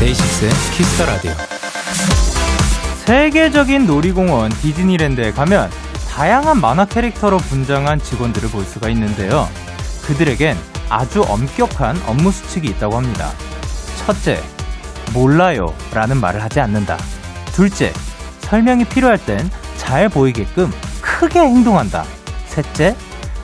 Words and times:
데이식스의 0.00 0.50
Kiss 0.72 0.90
the 0.90 1.04
Radio. 1.04 1.32
세계적인 3.04 3.86
놀이공원 3.86 4.50
디즈니랜드에 4.50 5.32
가면 5.32 5.83
다양한 6.14 6.60
만화 6.60 6.84
캐릭터로 6.84 7.38
분장한 7.38 7.98
직원들을 7.98 8.50
볼 8.50 8.62
수가 8.62 8.88
있는데요. 8.90 9.48
그들에겐 10.06 10.56
아주 10.88 11.22
엄격한 11.22 12.00
업무 12.06 12.30
수칙이 12.30 12.68
있다고 12.68 12.96
합니다. 12.96 13.32
첫째, 13.96 14.40
몰라요 15.12 15.74
라는 15.92 16.18
말을 16.18 16.40
하지 16.40 16.60
않는다. 16.60 16.98
둘째, 17.52 17.92
설명이 18.42 18.84
필요할 18.84 19.18
땐 19.26 19.50
잘 19.76 20.08
보이게끔 20.08 20.70
크게 21.00 21.40
행동한다. 21.40 22.04
셋째, 22.46 22.94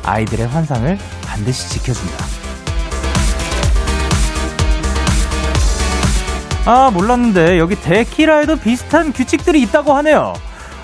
아이들의 0.05 0.47
환상을 0.47 0.97
반드시 1.27 1.71
지켜준다. 1.71 2.25
아, 6.67 6.91
몰랐는데 6.95 7.59
여기 7.59 7.75
데키라에도 7.75 8.55
비슷한 8.55 9.13
규칙들이 9.13 9.61
있다고 9.63 9.93
하네요. 9.95 10.35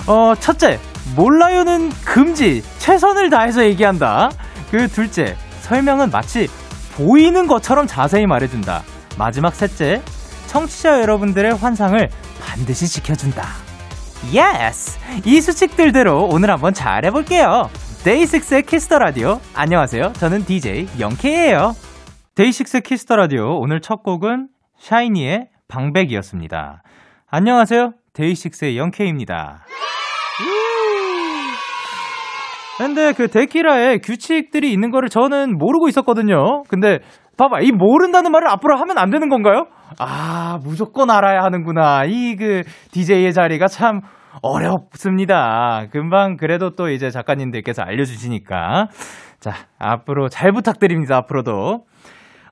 어, 0.08 0.34
첫째, 0.40 0.80
몰라요는 1.14 1.90
금지. 2.04 2.62
최선을 2.78 3.30
다해서 3.30 3.64
얘기한다. 3.64 4.30
그 4.70 4.88
둘째, 4.88 5.36
설명은 5.60 6.10
마치 6.10 6.48
보이는 6.96 7.46
것처럼 7.46 7.86
자세히 7.86 8.26
말해준다. 8.26 8.82
마지막 9.18 9.54
셋째, 9.54 10.02
청취자 10.46 11.00
여러분들의 11.02 11.54
환상을 11.54 12.08
반드시 12.40 12.88
지켜준다. 12.88 13.44
Yes! 14.32 14.98
이 15.24 15.40
수칙들대로 15.40 16.28
오늘 16.30 16.50
한번 16.50 16.74
잘해볼게요. 16.74 17.70
데이식스의 18.04 18.62
Kiss 18.62 18.83
the 18.83 18.98
Radio. 18.98 19.40
안녕하세요. 19.54 20.12
저는 20.14 20.44
DJ 20.44 20.88
영케이예요. 20.98 21.74
데이식스 22.34 22.80
Kiss 22.80 23.01
the 23.01 23.16
Radio 23.16 23.58
오늘 23.58 23.80
첫 23.80 24.02
곡은 24.02 24.48
샤이니의 24.78 25.48
방백이었습니다. 25.68 26.82
안녕하세요. 27.28 27.94
데이식스의 28.12 28.78
영케이입니다. 28.78 29.64
근데 32.78 33.12
그 33.12 33.28
데키라에 33.28 33.98
규칙들이 33.98 34.70
있는 34.72 34.90
거를 34.90 35.08
저는 35.08 35.56
모르고 35.56 35.88
있었거든요. 35.88 36.62
근데 36.68 36.98
봐봐, 37.38 37.60
이 37.60 37.72
모른다는 37.72 38.32
말을 38.32 38.48
앞으로 38.48 38.76
하면 38.78 38.98
안 38.98 39.10
되는 39.10 39.28
건가요? 39.28 39.66
아, 39.98 40.58
무조건 40.62 41.10
알아야 41.10 41.42
하는구나. 41.42 42.04
이 42.06 42.36
그 42.36 42.62
DJ의 42.92 43.32
자리가 43.32 43.66
참 43.68 44.00
어렵습니다. 44.42 45.86
금방 45.90 46.36
그래도 46.36 46.70
또 46.70 46.90
이제 46.90 47.10
작가님들께서 47.10 47.82
알려주시니까. 47.82 48.88
자, 49.40 49.52
앞으로 49.78 50.28
잘 50.28 50.52
부탁드립니다. 50.52 51.16
앞으로도. 51.16 51.84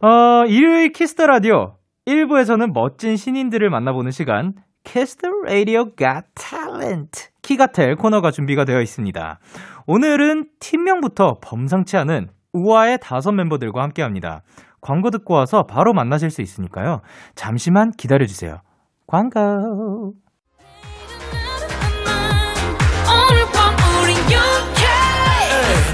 어, 0.02 0.44
일요일 0.46 0.92
Kiss 0.92 1.12
the 1.12 1.26
Radio. 1.26 1.74
1부에서는 2.06 2.72
멋진 2.74 3.16
신인들을 3.16 3.68
만나보는 3.70 4.10
시간, 4.10 4.52
Kiss 4.84 5.09
the 5.09 5.28
Radio 5.46 5.94
Got 5.94 6.22
Talent 6.34 7.28
키갓탤 7.44 7.94
코너가 7.96 8.30
준비가 8.30 8.64
되어 8.64 8.80
있습니다. 8.80 9.38
오늘은 9.86 10.48
팀명부터 10.60 11.38
범상치 11.42 11.96
않은 11.98 12.30
우아의 12.54 12.98
다섯 13.00 13.32
멤버들과 13.32 13.82
함께 13.82 14.02
합니다. 14.02 14.42
광고 14.80 15.10
듣고 15.10 15.34
와서 15.34 15.64
바로 15.66 15.92
만나실 15.92 16.30
수 16.30 16.40
있으니까요. 16.42 17.02
잠시만 17.34 17.92
기다려주세요. 17.92 18.60
광고. 19.06 20.14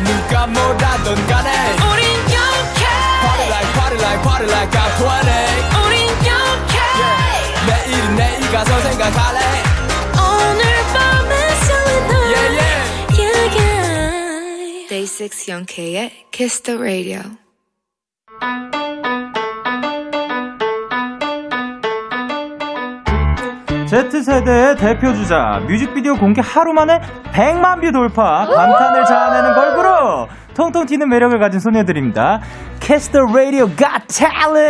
누가 0.04 0.46
뭐라던 0.46 1.14
간에 1.26 1.50
우린 1.90 2.06
영케 2.30 2.86
Party 3.20 3.48
like 3.48 3.72
party 3.74 3.98
like 3.98 4.22
party 4.22 4.48
like 4.48 4.70
I'm 4.70 4.90
20 4.96 5.06
우린 5.84 6.08
영케 6.26 6.78
내일은 7.66 8.16
내일 8.16 8.52
가서 8.52 8.80
생각할래 8.80 9.69
yeah. 15.10 15.18
Day 15.18 15.28
6 15.28 15.48
영케의 15.48 16.10
Kiss 16.30 16.62
the 16.62 16.78
Radio 16.78 17.20
Z세대의 23.88 24.76
대표 24.76 25.12
주자 25.14 25.60
뮤직비디오 25.66 26.14
공개 26.16 26.40
하루 26.40 26.72
만에 26.72 27.00
100만 27.32 27.80
view 27.80 27.90
돌파 27.90 28.46
감탄을 28.46 29.04
자아내는 29.04 29.54
걸그룹 29.54 30.28
통통 30.54 30.86
튀는 30.86 31.08
매력을 31.08 31.36
가진 31.38 31.58
소녀들입니다 31.60 32.40
Kiss 32.78 33.02
the 33.02 33.20
Radio 33.26 33.66
Got 33.74 33.98
Talent 34.06 34.60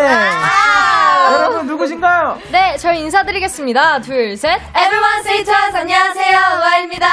여러분 1.33 1.67
누구신가요? 1.67 2.39
네, 2.51 2.77
저희 2.79 3.03
인사드리겠습니다. 3.03 4.01
둘, 4.01 4.37
셋. 4.37 4.61
Everyone 4.75 5.21
say 5.21 5.45
to 5.45 5.53
us 5.53 5.77
안녕하세요 5.77 6.39
우아입니다 6.59 7.07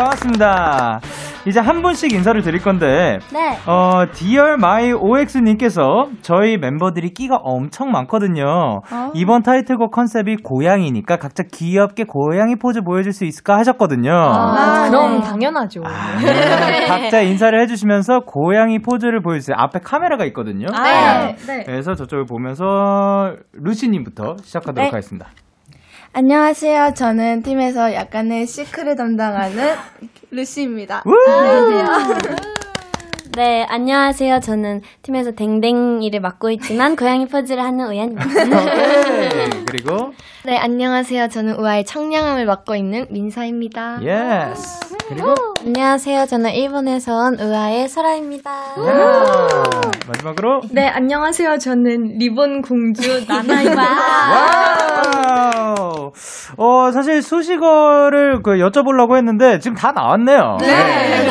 반갑습니다 0.00 1.00
이제 1.46 1.60
한 1.60 1.82
분씩 1.82 2.12
인사를 2.12 2.40
드릴 2.42 2.60
건데 2.60 3.18
네. 3.32 3.58
어, 3.66 4.04
Dear 4.12 4.54
My 4.54 4.92
OX님께서 4.92 6.08
저희 6.22 6.58
멤버들이 6.58 7.14
끼가 7.14 7.36
엄청 7.42 7.90
많거든요. 7.90 8.80
이번 9.14 9.42
타이틀곡 9.42 9.90
컨셉이 9.90 10.36
고양이니까 10.42 11.16
각자 11.16 11.42
귀엽게 11.50 12.04
고양이 12.04 12.56
포즈 12.56 12.82
보여줄 12.82 13.12
수 13.12 13.24
있을까 13.24 13.56
하셨거든요. 13.56 14.12
아, 14.12 14.88
그럼 14.90 15.20
네. 15.20 15.26
당연하죠. 15.26 15.80
네, 15.80 16.86
각자 16.86 17.22
인사를 17.22 17.58
해주시면서 17.62 18.20
고양이 18.26 18.80
포즈를 18.80 19.22
보여주세요. 19.22 19.56
앞에 19.58 19.80
카메라가 19.82 20.26
있거든요. 20.26 20.66
네. 20.66 21.36
네. 21.46 21.62
그래서 21.64 21.94
저쪽을 21.94 22.26
보면서 22.26 23.34
루시님부터 23.54 24.36
시작하도록 24.42 24.84
네. 24.84 24.90
하겠습니다. 24.90 25.28
안녕하세요. 26.12 26.94
저는 26.94 27.42
팀에서 27.44 27.94
약간의 27.94 28.46
시크를 28.46 28.96
담당하는 28.96 29.74
루시입니다. 30.32 31.04
우! 31.06 31.14
네, 33.36 33.64
안녕하세요. 33.68 34.40
저는 34.40 34.82
팀에서 35.02 35.30
댕댕이를 35.30 36.18
맡고 36.20 36.50
있지만 36.50 36.96
고양이 36.96 37.26
포즈를 37.26 37.62
하는 37.62 37.86
우연입니다. 37.86 38.26
오케이. 38.26 39.64
그리고 39.66 40.12
네, 40.44 40.58
안녕하세요. 40.58 41.28
저는 41.28 41.54
우아의 41.60 41.84
청량함을 41.86 42.44
맡고 42.44 42.74
있는 42.74 43.06
민서입니다. 43.08 44.00
Yes. 44.02 44.80
그리고 45.08 45.34
안녕하세요. 45.64 46.26
저는 46.26 46.50
일본에서 46.54 47.16
온 47.16 47.38
우아의 47.38 47.88
소라입니다. 47.88 48.74
야. 50.10 50.12
마지막으로 50.12 50.60
네, 50.72 50.88
안녕하세요. 50.88 51.58
저는 51.58 52.18
리본 52.18 52.62
공주 52.62 53.24
나나입니다. 53.26 53.82
Wow. 55.56 56.12
어, 56.56 56.90
사실 56.90 57.22
수식어를 57.22 58.42
그 58.42 58.52
여쭤보려고 58.52 59.16
했는데 59.16 59.58
지금 59.60 59.76
다 59.76 59.92
나왔네요. 59.92 60.56
네. 60.60 61.28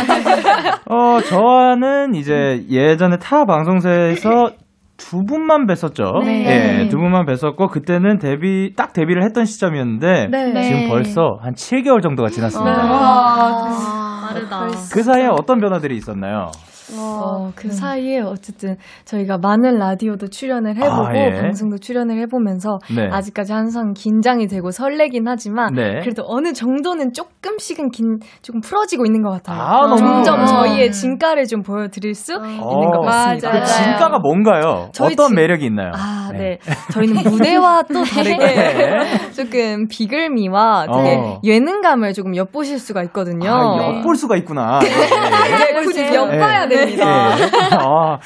어, 0.89 1.19
저와는 1.21 2.15
이제 2.15 2.63
예전에 2.69 3.17
타 3.17 3.45
방송사에서 3.45 4.51
두 4.97 5.23
분만 5.25 5.65
뵀었죠. 5.65 6.23
네. 6.25 6.81
예, 6.83 6.87
두 6.89 6.97
분만 6.97 7.25
뵀었고 7.25 7.69
그때는 7.69 8.17
데뷔 8.19 8.73
딱 8.75 8.91
데뷔를 8.93 9.23
했던 9.23 9.45
시점이었는데 9.45 10.27
네. 10.29 10.61
지금 10.63 10.89
벌써 10.89 11.37
한 11.41 11.53
7개월 11.53 12.01
정도가 12.01 12.29
지났습니다. 12.29 12.71
와, 12.91 14.27
빠르다. 14.29 14.67
그 14.93 15.03
사이에 15.03 15.27
어떤 15.27 15.59
변화들이 15.59 15.95
있었나요? 15.95 16.51
어, 16.97 17.51
그 17.55 17.71
사이에 17.71 18.19
어쨌든 18.21 18.75
저희가 19.05 19.37
많은 19.37 19.77
라디오도 19.77 20.27
출연을 20.29 20.75
해보고 20.75 21.07
아, 21.07 21.15
예. 21.15 21.31
방송도 21.41 21.77
출연을 21.77 22.17
해보면서 22.21 22.79
네. 22.95 23.07
아직까지 23.11 23.53
항상 23.53 23.93
긴장이 23.93 24.47
되고 24.47 24.71
설레긴 24.71 25.27
하지만 25.27 25.73
네. 25.73 25.99
그래도 26.01 26.23
어느 26.27 26.53
정도는 26.53 27.11
조금씩은 27.13 27.89
긴 27.91 28.19
조금 28.41 28.61
풀어지고 28.61 29.05
있는 29.05 29.21
것 29.21 29.29
같아요. 29.31 29.61
아, 29.61 29.95
점점 29.95 30.41
어. 30.41 30.45
저희의 30.45 30.91
진가를 30.91 31.45
좀 31.45 31.61
보여드릴 31.61 32.13
수 32.13 32.33
있는 32.33 32.59
것 32.91 33.01
같습니다. 33.01 33.51
그 33.51 33.65
진가가 33.65 34.19
뭔가요? 34.19 34.89
어떤 34.99 35.27
진- 35.27 35.35
매력이 35.35 35.65
있나요? 35.65 35.91
아, 35.95 36.31
네. 36.33 36.57
저희는 36.91 37.23
무대와 37.23 37.83
또 37.93 38.03
다르게 38.03 38.37
네. 38.37 39.31
조금 39.35 39.87
비글미와 39.87 40.87
되게 40.93 41.15
어. 41.17 41.39
예능감을 41.43 42.13
조금 42.13 42.35
엿보실 42.35 42.79
수가 42.79 43.03
있거든요. 43.03 43.49
아, 43.51 43.97
엿볼 43.97 44.15
수가 44.15 44.35
있구나. 44.37 44.79
네. 44.83 44.89
네, 44.89 45.81
굳이 45.81 46.01
엿봐야 46.13 46.67
네. 46.79 46.85
됩니다. 46.85 47.35
네. 47.35 47.49
아, 47.77 48.19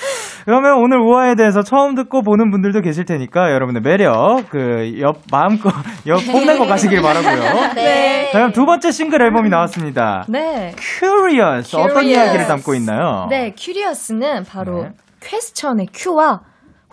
그러면 0.45 0.73
오늘 0.81 0.99
우아에 0.99 1.35
대해서 1.35 1.61
처음 1.61 1.95
듣고 1.95 2.21
보는 2.21 2.51
분들도 2.51 2.81
계실 2.81 3.05
테니까 3.05 3.51
여러분의 3.51 3.81
매력, 3.81 4.49
그, 4.49 4.99
옆, 4.99 5.17
마음껏, 5.31 5.71
옆 6.07 6.19
뽐내고 6.31 6.65
가시길 6.65 7.01
바라고요 7.01 7.73
네. 7.75 8.29
자, 8.31 8.39
그럼 8.39 8.51
두 8.51 8.65
번째 8.65 8.91
싱글 8.91 9.21
앨범이 9.21 9.49
나왔습니다. 9.49 10.25
네. 10.27 10.73
Curious. 10.77 11.75
어떤 11.75 12.03
Curious. 12.03 12.09
이야기를 12.09 12.47
담고 12.47 12.73
있나요? 12.75 13.27
네, 13.29 13.53
QURIOUS는 13.57 14.43
바로 14.45 14.83
네. 14.83 14.89
question의 15.21 15.87
Q와 15.93 16.41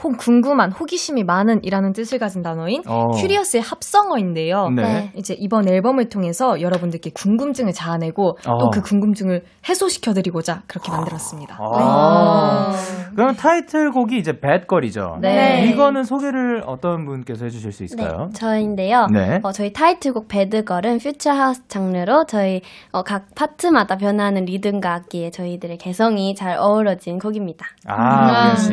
혹 0.02 0.16
궁금한, 0.16 0.72
호기심이 0.72 1.24
많은 1.24 1.62
이라는 1.62 1.92
뜻을 1.92 2.18
가진 2.18 2.42
단어인 2.42 2.82
어. 2.86 3.10
curious의 3.10 3.62
합성어인데요. 3.62 4.70
네. 4.70 5.12
이제 5.14 5.34
이번 5.38 5.68
앨범을 5.68 6.08
통해서 6.08 6.60
여러분들께 6.60 7.10
궁금증을 7.14 7.72
자아내고 7.72 8.38
어. 8.46 8.58
또그 8.58 8.82
궁금증을 8.82 9.42
해소시켜드리고자 9.68 10.62
그렇게 10.66 10.90
만들었습니다. 10.90 11.58
아. 11.60 12.72
그럼 13.14 13.34
타이틀곡이 13.34 14.16
이제 14.16 14.32
Bad 14.32 14.66
Girl이죠. 14.68 15.18
네. 15.20 15.66
이거는 15.66 16.04
소개를 16.04 16.62
어떤 16.66 17.04
분께서 17.04 17.44
해주실 17.44 17.72
수 17.72 17.78
네, 17.80 17.84
있을까요? 17.84 18.30
저인데요. 18.32 19.06
네. 19.12 19.40
어, 19.42 19.52
저희 19.52 19.72
타이틀곡 19.72 20.28
Bad 20.28 20.49
Girl은 20.49 20.98
future 20.98 21.30
house 21.30 21.66
장르로 21.68 22.24
저희 22.26 22.62
어, 22.92 23.02
각 23.02 23.26
파트마다 23.34 23.96
변하는 23.96 24.44
리듬과 24.44 24.94
악기에 24.94 25.30
저희들의 25.30 25.78
개성이 25.78 26.34
잘 26.34 26.56
어우러진 26.58 27.18
곡입니다. 27.18 27.66
아, 27.86 28.54
우연 28.54 28.56
씨. 28.56 28.72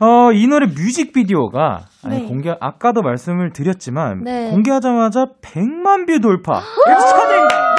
어, 0.00 0.17
이 0.32 0.46
노래 0.46 0.66
뮤직비디오가 0.66 1.86
아니, 2.04 2.26
공개 2.26 2.54
아까도 2.60 3.02
말씀을 3.02 3.52
드렸지만 3.52 4.22
네. 4.24 4.50
공개하자마자 4.50 5.26
100만 5.42 6.06
view 6.06 6.20
돌파. 6.20 6.60
박수 6.86 7.08
축하드립니다. 7.08 7.74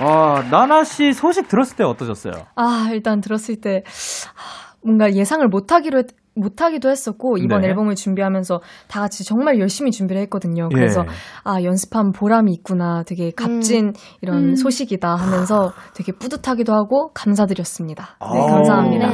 어, 0.00 0.42
나나 0.50 0.84
씨 0.84 1.12
소식 1.14 1.48
들었을 1.48 1.76
때 1.76 1.84
어떠셨어요? 1.84 2.34
아, 2.54 2.88
일단 2.92 3.20
들었을 3.22 3.56
때 3.60 3.82
아, 3.86 4.74
뭔가 4.82 5.12
예상을 5.12 5.46
못 5.48 5.72
하기로 5.72 5.98
했- 6.00 6.06
못하기도 6.36 6.88
했었고 6.90 7.38
이번 7.38 7.62
네. 7.62 7.68
앨범을 7.68 7.94
준비하면서 7.94 8.60
다 8.88 9.00
같이 9.00 9.24
정말 9.24 9.58
열심히 9.58 9.90
준비를 9.90 10.20
했거든요. 10.22 10.68
그래서 10.68 11.02
예. 11.02 11.10
아 11.44 11.62
연습한 11.62 12.12
보람이 12.12 12.52
있구나, 12.52 13.02
되게 13.06 13.30
값진 13.34 13.92
이런 14.20 14.54
소식이다 14.54 15.14
하면서 15.14 15.72
되게 15.94 16.12
뿌듯하기도 16.12 16.72
하고 16.72 17.10
감사드렸습니다. 17.14 18.04
네, 18.20 18.26
아우, 18.26 18.46
감사합니다. 18.46 19.08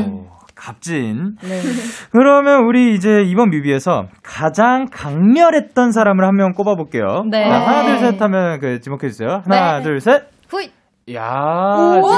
값진. 0.54 1.36
네. 1.42 1.60
그러면 2.12 2.64
우리 2.66 2.94
이제 2.94 3.22
이번 3.24 3.50
뮤비에서 3.50 4.04
가장 4.22 4.86
강렬했던 4.92 5.90
사람을 5.92 6.24
한 6.24 6.36
명 6.36 6.52
꼽아볼게요. 6.52 7.24
네. 7.30 7.48
자, 7.48 7.54
하나, 7.60 7.84
둘, 7.86 7.98
셋 7.98 8.20
하면 8.22 8.60
그 8.60 8.80
지목해주세요. 8.80 9.42
하나, 9.44 9.78
네. 9.78 9.82
둘, 9.82 10.00
셋. 10.00 10.22
후이. 10.48 10.70
야 11.14 12.00
지금 12.00 12.08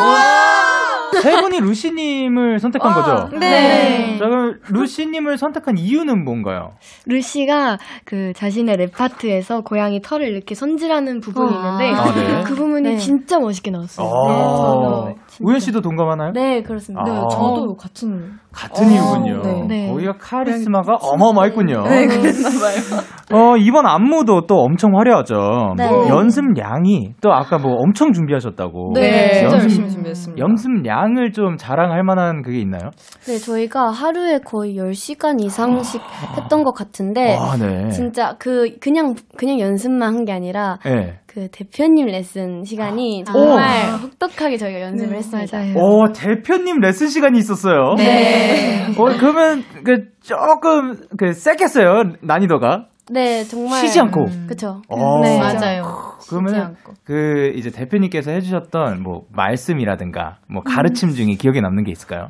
세 1.23 1.41
분이 1.41 1.61
루시님을 1.61 2.59
선택한 2.59 2.93
거죠? 2.93 3.39
네. 3.39 4.17
자, 4.19 4.27
그럼 4.27 4.59
루시님을 4.69 5.39
선택한 5.39 5.79
이유는 5.79 6.25
뭔가요? 6.25 6.73
루시가 7.06 7.79
그 8.05 8.33
자신의 8.35 8.77
랩 8.77 8.93
파트에서 8.93 9.61
고양이 9.62 10.01
털을 10.01 10.27
이렇게 10.27 10.55
손질하는 10.55 11.21
부분이 11.21 11.55
아. 11.55 11.56
있는데 11.56 12.01
아, 12.01 12.15
네. 12.15 12.45
그 12.45 12.55
부분이 12.55 12.91
네. 12.91 12.97
진짜 12.97 13.39
멋있게 13.39 13.71
나왔어요. 13.71 14.06
아, 14.06 15.09
네, 15.09 15.15
우현 15.43 15.59
씨도 15.59 15.81
동감하나요? 15.81 16.33
네, 16.33 16.63
그렇습니다. 16.63 17.03
아. 17.03 17.05
네, 17.05 17.21
저도 17.31 17.75
같은 17.77 18.33
같은 18.53 18.91
이유군요. 18.91 19.43
네. 19.43 19.67
네. 19.67 19.89
거기가 19.91 20.13
카리스마가 20.19 20.95
어마어마했군요. 21.01 21.83
네, 21.83 22.07
그랬나 22.07 22.49
봐요. 22.51 23.03
어, 23.33 23.57
이번 23.57 23.87
안무도 23.87 24.47
또 24.47 24.57
엄청 24.61 24.97
화려하죠. 24.97 25.75
네. 25.77 25.89
연습량이 26.09 27.15
또 27.21 27.33
아까 27.33 27.59
뭐 27.59 27.75
엄청 27.77 28.13
준비하셨다고. 28.13 28.93
네, 28.95 29.33
진짜 29.33 29.45
연습, 29.45 29.63
열심히 29.63 29.91
준비했습니다. 29.91 30.43
연습량을 30.43 31.33
좀 31.33 31.57
자랑할 31.57 32.03
만한 32.03 32.43
그게 32.43 32.59
있나요? 32.61 32.91
네, 33.27 33.39
저희가 33.39 33.91
하루에 33.91 34.39
거의 34.39 34.77
10시간 34.77 35.43
이상씩 35.43 36.01
했던 36.37 36.65
것 36.65 36.73
같은데 36.73 37.37
아, 37.39 37.57
네. 37.57 37.89
진짜 37.91 38.37
그 38.39 38.77
그냥 38.81 39.15
그냥 39.37 39.61
연습만 39.61 40.15
한 40.15 40.25
게 40.25 40.33
아니라 40.33 40.79
네. 40.85 41.19
그 41.35 41.49
대표님 41.51 42.07
레슨 42.07 42.63
시간이 42.63 43.23
오. 43.23 43.25
정말 43.25 43.91
혹독하게 44.01 44.57
저희가 44.57 44.83
연습을 44.83 45.17
했습니다. 45.17 45.59
맞아요. 45.59 45.75
오, 45.77 46.13
대표님 46.13 46.79
레슨 46.79 47.09
시간이 47.09 47.37
있었어요. 47.39 47.95
네. 47.97 48.87
어, 48.97 49.05
그러면 49.19 49.65
그 49.85 50.05
조금 50.23 50.95
그 51.19 51.33
셌겠어요 51.33 52.15
난이도가. 52.23 52.87
네, 53.11 53.43
정말 53.43 53.81
쉬지 53.81 53.99
않고. 53.99 54.27
그쵸. 54.47 54.81
어. 54.89 55.21
네. 55.23 55.41
맞아요. 55.41 55.83
그러면 56.31 56.77
그 57.03 57.53
이제 57.57 57.71
대표님께서 57.71 58.31
해주셨던 58.31 59.03
뭐 59.03 59.23
말씀이라든가 59.33 60.39
뭐 60.49 60.63
가르침 60.63 61.11
중에 61.11 61.35
기억에 61.35 61.61
남는 61.61 61.83
게 61.83 61.91
있을까요? 61.91 62.29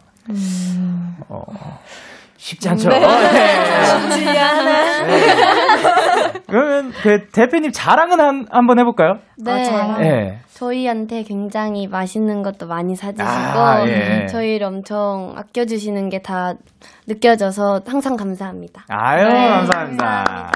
어, 1.29 1.43
쉽지 2.45 2.69
않죠. 2.69 2.91
네. 2.91 3.01
쉽지 3.01 4.39
않아. 4.39 5.05
그러면 6.47 6.93
그 7.03 7.27
대표님 7.33 7.73
자랑은 7.73 8.21
한 8.21 8.47
한번 8.51 8.79
해볼까요? 8.79 9.15
네. 9.39 9.63
네. 9.99 10.39
저희한테 10.53 11.23
굉장히 11.23 11.87
맛있는 11.89 12.43
것도 12.43 12.67
많이 12.67 12.95
사주시고 12.97 13.25
아, 13.27 13.89
예. 13.89 14.27
저희를 14.27 14.67
엄청 14.67 15.33
아껴주시는 15.37 16.11
게 16.11 16.19
다 16.23 16.55
느껴져서 17.07 17.81
항상 17.87 18.17
감사합니다. 18.17 18.85
아유 18.89 19.25
네. 19.27 19.49
감사합니다. 19.49 20.53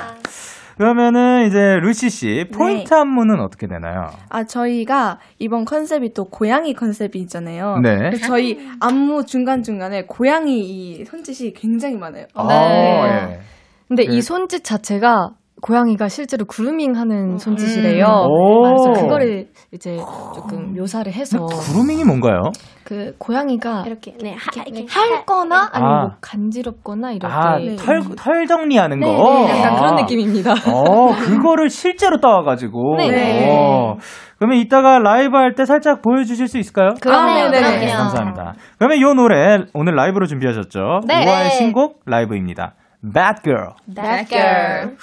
그러면은 0.78 1.46
이제 1.48 1.78
루시 1.82 2.08
씨 2.08 2.46
포인트 2.54 2.94
안무는 2.94 3.40
어떻게 3.40 3.66
되나요? 3.66 4.10
아, 4.28 4.44
저희가 4.44 5.18
이번 5.40 5.64
컨셉이 5.64 6.14
또 6.14 6.24
고양이 6.24 6.72
컨셉이잖아요. 6.72 7.80
네. 7.82 7.96
그래서 7.96 8.26
저희 8.28 8.58
안무 8.80 9.26
중간 9.26 9.62
중간에 9.64 10.04
고양이 10.06 10.60
이 10.60 11.04
손짓이 11.04 11.52
굉장히 11.52 11.96
많아요. 11.96 12.26
어, 12.34 12.48
예. 12.52 13.40
근데 13.88 14.06
그- 14.06 14.12
이 14.12 14.22
손짓 14.22 14.62
자체가 14.64 15.30
고양이가 15.60 16.08
실제로 16.08 16.44
그루밍하는 16.44 17.38
손짓이래요. 17.38 18.06
오. 18.28 18.62
그래서 18.62 18.92
그거를 19.02 19.48
이제 19.72 19.96
조금 20.34 20.74
묘사를 20.74 21.10
해서 21.12 21.38
구루밍이 21.46 22.04
뭔가요? 22.04 22.42
그 22.84 23.14
고양이가 23.18 23.84
이렇게 23.86 24.14
네, 24.22 24.34
하, 24.34 24.62
이렇게 24.64 24.86
핥거나 24.88 25.70
아니면 25.72 25.92
아. 25.92 26.00
뭐 26.02 26.10
간지럽거나 26.20 27.12
이럴 27.12 27.30
아, 27.30 27.58
때 27.58 27.76
털, 27.76 28.02
털 28.16 28.46
정리하는 28.46 29.00
거. 29.00 29.06
네, 29.06 29.52
네, 29.52 29.60
약간 29.62 29.72
아. 29.74 29.78
그런 29.78 29.96
느낌입니다. 29.96 30.52
어, 30.72 31.14
그거를 31.14 31.68
실제로 31.70 32.18
따와 32.18 32.42
가지고. 32.44 32.96
네. 32.96 33.48
어. 33.50 33.96
그러면 34.38 34.58
이따가 34.58 35.00
라이브 35.00 35.36
할 35.36 35.54
때 35.54 35.64
살짝 35.64 36.00
보여 36.02 36.22
주실 36.22 36.46
수 36.46 36.58
있을까요? 36.58 36.90
그럼요, 37.00 37.50
네, 37.50 37.58
그럼요. 37.58 37.78
네. 37.80 37.90
감사합니다. 37.92 38.54
그러면 38.78 38.98
이 38.98 39.00
노래 39.02 39.58
오늘 39.74 39.96
라이브로 39.96 40.26
준비하셨죠? 40.26 41.00
네. 41.08 41.26
우아의 41.26 41.48
네. 41.48 41.50
신곡 41.50 42.00
라이브입니다. 42.06 42.74
Bad 43.02 43.42
Girl. 43.44 43.76
That 43.86 44.28
girl. 44.28 44.96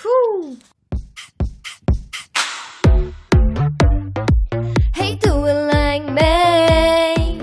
Hey 4.94 5.16
do 5.16 5.46
it 5.46 5.72
like 5.72 6.04
me 6.12 7.40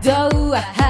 좋아 0.00 0.87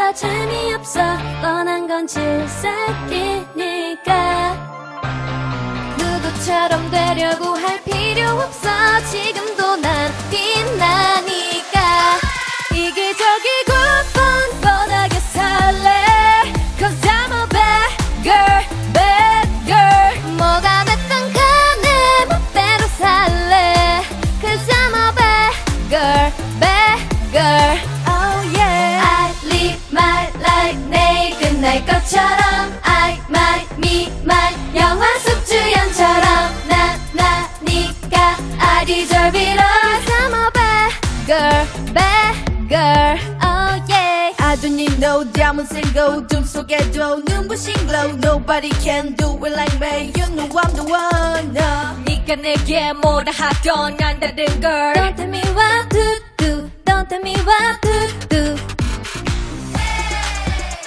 다 0.00 0.10
재미없어. 0.14 0.98
뻔한 1.42 1.86
건 1.86 2.06
질색이니까. 2.06 2.64
누구처럼 5.98 6.90
되려고 6.90 7.48
할 7.54 7.84
필요 7.84 8.30
없어. 8.30 8.70
지 9.10 9.29
no 45.69 45.69
diamonds 45.69 45.75
and 45.75 45.93
gold 45.93 46.27
둠 46.27 46.43
속에도 46.43 47.21
눈부신 47.23 47.73
glow 47.85 48.15
Nobody 48.17 48.69
can 48.81 49.13
do 49.15 49.37
it 49.45 49.53
like 49.53 49.79
me 49.79 50.11
You 50.17 50.25
know 50.35 50.49
I'm 50.49 50.73
the 50.73 50.83
one 50.83 51.55
uh. 51.55 51.95
네가 52.05 52.35
내게 52.37 52.93
뭐라 52.93 53.31
하던 53.31 53.97
난 53.97 54.19
다른 54.19 54.59
걸 54.59 54.93
Don't 54.93 55.15
tell 55.15 55.29
me 55.29 55.41
what 55.53 55.89
to 55.89 56.21
do 56.37 56.71
Don't 56.85 57.07
tell 57.07 57.21
me 57.21 57.35
what 57.45 57.79
to 57.81 58.27
do 58.27 58.55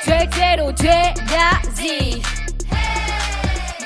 될 0.05 0.29
대로 0.31 0.75
돼야지 0.75 2.23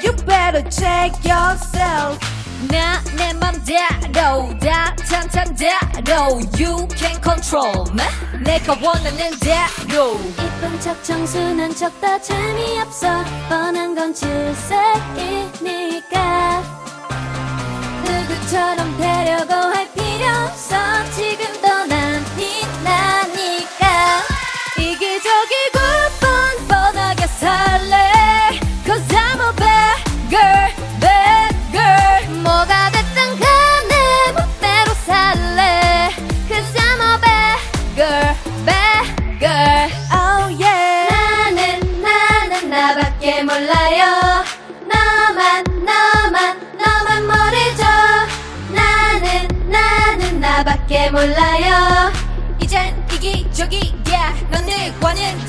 You 0.03 0.13
better 0.25 0.63
check 0.71 1.13
yourself 1.25 2.36
나내 2.70 3.34
맘대로 3.34 4.58
다 4.60 4.96
탄탄대로. 4.96 6.42
You 6.58 6.88
can 6.96 7.22
control 7.22 7.86
me. 7.92 8.04
내가 8.44 8.74
원하는 8.82 9.38
대로. 9.40 10.20
이쁜 10.32 10.80
척 10.82 11.04
청순한 11.04 11.76
척 11.76 12.00
다 12.02 12.20
재미없어. 12.20 13.24
뻔한 13.50 13.94
건 13.94 14.14
질색이니까. 14.14 14.64
누구처럼 18.06 18.98
되려고 18.98 19.54
할 19.54 19.88
필요 19.94 20.26
없어. 20.46 20.76
지금도 21.16 21.86
난 21.86 22.26
빛나니까. 22.36 24.24
이기적이 24.80 25.57
넌늘 55.00 55.47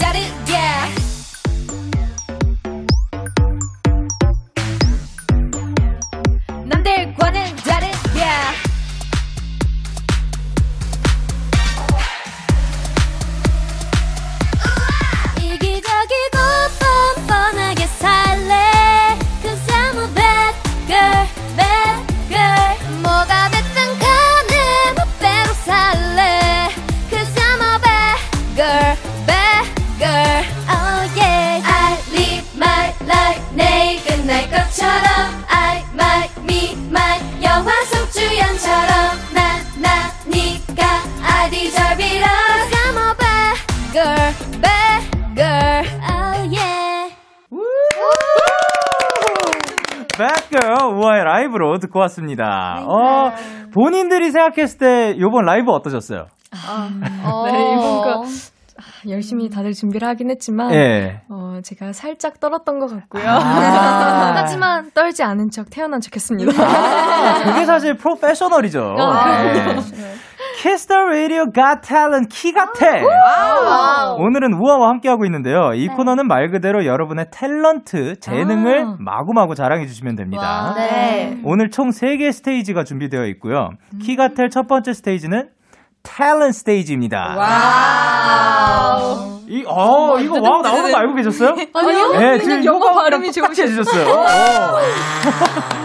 듣고 51.92 52.00
왔습니다. 52.00 52.84
어, 52.86 53.32
본인들이 53.72 54.30
생각했을 54.30 54.78
때 54.78 55.16
요번 55.18 55.44
라이브 55.44 55.70
어떠셨어요? 55.72 56.26
네, 57.46 57.74
이번 57.74 58.02
거 58.02 58.24
열심히 59.08 59.48
다들 59.48 59.72
준비를 59.72 60.06
하긴 60.08 60.30
했지만 60.30 60.72
예. 60.74 61.22
어, 61.28 61.60
제가 61.62 61.92
살짝 61.92 62.40
떨었던 62.40 62.78
것 62.78 62.88
같고요. 62.88 63.24
아. 63.26 64.34
하지만 64.36 64.90
떨지 64.92 65.22
않은 65.22 65.50
척 65.50 65.70
태어난 65.70 66.00
척했습니다. 66.00 66.52
아, 66.62 67.44
그게 67.44 67.64
사실 67.64 67.94
프로페셔널이죠. 67.94 68.96
아, 68.98 69.42
네. 69.42 69.76
Kiss 70.60 70.88
the 70.88 71.00
Radio 71.04 71.44
Got 71.44 71.82
Talent 71.86 72.28
키가테. 72.34 73.04
오늘은 74.18 74.54
우아와 74.54 74.88
함께하고 74.88 75.24
있는데요. 75.26 75.72
이 75.74 75.86
코너는 75.86 76.26
말 76.26 76.50
그대로 76.50 76.84
여러분의 76.84 77.26
탤런트, 77.26 78.20
재능을 78.20 78.80
아. 78.80 78.96
마구마구 78.98 79.54
자랑해 79.54 79.86
주시면 79.86 80.16
됩니다. 80.16 80.74
네. 80.76 81.38
오늘 81.44 81.70
총 81.70 81.90
3개의 81.90 82.32
스테이지가 82.32 82.82
준비되어 82.82 83.26
있고요. 83.26 83.70
키가텔 84.02 84.50
첫 84.50 84.66
번째 84.66 84.94
스테이지는 84.94 85.48
탤런트 86.02 86.52
스테이지입니다. 86.52 87.36
이, 89.46 89.64
어, 89.64 90.18
이거 90.18 90.40
와우 90.40 90.62
나오는 90.62 90.90
거 90.90 90.98
알고 90.98 91.14
계셨어요? 91.14 91.54
아니요? 91.72 92.12
네, 92.18 92.38
지금 92.40 92.64
영어 92.64 92.90
발음이 92.90 93.30
똑같이 93.30 93.62
해주셨어요. 93.62 94.24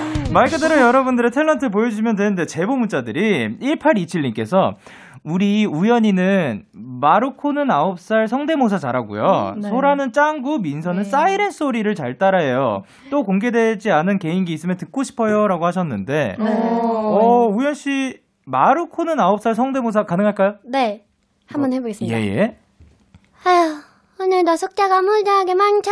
어. 0.33 0.39
말 0.39 0.49
그대로 0.49 0.79
여러분들의 0.81 1.31
탤런트 1.31 1.71
보여주시면 1.71 2.15
되는데 2.15 2.45
제보 2.45 2.75
문자들이 2.75 3.59
1827님께서 3.59 4.73
우리 5.23 5.65
우연이는 5.65 6.65
마루코는 6.73 7.67
9살 7.67 8.27
성대모사 8.27 8.77
잘하고요. 8.77 9.55
네. 9.61 9.69
소라는 9.69 10.11
짱구, 10.11 10.59
민서는 10.59 11.05
사이렌 11.05 11.49
소리를 11.51 11.95
잘 11.95 12.17
따라해요. 12.17 12.83
또 13.09 13.23
공개되지 13.23 13.89
않은 13.91 14.19
개인기 14.19 14.51
있으면 14.51 14.75
듣고 14.75 15.03
싶어요. 15.03 15.47
라고 15.47 15.65
하셨는데, 15.65 16.35
어, 16.39 17.47
우연 17.47 17.73
씨, 17.73 18.19
마루코는 18.45 19.15
9살 19.15 19.55
성대모사 19.55 20.03
가능할까요? 20.03 20.55
네 20.65 21.05
한번 21.47 21.73
해 21.73 21.79
보겠습니다 21.79 22.19
예, 22.19 22.25
예. 22.25 22.57
아휴 23.45 23.79
오늘도 24.19 24.55
숙제가 24.55 25.01
무지하게 25.01 25.55
많다 25.55 25.91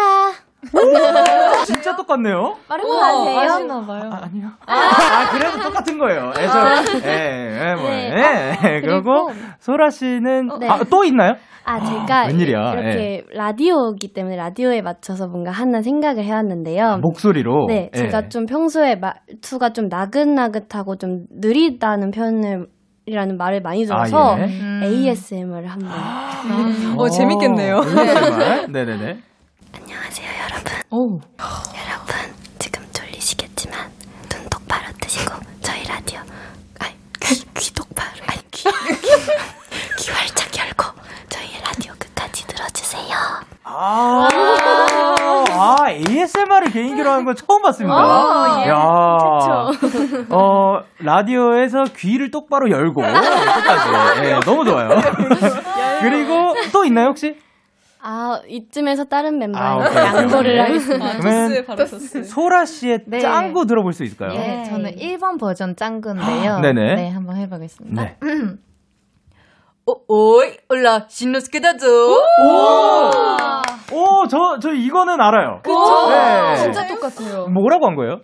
진짜 1.65 1.95
똑같네요. 1.95 2.55
빠른 2.67 2.83
거 2.85 3.03
아세요? 3.03 3.39
아시나 3.39 3.85
봐요. 3.85 4.09
아, 4.11 4.21
아니요. 4.23 4.47
아, 4.65 5.31
그래도 5.31 5.59
똑같은 5.59 5.97
거예요. 5.97 6.31
예, 6.39 6.47
저, 6.47 7.07
예, 7.07 7.69
예, 7.69 7.75
뭐, 7.75 7.89
네. 7.89 8.55
예. 8.63 8.81
그리고, 8.85 9.31
소라 9.59 9.89
씨는, 9.89 10.49
네. 10.59 10.67
아, 10.67 10.79
또 10.89 11.03
있나요? 11.03 11.33
아, 11.63 11.79
제가 11.79 12.25
웬일이야, 12.27 12.73
이렇게 12.73 13.23
라디오이기 13.33 14.13
때문에 14.13 14.35
라디오에 14.35 14.81
맞춰서 14.81 15.27
뭔가 15.27 15.51
하는 15.51 15.81
생각을 15.83 16.23
해왔는데요. 16.23 16.97
목소리로. 17.01 17.65
네, 17.67 17.89
예. 17.93 17.97
제가 17.97 18.29
좀 18.29 18.45
평소에 18.45 18.95
말투가 18.95 19.73
좀 19.73 19.87
나긋나긋하고 19.87 20.97
좀 20.97 21.25
느리다는 21.29 22.11
편을 22.11 22.67
이라는 23.07 23.37
말을 23.37 23.61
많이 23.61 23.85
들어서 23.85 24.35
아, 24.35 24.39
예. 24.39 24.85
ASMR을 24.85 25.67
한번 25.67 25.89
어, 26.99 27.09
재밌겠네요. 27.09 27.81
정말? 27.81 28.67
네네네. 28.71 29.17
안녕하세요 29.73 30.30
오. 30.91 31.19
여러분 31.39 32.35
지금 32.59 32.83
졸리시겠지만 32.91 33.89
눈 34.29 34.49
똑바로 34.49 34.83
뜨시고 34.99 35.33
저희 35.61 35.85
라디오 35.87 36.19
아니 36.79 36.93
귀, 37.21 37.45
귀 37.53 37.73
똑바로 37.73 38.09
아니 38.27 38.41
귀, 38.51 38.63
귀, 38.63 38.69
귀 39.97 40.11
활짝 40.11 40.47
열고 40.57 40.83
저희 41.29 41.47
라디오 41.63 41.93
끝까지 41.97 42.45
들어주세요 42.45 43.15
아, 43.63 44.27
아, 45.53 45.77
ASMR을 45.89 46.71
개인기로 46.73 47.09
하는 47.09 47.23
건 47.23 47.35
처음 47.37 47.61
봤습니다. 47.61 47.95
어, 47.95 48.61
예. 48.65 48.69
야, 48.69 48.75
어, 50.29 50.81
라디오에서 50.99 51.85
귀를 51.95 52.31
똑바로 52.31 52.69
열고, 52.69 53.01
끝까지. 53.01 54.25
예, 54.25 54.39
너무 54.41 54.65
좋아요. 54.65 54.89
그리고 56.01 56.53
또 56.73 56.83
있나요, 56.83 57.07
혹시? 57.07 57.37
아 58.03 58.39
이쯤에서 58.47 59.05
다른 59.05 59.35
아, 59.35 59.37
멤버한테 59.37 59.89
오케이, 59.89 60.03
양보를 60.03 60.39
오케이. 60.51 60.57
하겠습니다 60.59 61.17
그러면 61.19 61.65
바로. 61.65 61.85
소라 61.85 62.65
씨의 62.65 62.99
네. 63.07 63.19
짱구 63.19 63.65
들어볼 63.67 63.93
수 63.93 64.03
있을까요? 64.03 64.29
네, 64.33 64.63
저는 64.63 64.95
1번 64.95 65.39
버전 65.39 65.75
짱구인데요. 65.75 66.59
네네. 66.65 66.95
네, 66.95 67.09
한번 67.09 67.35
해보겠습니다. 67.37 68.03
네. 68.03 68.17
오, 69.85 69.93
오이, 70.07 70.57
올라, 70.69 71.05
신노스케다죠. 71.07 71.87
오, 73.93 74.27
저, 74.29 74.59
저 74.61 74.71
이거는 74.73 75.19
알아요. 75.19 75.59
그쵸? 75.63 76.09
네. 76.09 76.55
진짜 76.57 76.87
똑같아요. 76.87 77.47
뭐라고 77.47 77.87
한 77.87 77.95
거예요? 77.95 78.21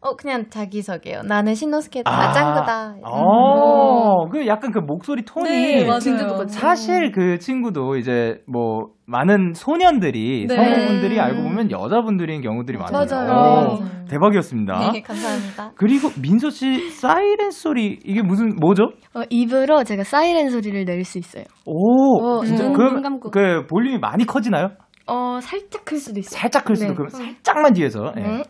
어, 0.00 0.14
그냥 0.14 0.44
자기 0.48 0.80
소개요. 0.80 1.22
나는 1.22 1.54
신노스케다, 1.56 2.08
아. 2.08 2.32
짱구다. 2.32 2.94
어, 3.02 3.10
어, 3.20 4.28
그 4.28 4.46
약간 4.46 4.70
그 4.70 4.78
목소리 4.78 5.24
톤이 5.24 5.48
네, 5.50 5.84
맞아요. 5.84 6.46
사실 6.48 7.10
그 7.10 7.38
친구도 7.38 7.96
이제 7.96 8.40
뭐 8.46 8.90
많은 9.06 9.54
소년들이 9.54 10.46
네. 10.48 10.54
성우분들이 10.54 11.18
알고 11.18 11.42
보면 11.42 11.72
여자분들인 11.72 12.42
경우들이 12.42 12.78
많아요. 12.78 13.06
맞아요. 13.10 13.68
오, 13.72 13.78
대박이었습니다. 14.08 14.92
네, 14.92 15.02
감사합니다. 15.02 15.72
그리고 15.74 16.10
민서 16.22 16.50
씨 16.50 16.90
사이렌 16.90 17.50
소리 17.50 17.98
이게 18.04 18.22
무슨 18.22 18.54
뭐죠? 18.60 18.90
어, 19.16 19.22
입으로 19.30 19.82
제가 19.82 20.04
사이렌 20.04 20.50
소리를 20.50 20.84
낼 20.84 21.04
수 21.04 21.18
있어요. 21.18 21.42
오, 21.66 22.22
어, 22.38 22.44
진짜 22.44 22.68
음, 22.68 23.02
감고. 23.02 23.30
그 23.32 23.66
볼륨이 23.66 23.98
많이 23.98 24.24
커지나요? 24.24 24.68
어, 25.08 25.40
살짝 25.42 25.84
클 25.84 25.98
수도 25.98 26.20
있어요. 26.20 26.38
살짝 26.38 26.64
클 26.64 26.76
수도 26.76 26.90
네. 26.90 26.94
그럼 26.94 27.08
살짝만 27.08 27.72
뒤에서. 27.72 28.12
예. 28.16 28.20
네. 28.20 28.42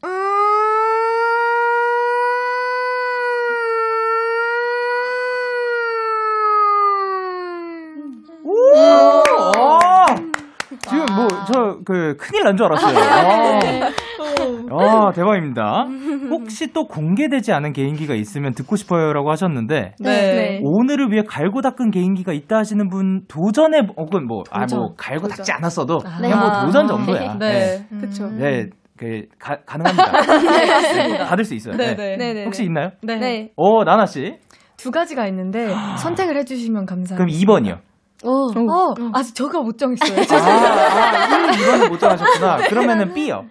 어! 0.00 0.08
지금 10.88 11.04
뭐 11.16 11.28
저 11.52 11.77
그 11.88 12.16
큰일 12.18 12.44
난 12.44 12.54
줄 12.54 12.66
알았어요. 12.66 12.98
아, 14.70 15.10
대박입니다. 15.12 15.86
혹시 16.28 16.70
또 16.74 16.84
공개되지 16.86 17.50
않은 17.54 17.72
개인기가 17.72 18.14
있으면 18.14 18.52
듣고 18.52 18.76
싶어요라고 18.76 19.30
하셨는데 19.30 19.94
네. 19.98 20.60
오늘을 20.62 21.10
위해 21.10 21.22
갈고 21.26 21.62
닦은 21.62 21.90
개인기가 21.90 22.34
있다 22.34 22.58
하시는 22.58 22.90
분 22.90 23.22
도전해 23.26 23.80
혹은 23.96 24.26
뭐 24.26 24.42
아뭐 24.50 24.66
도전. 24.66 24.88
갈고 24.98 25.22
도전. 25.28 25.36
닦지 25.38 25.52
않았어도 25.52 26.00
아. 26.04 26.18
그냥 26.20 26.38
뭐 26.40 26.48
아. 26.50 26.66
도전 26.66 26.86
정도야. 26.86 27.38
네. 27.38 27.86
그쵸. 27.98 28.28
네. 28.32 28.66
그 28.98 29.22
가, 29.38 29.56
가능합니다. 29.64 30.12
맞습니다. 30.12 31.24
받을 31.24 31.44
수 31.44 31.54
있어요. 31.54 31.74
네, 31.74 31.94
네. 31.96 32.16
네. 32.18 32.34
네, 32.34 32.44
혹시 32.44 32.62
네. 32.62 32.66
있나요? 32.66 32.90
네. 33.02 33.50
어, 33.56 33.84
나나 33.84 34.04
씨. 34.04 34.34
두 34.76 34.90
가지가 34.90 35.26
있는데 35.28 35.72
선택을 35.96 36.36
해주시면 36.36 36.84
감사합니다. 36.84 37.16
그럼 37.16 37.28
2번이요. 37.28 37.78
오, 38.24 38.50
어, 38.70 38.94
아직 39.14 39.34
저가 39.34 39.60
못 39.60 39.78
정했어요. 39.78 40.40
아, 40.40 40.44
아 40.44 41.50
2번을 41.52 41.88
못 41.88 41.98
정하셨구나. 41.98 42.56
그러면은 42.68 43.14
B요. 43.14 43.46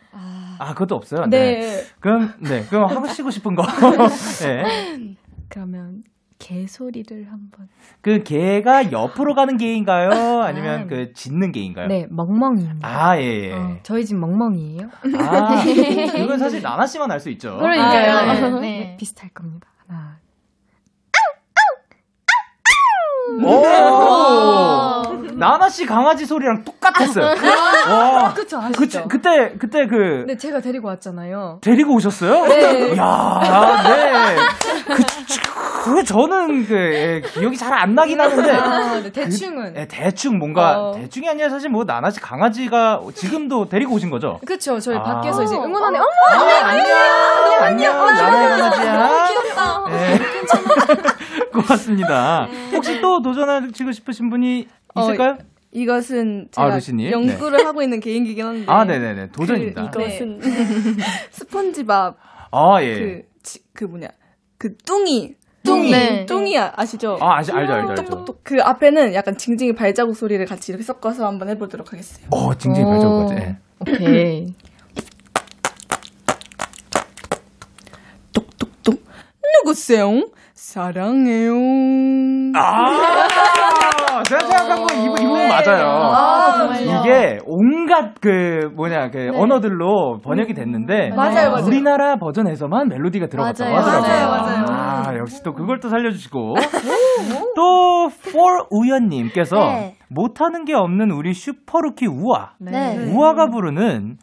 아, 0.60 0.74
그것도 0.74 0.96
없어요. 0.96 1.26
네. 1.28 1.84
그럼 2.00 2.34
네, 2.40 2.66
그럼 2.70 3.04
하시고 3.06 3.30
싶은 3.30 3.56
거. 3.56 3.64
네. 4.42 5.16
그러면 5.50 6.04
개 6.40 6.68
소리를 6.68 7.26
한번. 7.32 7.68
그 8.02 8.24
개가 8.24 8.92
옆으로 8.92 9.34
가는 9.36 9.58
개인가요? 9.58 10.42
아니면 10.42 10.88
그 10.88 11.14
짖는 11.14 11.52
개인가요? 11.52 11.88
네, 11.88 12.08
멍멍이입니다. 12.10 12.88
아, 12.88 13.20
예, 13.20 13.24
예. 13.24 13.54
어, 13.54 13.78
저희 13.84 14.06
집 14.06 14.18
멍멍이에요. 14.18 14.90
아, 15.20 15.64
이건 15.64 16.38
사실 16.38 16.62
나나 16.62 16.86
씨만 16.86 17.12
알 17.12 17.20
수 17.20 17.30
있죠. 17.32 17.58
그러니까요. 17.58 18.12
아, 18.18 18.34
네. 18.34 18.42
네. 18.42 18.60
네. 18.60 18.98
비슷할 19.00 19.30
겁니다. 19.30 19.68
하 19.88 20.18
나. 23.38 25.04
나나 25.34 25.70
씨 25.70 25.86
강아지 25.86 26.26
소리랑 26.26 26.64
똑같았어요. 26.64 27.26
와. 27.90 28.34
그쵸, 28.34 28.58
아시죠? 28.58 28.80
그치, 28.80 29.04
그때, 29.08 29.54
그때 29.60 29.86
그, 29.86 30.24
네, 30.28 30.36
제가 30.36 30.60
데리고 30.62 30.88
왔잖아요. 30.88 31.60
데리고 31.62 31.94
오셨어요? 31.94 32.46
네. 32.48 32.94
이야, 32.96 33.82
네. 33.84 34.36
그, 34.96 35.04
그, 35.94 36.04
저는 36.04 36.66
그, 36.66 36.74
예, 36.76 37.22
기억이 37.22 37.56
잘 37.56 37.72
안 37.78 37.94
나긴 37.94 38.20
하는데. 38.20 38.52
아, 38.52 39.00
네, 39.00 39.12
대충은. 39.12 39.74
그, 39.76 39.80
예, 39.82 39.88
대충 39.88 40.40
뭔가, 40.40 40.80
어. 40.90 40.92
대충이 40.96 41.30
아니라 41.30 41.50
사실 41.50 41.70
뭐, 41.70 41.84
나나 41.84 42.10
씨 42.10 42.20
강아지가 42.20 43.02
지금도 43.14 43.70
데리고 43.70 43.94
오신 43.94 44.10
거죠? 44.10 44.40
그쵸, 44.48 44.80
저희 44.80 44.98
아. 44.98 45.04
밖에서 45.04 45.44
이제 45.44 45.56
응원하네. 45.56 46.00
아, 46.00 46.02
어머! 46.02 46.46
안녕! 46.66 46.98
안녕! 47.62 48.06
나나의 48.08 48.50
강아지야. 48.50 49.28
귀엽다. 49.28 49.84
네. 49.90 50.20
고맙습니다. 51.62 52.48
혹시 52.74 53.02
또 53.02 53.22
도전하시고 53.22 53.92
싶으신 53.92 54.30
분이 54.30 54.68
있을까요? 54.98 55.32
어, 55.32 55.38
이것은 55.72 56.48
아, 56.56 56.66
제가 56.66 56.76
루시님? 56.76 57.12
연구를 57.12 57.66
하고 57.66 57.82
있는 57.82 58.00
개인기긴 58.00 58.46
한데. 58.46 58.66
아, 58.68 58.84
네네네. 58.86 59.32
도전입니다. 59.32 59.90
그, 59.92 60.02
이것은 60.02 60.40
스펀지밥 61.32 62.18
아, 62.52 62.82
예. 62.82 63.00
그, 63.00 63.22
지- 63.44 63.60
그 63.74 63.84
뭐냐 63.86 64.08
그 64.58 64.76
뚱이 64.78 65.36
뚱이 65.64 65.92
네. 65.92 66.26
뚱이 66.26 66.58
아- 66.58 66.72
아시죠? 66.76 67.18
아, 67.22 67.38
아시, 67.38 67.52
알죠, 67.52 67.74
알죠, 67.74 67.90
알죠. 67.92 68.04
똑똑똑 68.06 68.40
그 68.44 68.62
앞에는 68.62 69.14
약간 69.14 69.38
징징이 69.38 69.74
발자국 69.76 70.16
소리를 70.16 70.44
같이 70.46 70.72
이렇게 70.72 70.84
섞어서 70.84 71.28
한번 71.28 71.50
해보도록 71.50 71.92
하겠어요. 71.92 72.26
어, 72.32 72.54
징징이 72.56 72.86
발자국 72.86 73.28
거지. 73.28 73.36
예. 73.36 73.58
오케이. 73.82 74.54
누구세요? 79.64 80.30
사랑해요. 80.68 81.54
아, 82.56 82.92
제가 84.28 84.46
생각한 84.46 84.86
건 84.86 84.98
이분, 85.02 85.22
이분 85.22 85.48
맞아요. 85.48 85.88
아, 85.88 86.58
정말요? 86.58 87.00
이게 87.00 87.40
온갖 87.46 88.16
그, 88.20 88.70
뭐냐, 88.76 89.10
그 89.10 89.30
언어들로 89.34 90.20
번역이 90.22 90.54
됐는데. 90.54 91.12
맞아요, 91.16 91.52
맞아요. 91.52 91.66
우리나라 91.66 92.18
버전에서만 92.18 92.90
멜로디가 92.90 93.28
들어갔다고 93.28 93.72
맞아요. 93.72 93.86
하더라고요. 93.86 94.28
맞아요, 94.30 94.66
맞아요. 94.66 95.08
아, 95.08 95.18
역시 95.18 95.42
또 95.42 95.54
그걸 95.54 95.80
또 95.80 95.88
살려주시고. 95.88 96.56
또, 97.56 98.10
for 98.28 98.66
우연님께서 98.70 99.56
네. 99.56 99.96
못하는 100.10 100.66
게 100.66 100.74
없는 100.76 101.12
우리 101.12 101.34
슈퍼루키 101.34 102.08
우아. 102.08 102.56
네. 102.60 103.10
우아가 103.14 103.48
부르는 103.48 104.18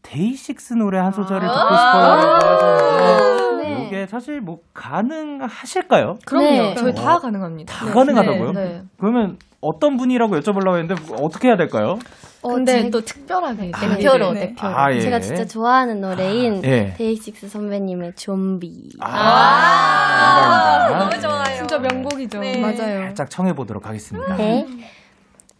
데이식스 0.00 0.72
노래 0.72 0.98
한 0.98 1.10
소절을 1.12 1.42
듣고 1.42 1.76
싶어요. 1.76 3.51
네. 3.92 4.02
이게 4.02 4.06
사실 4.06 4.40
뭐 4.40 4.58
가능하실까요? 4.74 6.16
그럼요. 6.24 6.46
네. 6.48 6.74
저희 6.74 6.94
다 6.94 7.18
가능합니다. 7.18 7.72
다 7.74 7.92
가능하다고요? 7.92 8.52
네, 8.52 8.64
네. 8.64 8.82
그러면 8.98 9.38
어떤 9.60 9.96
분이라고 9.96 10.36
여쭤보려고 10.40 10.78
했는데 10.78 10.94
어떻게 11.20 11.48
해야 11.48 11.56
될까요? 11.56 11.98
어, 12.42 12.48
근데 12.54 12.82
제- 12.82 12.90
또 12.90 13.00
특별하게. 13.02 13.70
대표로, 13.70 14.32
네. 14.32 14.48
대표로. 14.48 14.76
아, 14.76 14.92
예. 14.92 15.00
제가 15.00 15.20
진짜 15.20 15.44
좋아하는 15.44 16.00
노래인 16.00 16.64
예. 16.64 16.94
데이식스 16.98 17.48
선배님의 17.48 18.14
좀비. 18.16 18.90
아, 19.00 20.86
감사합니다. 20.88 21.20
좋아요. 21.20 21.56
진짜 21.56 21.78
명곡이죠. 21.78 22.38
맞아요. 22.40 23.02
살짝 23.06 23.30
청해 23.30 23.54
보도록 23.54 23.86
하겠습니다. 23.86 24.36
네. 24.36 24.66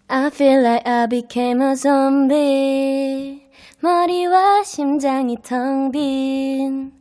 I 0.08 0.26
feel 0.26 0.58
like 0.60 0.90
I 0.92 1.06
became 1.08 1.62
a 1.64 1.74
zombie. 1.76 3.42
머리와 3.80 4.62
심장이 4.64 5.36
텅빈 5.42 6.92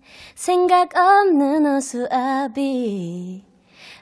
생각 0.42 0.90
없는 0.98 1.68
허수아비. 1.68 3.44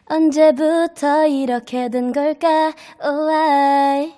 언제부터 0.06 1.28
이렇게 1.28 1.90
된 1.90 2.14
걸까? 2.14 2.72
Oh, 3.04 3.30
I. 3.30 4.14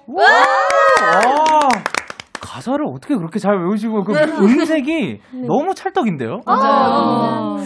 아, 1.01 1.67
가사를 2.39 2.85
어떻게 2.85 3.15
그렇게 3.15 3.39
잘 3.39 3.57
외우시고 3.57 4.03
그 4.03 4.13
음색이 4.13 5.19
너무 5.47 5.73
찰떡인데요? 5.73 6.41
맞아요. 6.45 7.57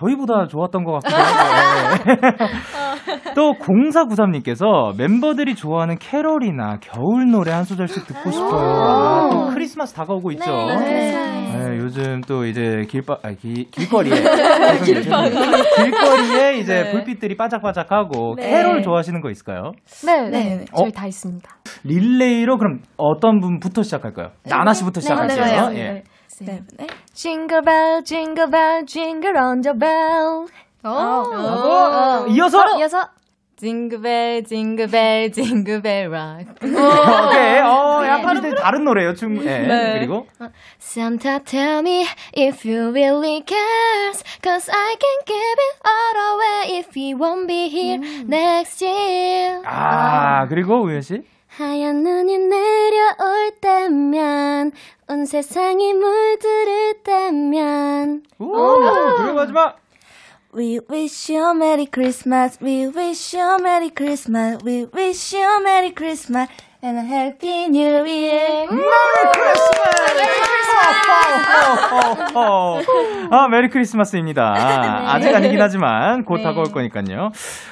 저희보다 0.00 0.46
좋았던 0.46 0.84
것 0.84 1.00
같기도 1.02 1.16
하고. 1.16 2.04
네. 2.04 3.34
또 3.34 3.52
0493님께서 3.54 4.96
멤버들이 4.96 5.54
좋아하는 5.54 5.96
캐럴이나 5.98 6.78
겨울 6.80 7.30
노래 7.30 7.52
한 7.52 7.64
소절씩 7.64 8.06
듣고 8.06 8.30
싶어요. 8.30 8.60
아, 8.60 9.28
또 9.30 9.46
크리스마스 9.48 9.94
다가오고 9.94 10.32
있죠. 10.32 10.50
네, 10.50 11.76
요즘 11.76 12.20
또 12.22 12.44
이제 12.44 12.84
길바, 12.88 13.18
아, 13.22 13.30
기, 13.32 13.68
길거리에. 13.70 14.14
길거리. 14.84 15.30
길거리에 15.30 16.58
이제 16.58 16.82
네. 16.84 16.90
불빛들이 16.92 17.36
반짝반짝하고 17.36 18.36
캐럴 18.36 18.82
좋아하시는 18.82 19.20
거 19.20 19.30
있을까요? 19.30 19.72
네, 20.04 20.28
네. 20.30 20.64
어? 20.72 20.82
저희 20.82 20.92
다 20.92 21.06
있습니다. 21.06 21.48
릴레이로 21.84 22.58
그럼 22.58 22.80
어떤 22.96 23.40
분부터 23.40 23.82
시작할까요? 23.82 24.30
나나 24.44 24.72
씨부터 24.72 25.00
시작할게요. 25.00 25.36
좋아요. 25.44 25.74
예. 25.76 26.02
네. 26.40 26.62
네. 26.78 26.86
Jingle 27.14 27.62
bell, 27.62 28.02
jingle 28.04 28.50
bell, 28.50 28.84
jingle 28.86 29.36
on 29.36 29.60
the 29.62 29.76
bell. 29.78 30.46
하고 30.82 32.26
이어서 32.30 32.78
이어서 32.78 33.08
징글벨 33.56 34.44
징글벨 34.44 35.32
징글벨 35.32 36.10
락 36.10 36.40
오케이. 36.62 37.58
어, 37.60 38.02
약간 38.06 38.40
비슷해. 38.40 38.54
다른 38.54 38.84
노래예요. 38.84 39.14
중 39.14 39.36
예. 39.44 39.98
그리고 39.98 40.26
Santa 40.80 41.38
tell 41.44 41.80
me 41.80 42.06
if 42.34 42.64
you 42.64 42.90
really 42.90 43.42
cares 43.44 44.24
Cause 44.42 44.70
I 44.72 44.96
can 44.96 45.18
give 45.26 45.58
it 45.68 45.76
all 45.84 46.16
away 46.32 46.78
if 46.78 46.94
he 46.94 47.12
won't 47.14 47.46
be 47.46 47.68
here 47.68 47.98
next 48.26 48.82
year 48.82 49.60
아, 49.66 50.46
그리고 50.48 50.80
우현 50.82 51.02
씨. 51.02 51.20
하얀 51.60 52.02
눈이 52.02 52.38
내려올 52.38 53.50
때면 53.60 54.72
온 55.08 55.26
세상이 55.26 55.92
물들을 55.92 57.02
때면 57.02 58.22
오, 58.38 58.78
그리고 59.18 59.34
마지막 59.34 59.78
We 60.56 60.80
wish 60.90 61.30
you 61.30 61.46
a 61.46 61.54
Merry 61.54 61.86
Christmas. 61.86 62.58
We 62.62 62.86
wish 62.86 63.36
you 63.36 63.44
a 63.44 63.58
Merry 63.60 63.90
Christmas. 63.90 64.64
We 64.64 64.86
wish 64.86 65.34
you 65.36 65.44
a 65.44 65.60
Merry 65.62 65.92
Christmas 65.92 66.48
and 66.82 66.98
a 66.98 67.02
Happy 67.02 67.68
New 67.68 68.04
Year. 68.06 68.66
Merry 68.66 69.32
Christmas! 69.34 70.49
아, 73.30 73.48
메리 73.48 73.68
크리스마스입니다. 73.68 74.54
아직 75.12 75.34
아니긴 75.34 75.60
하지만 75.60 76.24
곧 76.24 76.38
네. 76.38 76.42
다가올 76.42 76.66
거니까요. 76.72 77.30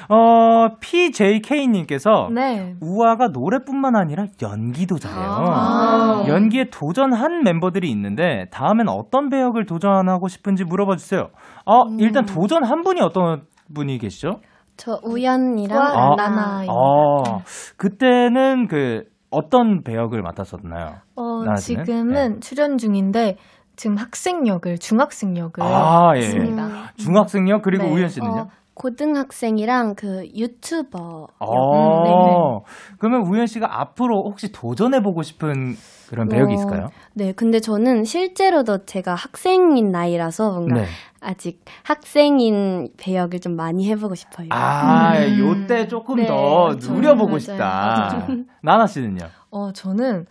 어, 0.09 0.67
PJK님께서 0.79 2.29
네. 2.33 2.75
우아가 2.81 3.27
노래뿐만 3.27 3.95
아니라 3.95 4.25
연기도 4.41 4.97
잘해요. 4.97 5.45
아. 5.47 6.23
연기에 6.27 6.65
도전한 6.71 7.41
member들이 7.41 7.89
있는데 7.91 8.45
다음엔 8.51 8.87
어떤 8.89 9.29
배역을 9.29 9.65
도전하고 9.65 10.27
싶은지 10.27 10.63
물어봐 10.63 10.95
주세요. 10.95 11.29
어, 11.65 11.83
일단 11.99 12.25
도전한 12.25 12.81
분이 12.83 13.01
어떤 13.01 13.41
분이 13.73 13.97
계시죠? 13.99 14.39
저 14.77 14.97
우연이랑 15.03 15.77
아, 15.77 16.15
나나. 16.15 16.63
어, 16.69 17.41
그때는 17.75 18.67
그 18.67 19.03
어떤 19.31 19.83
배역을 19.83 20.21
맡았었나요? 20.21 20.95
어? 21.15 21.55
지금은 21.55 22.41
출연 22.41 22.77
중인데 22.77 23.37
지금 23.75 23.97
학생 23.97 24.45
역을 24.47 24.77
중학생 24.77 25.37
역을 25.37 25.63
아, 25.63 26.11
예. 26.15 26.19
했습니다. 26.19 26.91
중학생요? 26.97 27.61
그리고 27.61 27.85
네. 27.85 27.93
우현 27.93 28.09
씨는요? 28.09 28.39
어, 28.41 28.47
고등학생이랑 28.73 29.95
그 29.95 30.25
유튜버. 30.35 31.27
어, 31.39 32.59
그러면 32.97 33.27
우현 33.27 33.45
씨가 33.45 33.79
앞으로 33.81 34.23
혹시 34.25 34.51
도전해 34.51 35.01
보고 35.01 35.21
싶은 35.21 35.75
그런 36.09 36.27
배역이 36.27 36.51
어, 36.51 36.55
있을까요? 36.55 36.87
네, 37.13 37.33
근데 37.33 37.59
저는 37.59 38.03
실제로도 38.03 38.85
제가 38.85 39.15
학생인 39.15 39.91
나이라서 39.91 40.51
뭔가 40.51 40.81
네. 40.81 40.87
아직 41.21 41.63
학생인 41.83 42.89
배역을 42.97 43.39
좀 43.39 43.55
많이 43.55 43.89
해보고 43.89 44.15
싶어요. 44.15 44.47
아, 44.51 45.17
음. 45.17 45.39
요때 45.39 45.87
조금 45.87 46.17
네, 46.17 46.27
더 46.27 46.67
그렇죠. 46.69 46.93
누려보고 46.93 47.29
맞아요. 47.31 47.39
싶다. 47.39 48.27
나나 48.61 48.87
씨는요? 48.87 49.27
어, 49.51 49.71
저는 49.73 50.25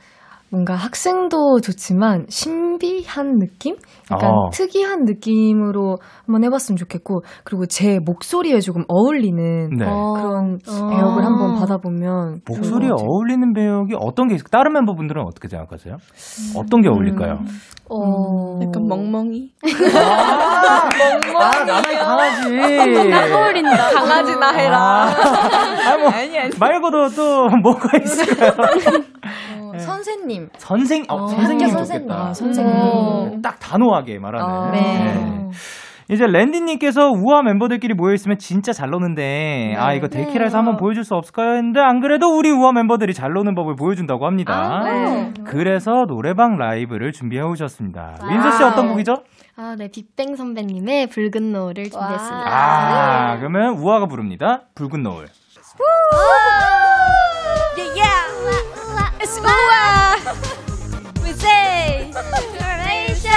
뭔가 0.50 0.74
학생도 0.74 1.60
좋지만 1.60 2.26
신비한 2.28 3.38
느낌? 3.38 3.76
약간 4.10 4.30
어. 4.30 4.48
특이한 4.50 5.04
느낌으로 5.04 5.98
한번 6.24 6.44
해봤으면 6.44 6.76
좋겠고, 6.76 7.20
그리고 7.44 7.66
제 7.66 7.98
목소리에 8.04 8.60
조금 8.60 8.84
어울리는 8.88 9.68
네. 9.76 9.84
그런 9.84 10.58
어. 10.66 10.88
배역을 10.88 11.24
한번 11.24 11.54
받아보면. 11.56 12.40
목소리에. 12.46 12.90
어울리는 12.90 13.52
배역이 13.52 13.94
어떤 13.98 14.28
게 14.28 14.36
있을까요? 14.36 14.62
다른 14.62 14.72
멤버분들은 14.72 15.22
어떻게 15.22 15.48
생각하세요? 15.48 15.96
어떤 16.56 16.80
게 16.80 16.88
어울릴까요? 16.88 17.40
어... 17.90 18.58
약간 18.62 18.86
멍멍이. 18.86 19.50
아, 21.38 21.64
나나의 21.64 21.96
강아지. 21.98 23.10
딱 23.10 23.32
어울린다. 23.34 23.90
강아지 23.94 24.36
나 24.36 24.50
해라. 24.52 25.08
아, 25.08 25.96
뭐, 25.96 26.10
말고도 26.58 27.08
또 27.16 27.48
뭐가 27.62 27.88
있을까요? 28.02 28.52
어, 29.74 29.78
선생님. 29.78 30.48
선생, 30.58 31.04
어, 31.08 31.14
어, 31.14 31.26
선생님. 31.28 31.68
좋겠다. 31.68 32.14
아, 32.14 32.32
선생님. 32.34 32.74
음, 32.74 33.42
딱 33.42 33.58
단호하게 33.60 34.18
말하는. 34.18 34.46
아, 34.48 34.70
네. 34.70 35.48
이제 36.10 36.24
랜디님께서 36.26 37.10
우아 37.10 37.42
멤버들끼리 37.42 37.92
모여있으면 37.92 38.38
진짜 38.38 38.72
잘 38.72 38.88
노는데, 38.88 39.74
아, 39.76 39.92
이거 39.92 40.08
데키라에서 40.08 40.56
한번 40.56 40.78
보여줄 40.78 41.04
수 41.04 41.14
없을까요? 41.14 41.50
했는데, 41.56 41.80
안 41.80 42.00
그래도 42.00 42.28
우리 42.34 42.50
우아 42.50 42.72
멤버들이 42.72 43.12
잘 43.12 43.32
노는 43.32 43.54
법을 43.54 43.74
보여준다고 43.76 44.24
합니다. 44.24 44.80
네. 44.84 45.34
그래서 45.44 46.06
노래방 46.08 46.56
라이브를 46.56 47.12
준비해 47.12 47.42
오셨습니다. 47.42 48.14
민서씨 48.26 48.64
어떤 48.64 48.88
곡이죠? 48.88 49.16
아, 49.58 49.76
네, 49.78 49.88
빅뱅 49.92 50.34
선배님의 50.36 51.08
붉은 51.08 51.52
노을을 51.52 51.90
준비했습니다. 51.90 52.46
아, 52.46 53.36
그러면 53.36 53.74
우아가 53.76 54.06
부릅니다. 54.06 54.62
붉은 54.76 55.02
노을. 55.02 55.26
Yeah, 57.76 58.00
yeah. 58.00 58.17
우아. 59.20 60.16
We 61.22 61.30
say 61.30 62.10
generation. 62.12 63.32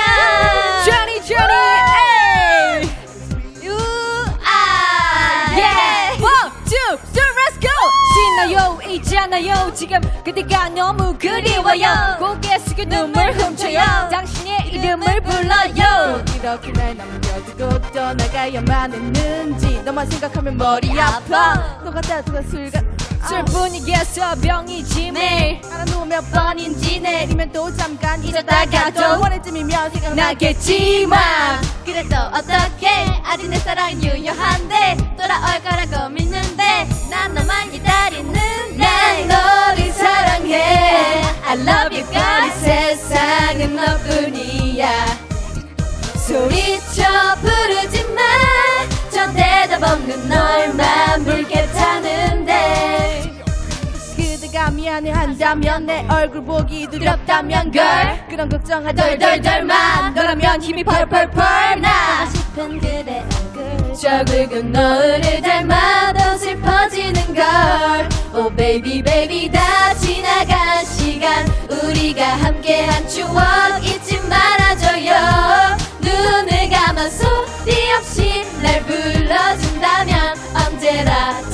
Johnny, 0.85 1.19
Johnny, 1.25 1.63
hey. 1.91 2.89
우아. 3.63 4.47
Yeah. 5.51 6.21
One, 6.21 6.51
two, 6.65 6.97
three, 7.13 7.31
let's 7.37 7.57
go. 7.59 7.69
신나요, 8.13 8.79
있잖아요. 8.89 9.73
지금 9.73 9.99
그대가 10.23 10.69
너무 10.69 11.17
그리워요. 11.17 12.17
고개 12.19 12.59
숙여 12.59 12.85
눈물 12.85 13.31
훔쳐요. 13.31 14.09
당신의 14.11 14.69
이름을 14.71 15.21
불러요. 15.21 16.23
이렇게 16.35 16.71
날 16.73 16.95
남겨두고 16.97 17.91
떠나가야만 17.91 18.93
했는지 18.93 19.81
너만 19.83 20.07
생각하면 20.09 20.57
머리 20.57 20.99
아파 20.99 21.79
너가 21.83 22.01
따뜻한 22.01 22.43
술과 22.49 22.81
술분위기에서 23.27 24.35
병이지 24.35 25.11
매일 25.11 25.61
하나 25.69 25.85
누워 25.85 26.05
몇 26.05 26.21
번인지 26.31 26.99
내리면 26.99 27.51
또 27.51 27.75
잠깐 27.75 28.23
잊었다가 28.23 28.91
또 28.91 29.21
원해쯤이면 29.21 29.91
생각나겠지만 29.91 31.19
그래도 31.85 32.15
어떻게 32.33 32.87
아직 33.23 33.49
내 33.49 33.57
사랑 33.59 33.91
유효한데 34.01 34.97
돌아올 35.17 35.63
거라고 35.63 36.09
믿는데 36.09 36.87
난 37.09 37.33
너만 37.33 37.71
기다리는 37.71 38.33
난 38.77 39.27
너를 39.27 39.91
사랑해. 39.91 41.21
I 41.45 41.59
love 41.59 41.97
you 41.97 42.07
이 42.11 42.51
세상은 42.61 43.75
너뿐이야. 43.75 44.89
소리쳐 46.25 47.03
부르지만 47.41 48.23
저 49.11 49.31
대답 49.33 49.83
없는 49.83 50.29
널만 50.29 51.10
안해한다면 54.91 55.85
내 55.85 56.05
얼굴 56.09 56.43
보기 56.43 56.87
두렵다면 56.87 57.71
girl. 57.71 58.27
그런 58.29 58.49
걱정하지 58.49 58.95
덜덜덜만. 58.95 60.13
너라면 60.13 60.61
힘이 60.61 60.83
펄펄펄 60.83 61.81
나. 61.81 62.25
싶은 62.29 62.79
그대 62.79 63.23
얼굴. 63.55 63.95
저 63.95 64.23
굵은 64.25 64.71
노을을 64.71 65.41
닮아도 65.41 66.37
슬퍼지는 66.37 67.33
걸 67.33 68.09
Oh 68.33 68.55
baby 68.55 69.01
baby 69.03 69.49
다 69.51 69.93
지나간 69.95 70.85
시간. 70.85 71.45
우리가 71.69 72.23
함께한 72.25 73.07
추억 73.07 73.83
잊지 73.83 74.19
말아줘요. 74.27 75.77
눈을 76.01 76.69
감아 76.69 77.09
소리 77.09 77.91
없이 77.97 78.43
날 78.61 78.81
불러준다면 78.83 80.37
언제라 80.55 81.50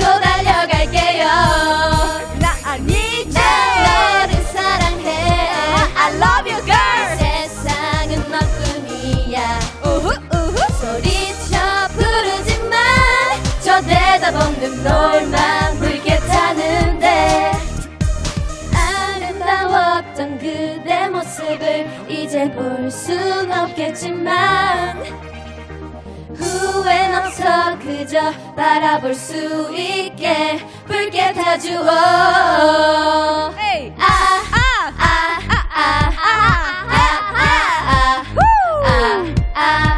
널만 14.84 15.78
물게 15.80 16.18
타는데 16.20 17.52
아름다웠던 18.76 20.38
그대 20.40 21.08
모습을 21.10 21.88
이제 22.10 22.50
볼 22.52 22.90
순 22.92 23.52
없겠지만 23.52 25.04
후회는 26.36 27.18
없어 27.20 27.78
그저 27.80 28.32
바라볼 28.56 29.14
수 29.16 29.74
있게 29.76 30.60
붉게 30.86 31.34
타주어 31.34 31.90
아, 31.90 33.54
Hey. 33.58 33.94
아, 33.98 34.04
아, 34.04 34.94
아, 34.98 35.08
아, 35.74 35.82
아, 36.18 36.30
아, 36.88 37.04
아, 37.34 38.24
아, 38.86 39.56
아, 39.56 39.97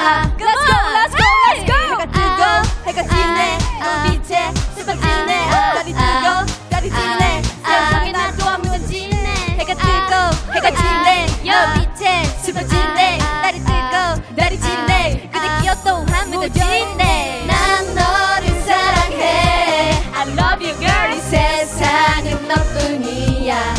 아, 0.00 0.22
let's 0.38 0.38
go, 0.38 0.78
let's 0.94 1.14
go, 1.16 1.26
let's 1.48 1.64
go. 1.66 1.74
해가 1.98 2.06
뜨고 2.06 2.42
아, 2.44 2.62
해가 2.86 3.02
지네 3.02 3.58
아, 3.82 4.06
빛에 4.08 4.52
슬퍼 4.76 4.92
지네 4.94 5.50
달이 5.50 5.92
뜨고 5.92 6.68
달이 6.70 6.88
지네 6.88 7.42
세상에 7.42 8.12
아, 8.14 8.30
나또 8.30 8.48
아무도 8.48 8.86
지네 8.86 9.26
해가 9.58 9.74
뜨고 9.74 10.52
해가 10.54 10.70
지네 10.70 11.26
빛에 11.34 12.24
슬퍼 12.42 12.60
지네 12.64 13.18
달이 13.18 13.58
뜨고 13.58 14.36
달이 14.36 14.60
지네 14.60 15.30
그대 15.32 15.62
기억 15.62 15.82
또 15.82 16.06
아무도 16.14 16.48
지네 16.52 17.44
난 17.48 17.94
너를 17.94 18.62
사랑해. 18.62 20.00
I 20.14 20.28
love 20.28 20.64
you 20.64 20.78
girl. 20.78 21.12
이 21.12 21.20
세상은 21.22 22.46
너뿐이야. 22.46 23.74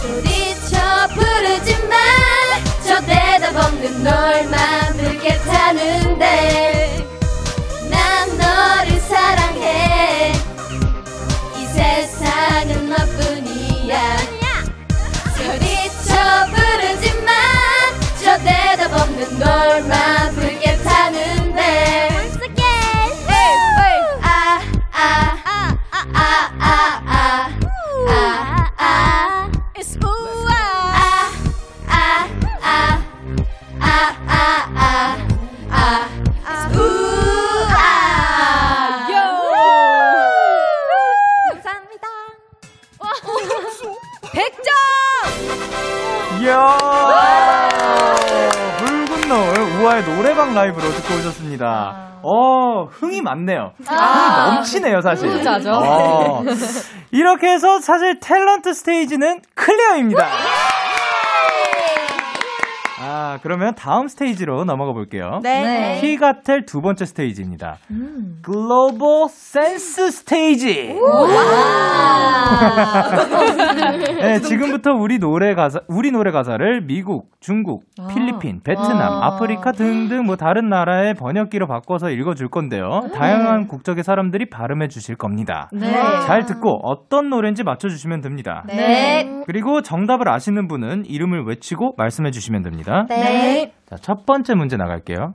소리쳐 0.00 1.08
부르지만 1.14 1.98
저 2.86 3.00
대답 3.00 3.56
없는 3.56 4.02
널만 4.04 4.63
라이브로 50.54 50.82
듣고 50.88 51.14
오셨습니다. 51.18 52.20
어, 52.22 52.84
흥이 52.90 53.20
많네요. 53.20 53.72
흥이 53.84 54.54
넘치네요, 54.54 55.00
사실. 55.02 55.28
후자죠. 55.28 55.72
어. 55.72 56.44
이렇게 57.10 57.48
해서 57.52 57.80
사실 57.80 58.18
탤런트 58.20 58.72
스테이지는 58.72 59.40
클리어입니다. 59.54 60.26
아, 63.16 63.38
그러면 63.42 63.76
다음 63.76 64.08
스테이지로 64.08 64.64
넘어가 64.64 64.92
볼게요. 64.92 65.38
네. 65.44 66.00
키가텔 66.00 66.66
두 66.66 66.80
번째 66.80 67.04
스테이지입니다. 67.04 67.76
글로벌 68.42 69.28
센스 69.28 70.10
스테이지. 70.10 70.98
네, 74.20 74.40
지금부터 74.40 74.90
우리 74.92 75.18
노래 75.18 75.54
가사, 75.54 75.78
우리 75.86 76.10
노래 76.10 76.32
가사를 76.32 76.86
미국, 76.86 77.30
중국, 77.38 77.84
필리핀, 78.12 78.62
베트남, 78.64 79.00
아. 79.00 79.26
아프리카 79.26 79.70
등등 79.70 80.24
뭐 80.24 80.34
다른 80.34 80.68
나라의 80.68 81.14
번역기로 81.14 81.68
바꿔서 81.68 82.10
읽어 82.10 82.34
줄 82.34 82.48
건데요. 82.48 83.02
다양한 83.14 83.68
국적의 83.68 84.02
사람들이 84.02 84.50
발음해 84.50 84.88
주실 84.88 85.14
겁니다. 85.16 85.70
네. 85.72 85.92
잘 86.26 86.46
듣고 86.46 86.80
어떤 86.82 87.30
노래인지 87.30 87.62
맞춰 87.62 87.88
주시면 87.88 88.22
됩니다. 88.22 88.64
네. 88.66 89.42
그리고 89.46 89.82
정답을 89.82 90.28
아시는 90.28 90.66
분은 90.66 91.04
이름을 91.06 91.44
외치고 91.46 91.94
말씀해 91.96 92.32
주시면 92.32 92.62
됩니다. 92.62 93.03
네. 93.08 93.72
자, 93.88 93.96
첫 93.96 94.26
번째 94.26 94.54
문제 94.54 94.76
나갈게요. 94.76 95.34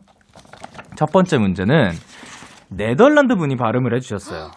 첫 0.95 1.11
번째 1.11 1.37
문제는 1.37 1.91
네덜란드 2.69 3.35
분이 3.35 3.55
발음을 3.55 3.95
해주셨어요. 3.95 4.51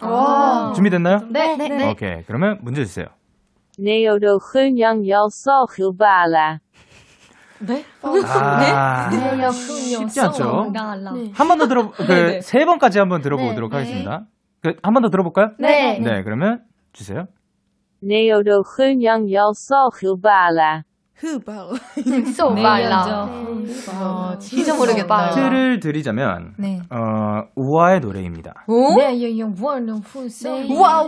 준비됐나요? 0.75 1.19
네. 1.31 1.55
네. 1.57 1.89
오케이. 1.89 2.23
그러면 2.27 2.59
문제 2.61 2.83
주세요. 2.85 3.05
네오로 3.79 4.39
흔영여서 4.39 5.65
흡발라. 5.69 6.59
네? 7.59 7.83
아, 8.01 9.09
네. 9.09 9.49
쉽지 9.51 10.19
않죠? 10.21 10.71
네. 10.73 11.31
한번 11.33 11.57
더 11.57 11.67
들어, 11.67 11.89
그, 11.91 12.03
네. 12.03 12.41
세 12.41 12.65
번까지 12.65 12.99
한번 12.99 13.21
들어보도록 13.21 13.71
네. 13.71 13.77
하겠습니다. 13.77 14.25
그, 14.61 14.75
한 14.83 14.93
번 14.93 15.01
더 15.03 15.09
들어볼까요? 15.09 15.51
네. 15.59 15.97
네, 15.99 16.23
그러면 16.23 16.61
주세요. 16.91 17.25
네오로 18.01 18.63
흔영여서 18.63 19.89
흡발라. 19.93 20.83
흐바. 21.15 21.67
소발라. 22.35 23.25
어, 23.93 24.37
진짜 24.39 24.75
모르겠다. 24.75 25.27
힌트를 25.29 25.79
드리자면, 25.79 26.53
네. 26.57 26.79
어, 26.89 27.43
우아의 27.55 27.99
노래입니다. 28.01 28.53
네, 28.97 29.17
예, 29.19 29.29
예, 29.37 29.43
우아는 29.43 29.99
훈세. 29.99 30.67
우와. 30.69 31.01
어, 31.03 31.07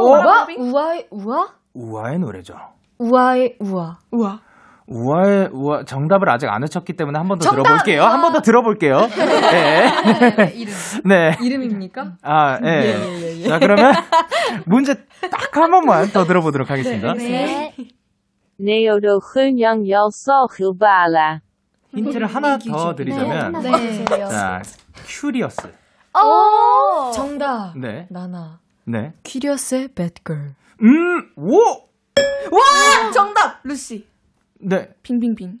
오. 0.00 0.10
우아? 0.10 0.46
우아의 0.58 1.06
우아? 1.10 1.48
우아의 1.74 2.18
노래죠. 2.18 2.54
우아의 2.98 3.56
우아. 3.60 3.96
우와. 4.12 4.40
우아의 4.86 5.48
우아 5.52 5.84
정답을 5.84 6.28
아직 6.28 6.46
안 6.50 6.60
외쳤기 6.60 6.92
때문에 6.92 7.18
한 7.18 7.26
번 7.26 7.38
더 7.38 7.50
들어볼게요. 7.50 8.02
한 8.04 8.20
번 8.20 8.32
더 8.34 8.40
들어볼게요. 8.42 8.98
네. 9.50 10.52
이름. 10.54 10.72
네. 11.08 11.36
이름입니까? 11.42 12.12
아, 12.22 12.58
예. 12.62 13.42
자, 13.48 13.58
그러면 13.58 13.94
문제 14.66 14.92
딱 15.30 15.56
한 15.56 15.70
번만 15.70 16.08
더 16.08 16.24
들어보도록 16.24 16.70
하겠습니다. 16.70 17.14
네. 17.14 17.72
흡발라. 20.48 21.40
힌트를 21.94 22.26
하나 22.26 22.58
더 22.58 22.94
드리자면 22.94 23.52
네. 23.62 24.04
자, 24.04 24.62
QURIOUS. 25.06 25.72
오! 26.14 27.10
정답. 27.12 27.76
네. 27.76 28.06
나나. 28.10 28.60
네. 28.84 29.12
QURIOUS의 29.22 29.88
Bad 29.88 30.13
Girl. 30.13 30.54
음, 30.82 31.32
오! 31.36 31.56
와! 31.56 33.10
정답! 33.12 33.60
루시. 33.64 34.06
네. 34.60 34.88
빙빙빙. 35.02 35.58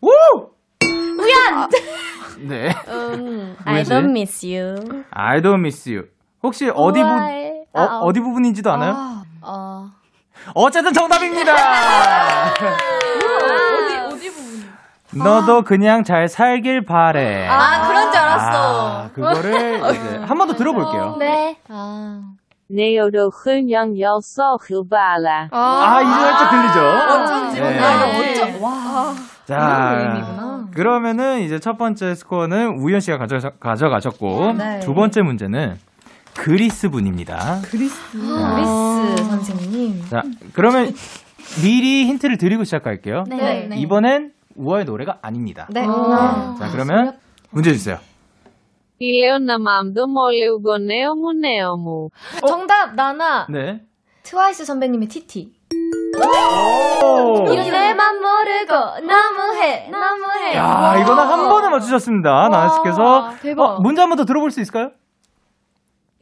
오! 0.00 0.08
우연! 0.82 1.68
네. 2.48 2.74
음, 2.88 3.56
I 3.64 3.82
don't 3.84 4.10
miss 4.10 4.44
you. 4.46 5.04
I 5.10 5.40
don't 5.40 5.60
miss 5.60 5.88
you. 5.88 6.08
혹시 6.42 6.68
어디 6.68 7.00
부. 7.00 7.06
어, 7.06 7.80
아, 7.80 7.98
어. 7.98 8.04
어디 8.04 8.20
부분인지도 8.20 8.70
아나요? 8.70 9.24
어. 9.40 9.90
어쨌든 10.54 10.92
정답입니다. 10.92 11.52
어디, 12.52 13.96
어디 14.14 14.30
부분? 14.30 14.64
너도 15.24 15.62
그냥 15.62 16.04
잘 16.04 16.28
살길 16.28 16.84
바래. 16.84 17.46
아, 17.48 17.86
그런 17.86 18.10
줄 18.12 18.20
알았어. 18.20 19.02
아, 19.04 19.08
그거를 19.14 19.78
이제 19.94 20.16
한 20.26 20.36
번 20.38 20.48
더 20.48 20.54
들어볼게요. 20.54 21.16
네. 21.18 21.56
아. 21.68 22.20
네오로 22.68 23.30
흔영여서 23.30 24.56
흡발라. 24.60 25.48
아, 25.50 26.00
이제 26.02 26.12
살짝 26.12 26.50
들리죠? 26.50 26.80
어쩐지. 27.22 27.60
네. 27.60 27.78
아, 27.80 28.04
어쩌, 28.18 28.64
와. 28.64 29.14
자. 29.46 30.64
그러면은 30.74 31.40
이제 31.40 31.58
첫 31.60 31.76
번째 31.78 32.14
스코어는 32.14 32.78
우현 32.78 33.00
씨가 33.00 33.18
가져, 33.18 33.38
가져가셨고, 33.60 34.54
네. 34.54 34.80
두 34.80 34.94
번째 34.94 35.22
문제는 35.22 35.78
그리스 36.35 36.89
분입니다. 36.89 37.61
그리스. 37.65 37.95
그리스 38.11 39.23
선생님. 39.29 40.05
자, 40.09 40.21
그러면 40.53 40.93
미리 41.63 42.05
힌트를 42.05 42.37
드리고 42.37 42.63
시작할게요. 42.63 43.23
네. 43.27 43.69
이번엔 43.75 44.31
우아의 44.55 44.85
노래가 44.85 45.17
아닙니다. 45.21 45.67
네. 45.69 45.85
자, 45.85 46.69
그러면 46.71 47.17
문제 47.51 47.73
주세요. 47.73 47.97
Λέω 49.01 49.39
맘도 49.59 50.07
몰리우고 50.07 50.77
네오무 50.79 51.33
네오무. 51.33 52.09
정답 52.47 52.93
나나. 52.95 53.47
네. 53.49 53.81
트와이스 54.23 54.65
선배님의 54.65 55.07
티티. 55.07 55.53
오! 56.17 57.43
이건 57.43 57.71
내맘 57.71 58.15
모르고 58.17 59.07
너무해 59.07 59.87
너무해 59.89 60.55
야, 60.55 60.97
이거는 61.01 61.23
한 61.23 61.47
번에 61.49 61.69
맞추셨습니다. 61.69 62.49
나나씨께서. 62.49 63.31
대박. 63.41 63.63
어, 63.63 63.79
문제 63.79 64.01
한 64.01 64.09
번 64.09 64.17
더 64.17 64.25
들어볼 64.25 64.51
수 64.51 64.59
있을까요? 64.61 64.91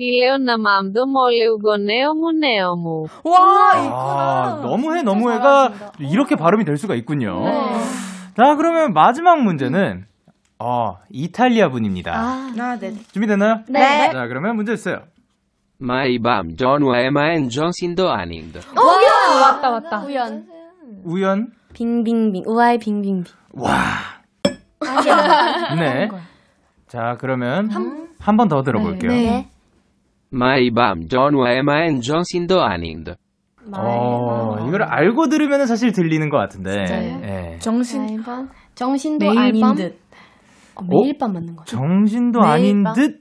Λέω 0.02 0.38
맘도 0.60 1.08
몰리우고 1.08 1.78
네오무 1.78 2.34
네오무. 2.34 3.08
와, 3.24 3.72
아, 3.74 4.60
너무해, 4.62 5.02
너무해가 5.02 5.72
이렇게 6.00 6.36
발음이 6.36 6.66
될 6.66 6.78
수가 6.78 6.94
있군요. 6.94 7.44
네. 7.44 7.74
자, 8.36 8.56
그러면 8.56 8.94
마지막 8.94 9.42
문제는, 9.42 10.06
어, 10.60 10.98
이탈리아 11.10 11.70
분입니다. 11.70 12.14
아, 12.14 12.78
네. 12.80 12.94
준비됐나요? 13.12 13.62
네. 13.70 14.12
자, 14.12 14.28
그러면 14.28 14.56
문제 14.56 14.76
주세요. 14.76 15.00
마이밤 15.80 16.58
전후 16.58 16.96
에마엔 16.96 17.50
정신도 17.50 18.12
아닌데. 18.12 18.60
우연 18.76 19.42
왔다 19.42 19.70
왔다 19.72 20.00
우연 20.06 20.46
우연. 21.06 21.52
빙빙빙. 21.74 22.44
우아의 22.46 22.78
빙빙빙. 22.78 23.34
와. 23.54 23.72
네. 25.78 26.10
자, 26.88 27.18
그러면 27.20 27.70
한 28.20 28.38
번 28.38 28.48
더 28.48 28.62
들어볼게요. 28.64 29.12
네. 29.12 29.50
마이밤 30.33 31.09
전후 31.09 31.47
에마엔 31.47 32.01
정신도 32.01 32.63
아닌데. 32.63 33.15
어, 33.77 34.57
이걸 34.67 34.83
알고 34.83 35.29
들으면 35.29 35.67
사실 35.67 35.93
들리는 35.93 36.29
것 36.31 36.37
같은데. 36.39 36.85
진짜요? 36.85 37.21
예. 37.25 37.59
정신. 37.61 38.23
밤. 38.23 38.49
정신도 38.75 39.25
매일 39.27 39.39
아닌 39.39 39.61
밤? 39.61 39.77
듯. 39.77 39.99
어, 40.75 40.83
매일 40.89 41.17
밤 41.19 41.33
맞는 41.35 41.55
거죠? 41.57 41.77
정신도 41.77 42.43
아닌 42.43 42.83
밤? 42.83 42.95
듯 42.95 43.21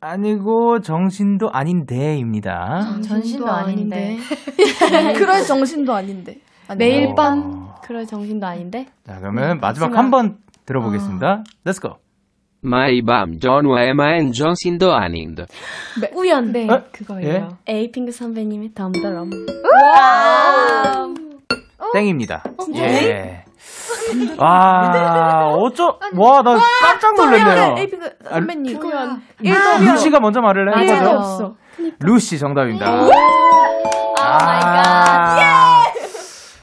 아니고 0.00 0.80
정신도 0.80 1.50
아닌데입니다. 1.52 3.00
전신도 3.02 3.48
아닌데. 3.48 4.18
그럴 5.16 5.42
정신도 5.44 5.92
아닌데. 5.94 6.38
아니, 6.68 6.78
매일 6.78 7.06
어. 7.08 7.14
밤. 7.14 7.68
그럴 7.84 8.04
정신도 8.04 8.46
아닌데. 8.46 8.86
자, 9.06 9.18
그러면 9.20 9.58
마지막 9.60 9.96
한 9.96 10.10
번 10.10 10.38
들어보겠습니다. 10.66 11.44
Let's 11.64 11.80
go. 11.80 11.96
마이밤 12.64 13.40
전후 13.40 13.76
에마엔 13.78 14.32
정신도 14.32 14.92
아닌데. 14.94 15.46
우연. 16.14 16.52
네. 16.52 16.68
어? 16.70 16.82
그거예요. 16.92 17.58
에이핑크 17.66 18.12
선배님의 18.12 18.70
덤더럼. 18.74 19.30
땡입니다. 21.92 22.42
예. 22.76 23.44
아, 24.38 25.46
어쩌, 25.48 25.98
와, 26.16 26.42
나 26.42 26.56
깜짝 26.82 27.14
놀랐네요. 27.16 27.74
에이핑크 27.78 28.06
아, 28.26 28.34
선배님. 28.34 28.78
그거야. 28.78 29.18
루시가 29.80 30.20
먼저 30.20 30.40
말을 30.40 30.70
거죠? 30.70 31.10
없어. 31.10 31.54
루시 32.00 32.38
정답입니다. 32.38 32.92
Oh 32.92 33.08
my 34.20 34.60
God 34.60 35.61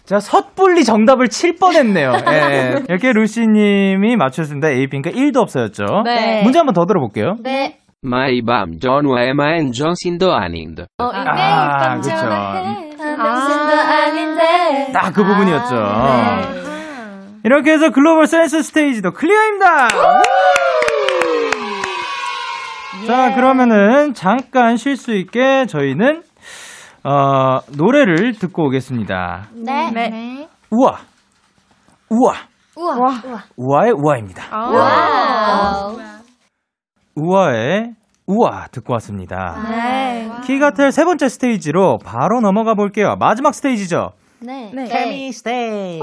자, 0.10 0.20
섣불리 0.20 0.84
정답을 0.86 1.28
칠 1.30 1.56
뻔했네요. 1.56 2.14
예. 2.32 2.84
이렇게 2.90 3.14
루시님이 3.14 4.16
맞췄습니다. 4.16 4.70
에이핑크 4.72 5.12
1도 5.12 5.38
없어였죠. 5.38 6.02
네. 6.04 6.42
문제 6.42 6.58
한번 6.58 6.74
더 6.74 6.86
들어볼게요. 6.88 7.36
네 7.44 7.78
마이 8.02 8.42
밤 8.42 8.80
전후 8.80 9.20
에마엔 9.20 9.72
정신도 9.72 10.34
아닌데. 10.34 10.86
어, 10.98 11.04
아, 11.14 11.78
밤 11.78 12.02
그쵸. 12.02 12.16
전화해 12.16 12.90
당신도 12.98 13.74
아닌데 13.82 14.92
딱 14.94 15.14
그 15.14 15.24
부분이었죠. 15.24 15.76
네. 15.76 16.60
이렇게 17.44 17.72
해서 17.74 17.92
글로벌 17.92 18.26
센스 18.26 18.64
스테이지도 18.64 19.12
클리어입니다. 19.12 19.88
자, 23.06 23.34
그러면은 23.36 24.14
잠깐 24.14 24.76
쉴 24.78 24.96
수 24.98 25.14
있게 25.14 25.66
저희는 25.68 26.24
어, 27.04 27.60
노래를 27.78 28.34
듣고 28.34 28.66
오겠습니다. 28.68 29.48
네. 29.54 29.92
네. 29.92 30.48
우와, 30.72 31.00
우아. 32.10 32.34
우와. 32.76 32.96
우와. 32.96 33.44
우아의 33.58 33.92
우아입니다. 33.94 34.44
와우. 34.58 35.98
우아의 37.16 37.94
우아 38.28 38.68
듣고 38.68 38.94
왔습니다. 38.94 39.58
네. 39.70 40.30
키가텔 40.46 40.92
세 40.92 41.04
번째 41.04 41.28
스테이지로 41.30 41.98
바로 42.06 42.42
넘어가 42.42 42.76
볼게요. 42.76 43.16
마지막 43.20 43.54
스테이지죠. 43.54 44.12
네. 44.42 44.72
케미 44.88 45.32
스테이지. 45.32 46.00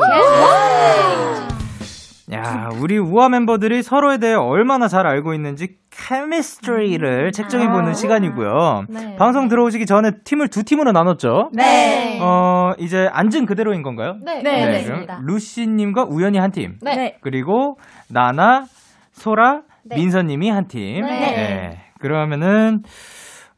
야, 2.33 2.71
우리 2.81 2.99
우아 2.99 3.29
멤버들이 3.29 3.83
서로에 3.83 4.19
대해 4.19 4.35
얼마나 4.35 4.89
잘 4.89 5.07
알고 5.07 5.33
있는지 5.33 5.77
케미스트리를 5.91 7.31
책정해 7.31 7.69
보는 7.69 7.95
시간이고요. 7.95 8.87
네. 8.89 9.17
방송 9.17 9.47
들어오시기 9.49 9.87
전에 9.87 10.11
팀을 10.25 10.49
두 10.49 10.65
팀으로 10.65 10.91
나눴죠. 10.91 11.51
네. 11.53 12.19
어, 12.21 12.73
이제 12.79 13.09
앉은 13.13 13.47
그대로인 13.47 13.83
건가요? 13.83 14.17
네. 14.25 14.43
그럼 14.43 14.61
그렇습니다. 14.61 15.21
루시 15.25 15.69
님과 15.69 16.05
우연이 16.05 16.39
한 16.39 16.51
팀. 16.51 16.79
네. 16.83 17.17
그리고 17.21 17.79
나나, 18.09 18.65
소라, 19.13 19.63
네. 19.85 19.97
민서 19.97 20.23
님이 20.23 20.51
한 20.51 20.67
팀. 20.67 21.03
네. 21.03 21.21
네. 21.21 21.79
그러면은 22.01 22.83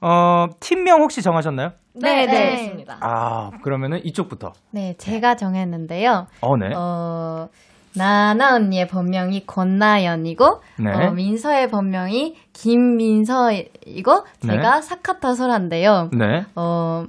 어 0.00 0.46
팀명 0.60 1.00
혹시 1.00 1.22
정하셨나요? 1.22 1.70
네, 1.94 2.26
네. 2.26 2.56
그렇습니다. 2.56 2.98
아 3.00 3.50
그러면은 3.62 4.00
이쪽부터. 4.04 4.52
네, 4.72 4.94
제가 4.98 5.34
정했는데요. 5.34 6.26
어 6.40 6.56
네. 6.56 6.72
어, 6.76 7.48
나나 7.94 8.54
언니의 8.54 8.86
본명이 8.88 9.46
권나연이고, 9.46 10.62
네. 10.78 10.90
어, 10.90 11.10
민서의 11.10 11.68
본명이 11.68 12.36
김민서이고, 12.52 14.24
네. 14.42 14.52
제가 14.52 14.80
사카타 14.80 15.34
소라인데요. 15.34 16.10
네. 16.12 16.44
어, 16.54 17.04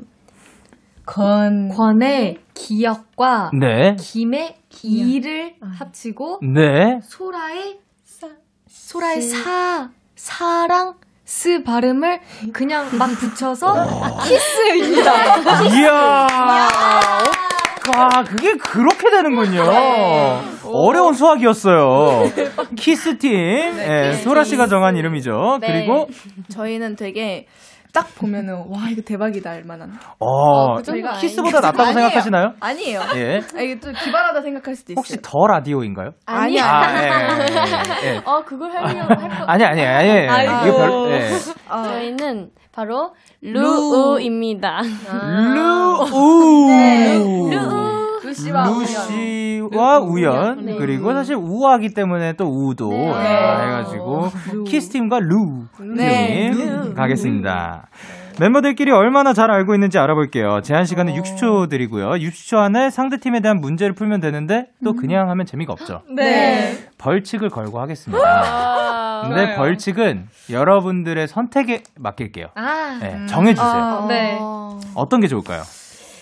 권, 1.06 1.70
권의 1.70 2.40
기억과 2.54 3.52
네. 3.60 3.96
김의 4.00 4.56
이를 4.84 5.56
합치고, 5.62 6.40
네. 6.54 7.00
소라의, 7.04 7.80
소라의 8.68 9.22
사, 9.22 9.90
사랑, 10.16 10.96
스 11.30 11.62
발음을 11.62 12.22
그냥 12.54 12.98
막 12.98 13.08
붙여서 13.12 13.76
키스입니다. 14.24 15.62
이야. 15.76 16.28
와, 17.96 18.24
그게 18.24 18.54
그렇게 18.56 19.10
되는군요. 19.10 19.62
어려운 20.72 21.14
수학이었어요. 21.14 22.24
키스팀. 22.78 23.32
예, 23.32 24.14
소라 24.14 24.44
씨가 24.44 24.68
정한 24.68 24.96
이름이죠. 24.96 25.58
네. 25.62 25.68
그리고, 25.68 26.08
저희는 26.50 26.96
되게 26.96 27.46
딱 27.92 28.08
보면은 28.20 28.66
와 28.70 28.88
이거 28.92 29.02
대박이다 29.04 29.50
할 29.50 29.64
만한. 29.66 29.94
어, 30.20 30.80
저희가 30.84 31.14
키스보다 31.14 31.60
낫다고 31.60 31.82
아니에요. 31.82 31.94
생각하시나요? 31.94 32.54
아니에요. 32.60 33.02
예. 33.16 33.42
아, 33.58 33.62
이게 33.62 33.80
좀 33.80 33.94
기발하다 33.94 34.42
생각할 34.42 34.76
수도 34.76 34.94
있어요. 34.94 35.00
혹시 35.00 35.18
더 35.24 35.48
라디오인가요? 35.48 36.12
아니야. 36.28 36.66
아, 36.66 36.94
예, 36.94 38.06
예, 38.06 38.14
예. 38.14 38.22
어, 38.26 38.44
그걸 38.46 38.70
하려고 38.72 39.16
할 39.16 39.30
거. 39.30 39.46
아니, 39.48 39.64
아니, 39.66 39.82
아니. 39.84 40.08
예. 40.08 40.28
이거 40.68 40.78
별, 40.78 41.12
예. 41.14 41.30
저희는 41.68 42.50
바로 42.72 43.14
루우입니다. 43.42 44.82
루 45.56 45.89
루시와 49.80 50.00
우연 50.00 50.66
네. 50.66 50.76
그리고 50.76 51.14
사실 51.14 51.36
우아기 51.36 51.94
때문에 51.94 52.34
또 52.34 52.46
우도 52.46 52.90
네. 52.90 53.12
아, 53.14 53.60
해가지고 53.62 54.30
키스팀과 54.68 55.20
루 55.20 55.66
네. 55.96 56.52
팀 56.52 56.94
가겠습니다. 56.94 57.88
멤버들끼리 58.40 58.92
얼마나 58.92 59.34
잘 59.34 59.52
알고 59.52 59.74
있는지 59.74 59.98
알아볼게요. 60.00 60.62
제한 60.62 60.86
시간은 60.86 61.14
60초 61.14 61.70
드리고요. 61.70 62.12
60초 62.12 62.58
안에 62.58 62.90
상대 62.90 63.18
팀에 63.18 63.42
대한 63.42 63.60
문제를 63.60 63.94
풀면 63.94 64.22
되는데 64.22 64.68
또 64.84 64.94
그냥 64.94 65.30
하면 65.30 65.46
재미가 65.46 65.74
없죠. 65.74 66.04
네. 66.16 66.88
벌칙을 66.98 67.50
걸고 67.50 67.80
하겠습니다. 67.82 69.24
근데 69.28 69.56
벌칙은 69.56 70.28
여러분들의 70.50 71.28
선택에 71.28 71.84
맡길게요. 71.98 72.48
아, 72.56 72.98
네, 73.02 73.26
정해주세요. 73.26 74.06
네. 74.08 74.40
어떤 74.96 75.20
게 75.20 75.28
좋을까요? 75.28 75.64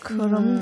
그럼 0.02 0.60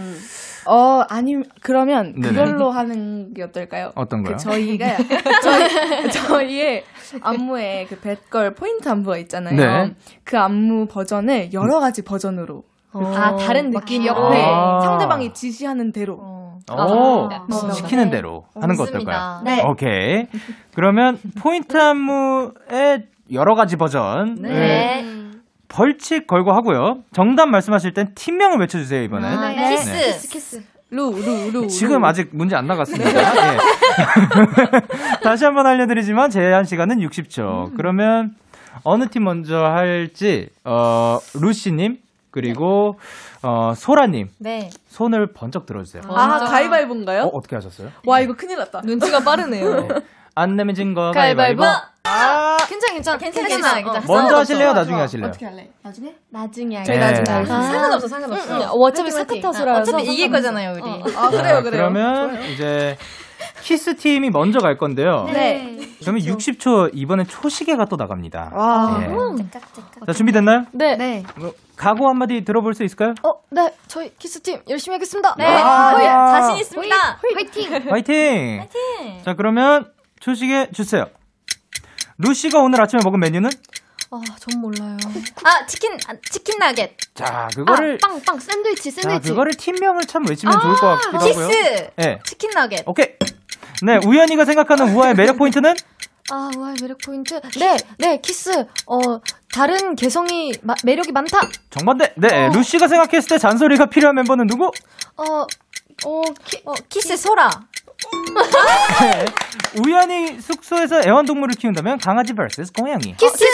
어 0.67 1.04
아니 1.10 1.38
그러면 1.62 2.13
네네. 2.19 2.30
그걸로 2.30 2.71
하는 2.71 3.34
게 3.34 3.43
어떨까요? 3.43 3.91
어떤 3.95 4.23
거요? 4.23 4.36
그 4.36 4.41
저희가 4.43 4.97
저희 5.43 6.12
저희의 6.12 6.84
안무에 7.21 7.86
그 7.89 7.99
뱃걸 7.99 8.56
포인트 8.56 8.89
안무가 8.89 9.17
있잖아요. 9.19 9.56
네. 9.56 9.93
그 10.23 10.38
안무 10.39 10.88
버전을 10.88 11.54
여러 11.54 11.80
가지 11.80 12.04
버전으로 12.04 12.63
아, 12.93 13.36
다른 13.36 13.71
막 13.71 13.82
느낌. 13.82 14.01
귀엽게 14.04 14.36
네. 14.36 14.43
아. 14.45 14.80
상대방이 14.82 15.34
지시하는 15.34 15.91
대로. 15.91 16.15
오, 16.71 17.30
아, 17.30 17.71
시키는 17.73 18.06
네. 18.06 18.10
대로 18.17 18.45
하는 18.60 18.75
거. 18.75 18.84
어떨까요? 18.84 19.41
네. 19.43 19.63
오케이. 19.63 20.25
그러면 20.73 21.19
포인트 21.39 21.78
안무의 21.78 23.04
여러 23.34 23.54
가지 23.54 23.75
버전 23.75 24.36
네. 24.41 25.04
벌칙 25.75 26.25
걸고 26.25 26.53
하고요. 26.53 27.03
정답 27.11 27.47
말씀하실 27.47 27.93
땐 27.93 28.07
팀명을 28.15 28.59
외쳐주세요 28.59 29.03
이번엔. 29.03 29.25
아, 29.25 29.49
네. 29.49 29.69
키스. 29.75 29.89
네. 29.89 30.05
키스, 30.13 30.27
키스. 30.29 30.63
루, 30.89 31.11
루, 31.11 31.51
루. 31.51 31.67
지금 31.67 32.01
루. 32.01 32.07
아직 32.07 32.29
문제 32.31 32.55
안 32.55 32.65
나갔습니다. 32.65 33.09
예. 33.11 33.57
다시 35.21 35.43
한번 35.43 35.67
알려드리지만 35.67 36.29
제한 36.29 36.63
시간은 36.63 36.99
60초. 36.99 37.75
그러면 37.75 38.35
어느 38.83 39.09
팀 39.09 39.25
먼저 39.25 39.65
할지 39.65 40.47
어, 40.63 41.19
루시님 41.33 41.97
그리고 42.31 42.97
어, 43.41 43.73
소라님 43.75 44.29
네. 44.39 44.69
손을 44.88 45.33
번쩍 45.33 45.65
들어주세요. 45.65 46.03
아, 46.07 46.39
가위바위보인가요? 46.39 47.23
어, 47.23 47.27
어떻게 47.33 47.55
하셨어요? 47.57 47.89
와, 48.05 48.21
이거 48.21 48.33
큰일 48.33 48.57
났다. 48.59 48.81
눈치가 48.85 49.19
빠르네요. 49.19 49.88
안 50.36 50.56
내면 50.58 50.76
진거 50.76 51.12
가위바위보. 51.12 51.63
아, 52.08 52.58
괜찮아, 52.67 52.93
괜찮아. 52.93 53.17
괜찮아, 53.17 53.48
괜찮아. 53.48 53.76
괜찮아. 53.76 54.06
먼저 54.06 54.38
하실래요? 54.38 54.74
나중에 54.74 55.00
하실래요? 55.00 55.30
어떻게 55.30 55.45
할래? 55.45 55.69
나중에? 55.82 56.13
나중에 56.30 56.84
저희 56.84 57.00
나중에 57.00 57.24
하겠습니다. 57.36 57.62
상관없어, 57.71 58.08
상관없어. 58.08 58.54
응, 58.56 58.62
응. 58.62 58.67
어차피 58.69 59.10
화이팅, 59.12 59.17
화이팅. 59.17 59.41
사카타수라서 59.41 59.82
어차피 59.82 60.13
이길 60.13 60.30
거잖아요, 60.30 60.74
우리. 60.74 60.82
아, 61.15 61.30
그래요, 61.30 61.43
자, 61.43 61.62
그래요. 61.62 61.71
그러면 61.71 62.43
이제 62.52 62.98
키스 63.62 63.95
팀이 63.95 64.30
먼저 64.30 64.60
갈 64.60 64.78
건데요. 64.78 65.28
네. 65.34 65.80
그러면 66.02 66.21
60초 66.21 66.91
이번엔 66.93 67.28
초시계가 67.28 67.86
또 67.86 67.95
나갑니다. 67.95 68.52
와. 68.54 69.00
예. 69.02 70.06
자 70.06 70.13
준비됐나요? 70.13 70.65
네. 70.74 70.95
네. 70.98 71.24
뭐, 71.38 71.54
각오 71.76 72.08
한마디 72.08 72.45
들어볼 72.45 72.76
수 72.76 72.84
있을까요? 72.84 73.15
어, 73.24 73.34
네. 73.50 73.74
저희 73.88 74.13
키스 74.19 74.41
팀 74.41 74.62
열심히 74.69 74.95
하겠습니다. 74.95 75.34
네. 75.38 75.45
아, 75.45 75.91
호이, 75.95 76.08
아. 76.08 76.41
자신 76.41 76.58
있습니다. 76.58 76.95
화이팅. 77.36 77.91
화이팅! 77.91 78.67
자 79.26 79.34
그러면 79.34 79.91
초시계 80.25 80.69
주세요. 80.73 81.08
루시가 82.17 82.60
오늘 82.60 82.82
아침에 82.82 83.01
먹은 83.04 83.19
메뉴는? 83.19 83.49
아, 84.12 84.21
전 84.39 84.62
몰라요. 84.62 84.97
아, 85.43 85.65
치킨, 85.65 85.93
아, 86.08 86.13
치킨 86.32 86.58
너겟. 86.58 86.95
자 87.13 87.49
그거를 87.54 87.97
아, 88.01 88.08
빵, 88.08 88.21
빵, 88.21 88.39
샌드위치, 88.39 88.93
자 88.93 89.01
샌드위치. 89.01 89.30
그거를 89.30 89.54
팀명을 89.54 90.04
참 90.06 90.25
외치면 90.28 90.60
좋을 90.62 90.75
것 90.75 90.88
같기도 90.88 91.17
하고요. 91.17 91.47
키스. 91.49 91.89
네. 91.97 92.19
치킨 92.25 92.51
너겟. 92.51 92.84
오케이. 92.86 93.08
네 93.84 93.99
우연이가 94.06 94.45
생각하는 94.45 94.93
우아의 94.95 95.15
매력 95.15 95.38
포인트는? 95.38 95.73
아, 96.32 96.49
우아의 96.58 96.75
매력 96.82 96.97
포인트. 96.99 97.39
네, 97.60 97.78
네, 97.99 98.19
키스. 98.21 98.65
어, 98.88 98.99
다른 99.54 99.95
개성이, 99.95 100.54
마, 100.62 100.73
매력이 100.84 101.12
많다. 101.12 101.39
정반대. 101.69 102.13
네 102.15 102.49
루시가 102.49 102.88
생각했을 102.88 103.28
때 103.30 103.38
잔소리가 103.38 103.88
필요한 103.88 104.15
멤버는 104.15 104.47
누구? 104.47 104.71
어, 105.17 105.23
어, 106.06 106.21
키, 106.45 106.62
어, 106.65 106.73
키스 106.89 107.17
소라. 107.17 107.49
네. 109.01 109.25
우연이 109.84 110.39
숙소에서 110.39 111.01
애완동물을 111.05 111.55
키운다면 111.55 111.99
강아지 111.99 112.33
vs 112.33 112.71
고양이. 112.73 113.15
키스. 113.17 113.45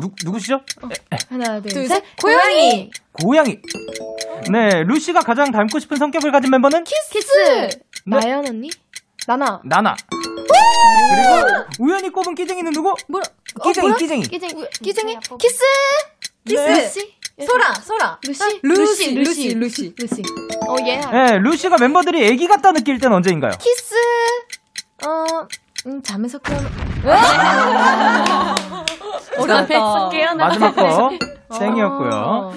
누, 0.00 0.12
누구시죠? 0.24 0.60
하나, 1.28 1.60
둘, 1.60 1.72
둘, 1.72 1.86
셋. 1.88 1.96
셋. 1.96 2.04
고양이. 2.20 2.90
고양이. 3.12 3.58
네, 4.50 4.82
루시가 4.84 5.20
가장 5.20 5.50
닮고 5.50 5.78
싶은 5.80 5.96
성격을 5.96 6.30
가진 6.30 6.50
멤버는 6.50 6.84
키스. 6.84 7.10
키스. 7.10 7.32
네. 7.36 7.68
나연 8.06 8.46
언니? 8.46 8.70
나나. 9.26 9.60
나나. 9.64 9.96
그리고 10.08 11.64
우연이 11.80 12.10
꼽은 12.10 12.34
끼쟁이는 12.34 12.72
누구? 12.72 12.94
뭐라? 13.08 13.26
끼쟁이, 13.64 13.88
뭐라? 13.88 13.96
끼쟁이. 13.98 14.22
끼쟁이. 14.22 14.64
끼쟁이. 14.82 15.16
키스. 15.40 15.64
키스. 16.46 16.98
네. 16.98 17.19
루시. 17.38 17.46
소라, 17.46 17.74
소라. 17.74 18.18
루시. 18.26 18.60
루시, 18.62 19.14
루시, 19.14 19.54
루시. 19.54 19.94
루시. 19.98 20.22
어, 20.68 20.76
예. 20.86 20.98
네, 21.00 21.38
루시가 21.38 21.76
멤버들이 21.80 22.24
애기 22.26 22.46
같다 22.46 22.72
느낄 22.72 22.98
땐 22.98 23.12
언제인가요? 23.12 23.52
키스. 23.58 23.94
어, 25.06 25.46
음, 25.86 26.02
잠에서 26.02 26.38
깨어나. 26.38 26.68
잠에서 29.46 30.08
깨어나. 30.10 30.46
마지막 30.46 30.74
거 30.76 31.10
땡이었고요. 31.58 32.52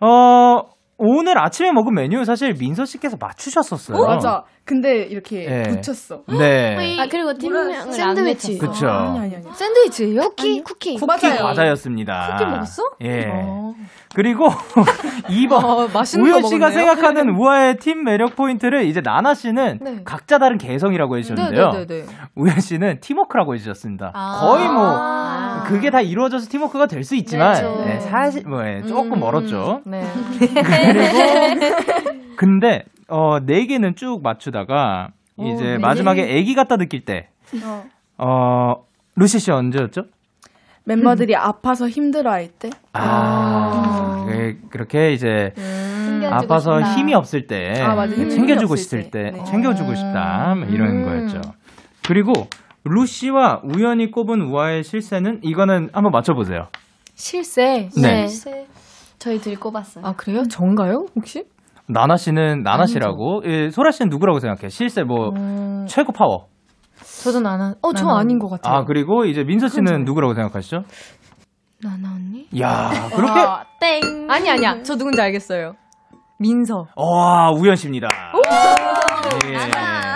어, 0.00 0.60
오늘 0.98 1.38
아침에 1.38 1.72
먹은 1.72 1.94
메뉴 1.94 2.24
사실 2.24 2.54
민서 2.54 2.84
씨께서 2.84 3.16
맞추셨었어요. 3.18 3.96
어? 3.96 4.06
맞아. 4.06 4.44
근데 4.66 5.02
이렇게 5.02 5.46
네. 5.46 5.62
붙였어. 5.80 6.22
네. 6.38 6.96
아 6.98 7.06
그리고 7.10 7.34
팀명을 7.34 7.74
안 7.74 7.92
샌드위치. 7.92 8.56
그쵸. 8.58 8.88
아니 8.88 9.18
아니 9.18 9.36
아니. 9.36 9.44
샌드위치예요? 9.52 10.20
쿠키 10.30 10.62
쿠키. 10.62 10.96
쿠키 10.98 11.06
맞아요. 11.06 11.42
과자였습니다. 11.42 12.36
쿠키 12.38 12.50
먹었어? 12.50 12.82
예. 13.02 13.26
어. 13.30 13.74
그리고 14.14 14.48
2번 15.28 15.64
어, 15.64 15.88
맛있는 15.92 16.26
우현 16.30 16.42
거 16.42 16.48
씨가. 16.48 16.70
생각하는 16.70 17.30
우아의 17.36 17.76
팀 17.78 18.04
매력 18.04 18.36
포인트를 18.36 18.84
이제 18.84 19.00
나나 19.02 19.34
씨는 19.34 19.80
네. 19.82 20.00
각자 20.04 20.38
다른 20.38 20.56
개성이라고 20.56 21.18
해주셨는데요. 21.18 21.72
네네네. 21.72 22.04
우현 22.36 22.60
씨는 22.60 23.00
팀워크라고 23.00 23.54
해주셨습니다. 23.54 24.12
아. 24.14 24.38
거의 24.40 24.68
뭐 24.68 24.86
아. 24.86 25.64
그게 25.66 25.90
다 25.90 26.00
이루어져서 26.00 26.48
팀워크가 26.48 26.86
될 26.86 27.04
수 27.04 27.16
있지만 27.16 27.54
그렇죠. 27.60 27.84
네, 27.84 28.00
사실 28.00 28.44
뭐 28.48 28.66
예, 28.66 28.82
조금 28.86 29.12
음, 29.14 29.20
멀었죠. 29.20 29.82
네. 29.84 30.02
그리고 30.40 31.76
근데 32.36 32.84
어, 33.08 33.38
네 33.44 33.66
개는 33.66 33.96
쭉 33.96 34.20
맞추다가 34.22 35.10
오, 35.36 35.46
이제 35.48 35.64
네 35.64 35.78
마지막에 35.78 36.26
개. 36.26 36.36
애기 36.36 36.54
갖다 36.54 36.76
느낄 36.76 37.04
때 37.04 37.28
어. 37.62 37.84
어, 38.18 38.86
루시 39.16 39.38
씨 39.38 39.50
언제였죠? 39.50 40.04
멤버들이 40.86 41.34
아파서 41.34 41.88
힘들어할 41.88 42.48
때. 42.48 42.68
아, 42.92 44.26
그, 44.28 44.58
그렇게 44.68 45.12
이제 45.14 45.52
챙겨주고 45.56 46.34
아파서 46.34 46.78
싶다. 46.80 46.92
힘이 46.94 47.14
없을 47.14 47.46
때 47.46 47.80
아, 47.80 47.94
맞아. 47.94 48.12
이렇게 48.14 48.22
힘이 48.22 48.30
챙겨주고 48.30 48.72
없을 48.74 48.84
싶을 48.84 49.10
때, 49.10 49.30
때. 49.30 49.30
네. 49.38 49.44
챙겨주고 49.44 49.94
싶다 49.94 50.54
뭐 50.54 50.68
이런 50.68 50.88
음. 50.98 51.04
거였죠. 51.04 51.40
그리고 52.06 52.32
루시와 52.84 53.62
우연히 53.64 54.10
꼽은 54.10 54.42
우아의 54.42 54.84
실세는 54.84 55.40
이거는 55.42 55.88
한번 55.94 56.12
맞춰보세요. 56.12 56.68
실세. 57.14 57.88
네. 57.96 58.26
저희 59.18 59.38
들 59.40 59.58
꼽았어요. 59.58 60.04
아 60.04 60.12
그래요? 60.12 60.42
전가요? 60.46 61.06
혹시? 61.16 61.44
나나 61.88 62.16
씨는 62.16 62.62
나나 62.62 62.86
씨라고, 62.86 63.42
예, 63.46 63.70
소라 63.70 63.90
씨는 63.90 64.08
누구라고 64.10 64.38
생각해? 64.40 64.68
실세 64.68 65.02
뭐 65.02 65.30
음, 65.36 65.84
최고 65.88 66.12
파워. 66.12 66.46
저도 67.22 67.40
나나. 67.40 67.74
어, 67.82 67.92
저 67.92 68.06
나나. 68.06 68.20
아닌 68.20 68.38
것 68.38 68.48
같아요. 68.48 68.74
아 68.74 68.84
그리고 68.84 69.24
이제 69.26 69.42
민서 69.44 69.68
씨는 69.68 70.04
누구라고 70.04 70.34
생각하시죠? 70.34 70.84
나나 71.82 72.14
언니? 72.14 72.46
야 72.60 72.90
그렇게 73.14 73.40
아, 73.40 73.64
땡. 73.80 74.26
아니 74.30 74.48
아니야. 74.50 74.82
저 74.82 74.96
누군지 74.96 75.20
알겠어요. 75.20 75.74
민서. 76.38 76.86
와 76.96 77.50
우연 77.52 77.76
씨입니다. 77.76 78.08
예. 79.48 79.56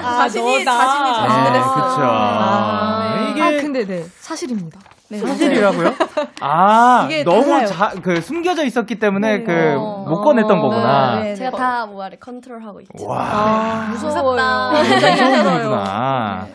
자신이 0.03 0.65
너다. 0.65 0.79
자신이 0.79 1.15
자신을 1.15 1.53
네, 1.53 1.59
했어. 1.59 1.75
그쵸. 1.75 2.01
아, 2.03 3.29
이게 3.31 3.43
아, 3.43 3.51
근데 3.51 3.85
네 3.85 4.03
사실입니다. 4.21 4.81
네, 5.11 5.19
사실이라고요? 5.19 5.95
아, 6.41 7.09
너무. 7.25 7.67
자, 7.67 7.93
그 8.03 8.21
숨겨져 8.21 8.65
있었기 8.65 8.99
때문에 8.99 9.39
네. 9.39 9.45
그 9.45 9.77
어. 9.79 10.05
못 10.09 10.23
꺼냈던 10.23 10.61
거구나. 10.61 11.17
네, 11.17 11.23
네. 11.31 11.35
제가 11.35 11.51
다 11.57 11.87
모아를 11.87 12.19
컨트롤하고 12.21 12.81
있죠. 12.83 13.07
와, 13.07 13.19
아, 13.21 13.89
무섭다. 13.91 14.71
무서운 14.73 15.45
분이구나. 15.45 16.47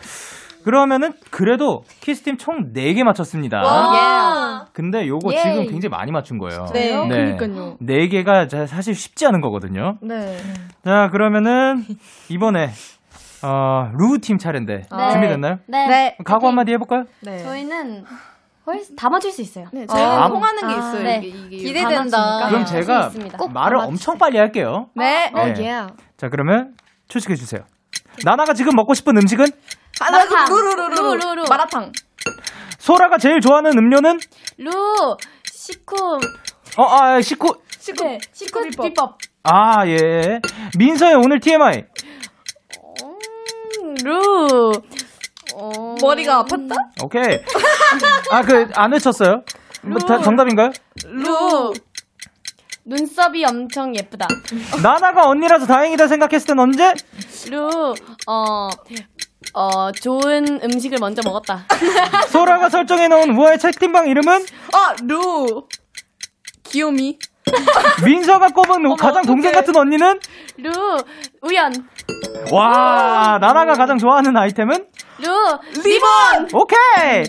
그러면은 0.64 1.12
그래도 1.30 1.82
키스팀 2.00 2.38
총 2.38 2.72
4개 2.72 3.02
맞췄습니다. 3.02 3.58
와. 3.60 4.64
근데 4.72 5.06
요거 5.06 5.32
예이. 5.34 5.42
지금 5.42 5.66
굉장히 5.66 5.90
많이 5.90 6.10
맞춘 6.10 6.38
거예요. 6.38 6.66
네, 6.72 6.96
네. 7.06 7.36
그러니까요. 7.36 7.76
4개가 7.82 8.66
사실 8.66 8.94
쉽지 8.94 9.26
않은 9.26 9.42
거거든요. 9.42 9.98
네. 10.00 10.38
자, 10.84 11.10
그러면은 11.12 11.84
이번에 12.30 12.70
어, 13.42 13.90
루팀 13.98 14.38
차례인데 14.38 14.86
네. 14.90 15.10
준비됐나요? 15.12 15.58
네. 15.66 15.86
네. 15.86 16.16
각오 16.24 16.46
한마디 16.48 16.72
해볼까요? 16.72 17.04
네. 17.20 17.42
저희는 17.42 18.04
훨씬 18.66 18.96
다 18.96 19.10
맞출 19.10 19.30
수 19.30 19.42
있어요. 19.42 19.66
네, 19.72 19.86
저희가 19.86 20.24
아, 20.24 20.28
통하는 20.28 20.60
게 20.60 20.74
아, 20.74 20.78
있어요. 20.78 21.02
네. 21.02 21.20
이게, 21.22 21.38
이게 21.56 21.56
기대된다. 21.68 22.48
그럼 22.48 22.64
네, 22.64 22.66
제가 22.66 23.10
말을 23.52 23.78
다 23.78 23.84
엄청 23.84 24.16
빨리 24.16 24.38
할게요. 24.38 24.86
네. 24.94 25.30
어, 25.34 25.44
네. 25.46 25.54
예. 25.58 25.86
자, 26.16 26.28
그러면 26.30 26.74
초식해 27.08 27.34
주세요. 27.34 27.62
나나가 28.24 28.54
지금 28.54 28.74
먹고 28.74 28.94
싶은 28.94 29.16
음식은? 29.18 29.44
하나 30.00 30.24
루루루루 30.48 30.94
루루루. 31.16 31.44
마라탕. 31.48 31.92
소라가 32.78 33.18
제일 33.18 33.40
좋아하는 33.40 33.72
음료는? 33.76 34.18
루 34.58 34.70
시쿰 35.44 35.96
어, 36.76 36.82
아, 36.82 37.20
식구. 37.20 37.54
시크 37.78 38.02
네, 38.02 38.18
시쿰 38.32 38.70
비법. 38.70 38.86
비법. 38.86 39.18
아, 39.42 39.86
예. 39.86 40.40
민서의 40.78 41.14
오늘 41.16 41.38
TMI. 41.40 41.84
음, 43.82 43.94
루 44.04 44.72
어... 45.54 45.96
머리가 46.00 46.44
아팠다? 46.44 46.74
오케이. 47.02 47.40
아, 48.30 48.42
그, 48.42 48.68
안 48.74 48.92
외쳤어요? 48.92 49.42
뭐, 49.82 49.98
다, 49.98 50.20
정답인가요? 50.20 50.70
루 51.06 51.72
눈썹이 52.86 53.44
엄청 53.46 53.96
예쁘다. 53.96 54.28
나나가 54.82 55.28
언니라서 55.28 55.66
다행이다 55.66 56.06
생각했을 56.06 56.48
땐 56.48 56.58
언제? 56.58 56.92
루 57.50 57.94
어. 58.26 58.68
어, 59.54 59.92
좋은 59.92 60.60
음식을 60.64 60.98
먼저 61.00 61.22
먹었다. 61.24 61.66
소라가 62.28 62.68
설정해놓은 62.68 63.36
우아의 63.36 63.58
채팅방 63.58 64.08
이름은? 64.08 64.44
아, 64.72 64.96
루. 65.04 65.66
귀요미. 66.64 67.18
민서가 68.04 68.48
꼽은 68.48 68.96
가장 68.96 69.24
동생 69.24 69.52
같은 69.52 69.76
언니는? 69.76 70.20
루, 70.58 70.70
우연. 71.42 71.72
와, 72.52 73.38
나나가 73.40 73.74
가장 73.74 73.98
좋아하는 73.98 74.36
아이템은? 74.36 74.86
루, 75.18 75.58
리본! 75.82 76.48
오케이! 76.52 77.24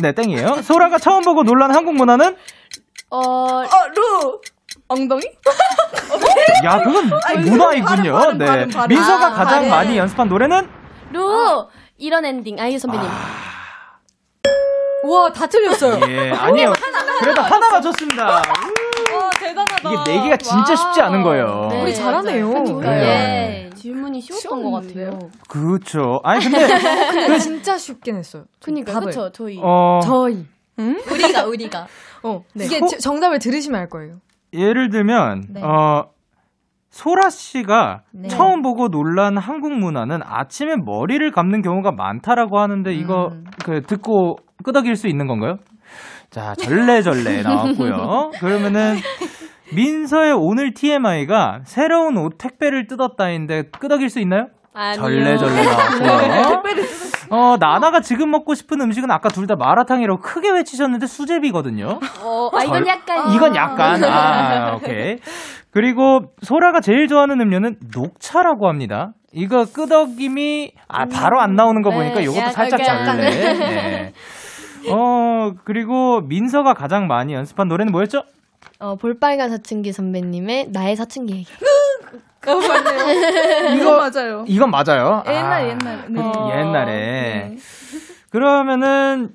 네, 0.00 0.12
땡이에요. 0.12 0.62
소라가 0.62 0.98
처음 0.98 1.22
보고 1.22 1.42
놀란 1.42 1.74
한국 1.74 1.94
문화는? 1.94 2.36
어, 3.10 3.18
어, 3.18 3.64
루. 3.94 4.40
엉덩이? 4.88 5.22
야, 6.64 6.82
그건 6.82 7.10
문화이군요. 7.42 8.14
발음, 8.14 8.38
네. 8.38 8.46
발음, 8.46 8.70
발음. 8.70 8.88
민서가 8.88 9.26
아, 9.26 9.30
가장 9.32 9.58
발음. 9.60 9.70
많이 9.70 9.98
연습한 9.98 10.28
노래는? 10.28 10.68
루, 11.12 11.68
이런 11.98 12.24
엔딩. 12.24 12.58
아이유 12.60 12.78
선배님. 12.78 13.06
우와 15.04 15.32
다 15.32 15.46
틀렸어요. 15.46 16.00
예, 16.08 16.30
아니에요. 16.30 16.72
그래도 17.20 17.42
하나 17.42 17.70
맞췄습니다. 17.70 18.42
와 19.56 19.64
대단하다. 19.66 19.90
이게 19.90 20.12
네 20.12 20.22
개가 20.24 20.36
진짜 20.38 20.74
쉽지 20.76 21.00
않은 21.02 21.22
거예요. 21.22 21.68
네. 21.70 21.82
우리 21.82 21.94
잘하네요. 21.94 22.48
그러니까 22.48 22.90
네. 22.90 23.64
예, 23.66 23.70
질문이 23.74 24.20
쉬웠던 24.20 24.62
것 24.62 24.70
같아요. 24.70 25.18
그렇죠. 25.48 26.20
아니, 26.24 26.40
근데, 26.44 26.66
근데 27.12 27.38
진짜 27.38 27.76
쉽긴 27.76 28.16
했어요. 28.16 28.44
그니까, 28.62 28.92
답을. 28.92 29.06
그쵸, 29.06 29.30
저희. 29.32 29.58
어, 29.62 30.00
저희. 30.02 30.46
우리가, 30.78 31.44
우리가. 31.46 31.86
어, 32.24 32.40
네. 32.54 32.64
이게 32.64 32.80
지- 32.86 32.98
정답을 32.98 33.38
들으시면 33.38 33.80
알 33.80 33.88
거예요. 33.88 34.16
예를 34.52 34.90
들면, 34.90 35.44
네. 35.50 35.62
어, 35.62 36.06
소라 36.90 37.30
씨가 37.30 38.02
네. 38.12 38.28
처음 38.28 38.60
보고 38.62 38.88
놀란 38.88 39.38
한국 39.38 39.72
문화는 39.72 40.20
아침에 40.24 40.74
머리를 40.76 41.30
감는 41.30 41.62
경우가 41.62 41.92
많다라고 41.92 42.58
하는데 42.58 42.92
이거 42.92 43.28
음. 43.32 43.44
그 43.64 43.80
듣고 43.80 44.36
끄덕일 44.62 44.96
수 44.96 45.08
있는 45.08 45.26
건가요? 45.26 45.56
자, 46.32 46.54
절레절레 46.54 47.42
나왔고요. 47.42 48.30
그러면은 48.40 48.96
민서의 49.74 50.32
오늘 50.32 50.72
TMI가 50.74 51.60
새로운 51.64 52.16
옷 52.16 52.36
택배를 52.38 52.86
뜯었다인데 52.86 53.64
끄덕일 53.78 54.08
수 54.08 54.18
있나요? 54.20 54.46
아니요. 54.74 55.02
절레절레 55.02 55.62
나왔고요. 55.64 56.62
어, 57.30 57.56
나나가 57.58 58.00
지금 58.00 58.30
먹고 58.30 58.54
싶은 58.54 58.80
음식은 58.80 59.10
아까 59.10 59.28
둘 59.28 59.46
다 59.46 59.56
마라탕이라고 59.56 60.20
크게 60.20 60.50
외치셨는데 60.50 61.06
수제비거든요. 61.06 62.00
어, 62.22 62.50
아, 62.52 62.62
이건 62.64 62.84
절- 62.84 62.86
약간. 62.88 63.32
이건 63.34 63.54
약간 63.56 64.04
아 64.04 64.74
오케이 64.76 65.18
그리고 65.70 66.20
소라가 66.42 66.80
제일 66.80 67.08
좋아하는 67.08 67.40
음료는 67.40 67.76
녹차라고 67.94 68.68
합니다. 68.68 69.12
이거 69.32 69.64
끄덕임이 69.64 70.72
아 70.88 71.06
바로 71.06 71.40
안 71.40 71.54
나오는 71.54 71.80
거 71.80 71.88
네, 71.90 71.96
보니까 71.96 72.22
요것도 72.24 72.40
약간, 72.40 72.52
살짝. 72.52 73.04
절레. 73.06 73.30
네. 73.30 74.12
어 74.90 75.52
그리고 75.64 76.20
민서가 76.22 76.74
가장 76.74 77.06
많이 77.06 77.34
연습한 77.34 77.68
노래는 77.68 77.92
뭐였죠? 77.92 78.24
어, 78.78 78.96
볼빨간 78.96 79.50
사춘기 79.50 79.92
선배님의 79.92 80.68
나의 80.70 80.96
사춘기 80.96 81.34
얘기. 81.34 81.46
어, 82.46 82.54
맞아요. 82.56 83.74
이거 83.76 83.96
맞아요. 83.96 84.44
이건 84.48 84.70
맞아요. 84.70 85.22
옛날, 85.28 85.52
아, 85.52 85.68
옛날. 85.68 86.06
그, 86.06 86.12
네. 86.12 86.22
옛날에 86.58 86.92
네. 86.92 87.56
그러면은 88.30 89.30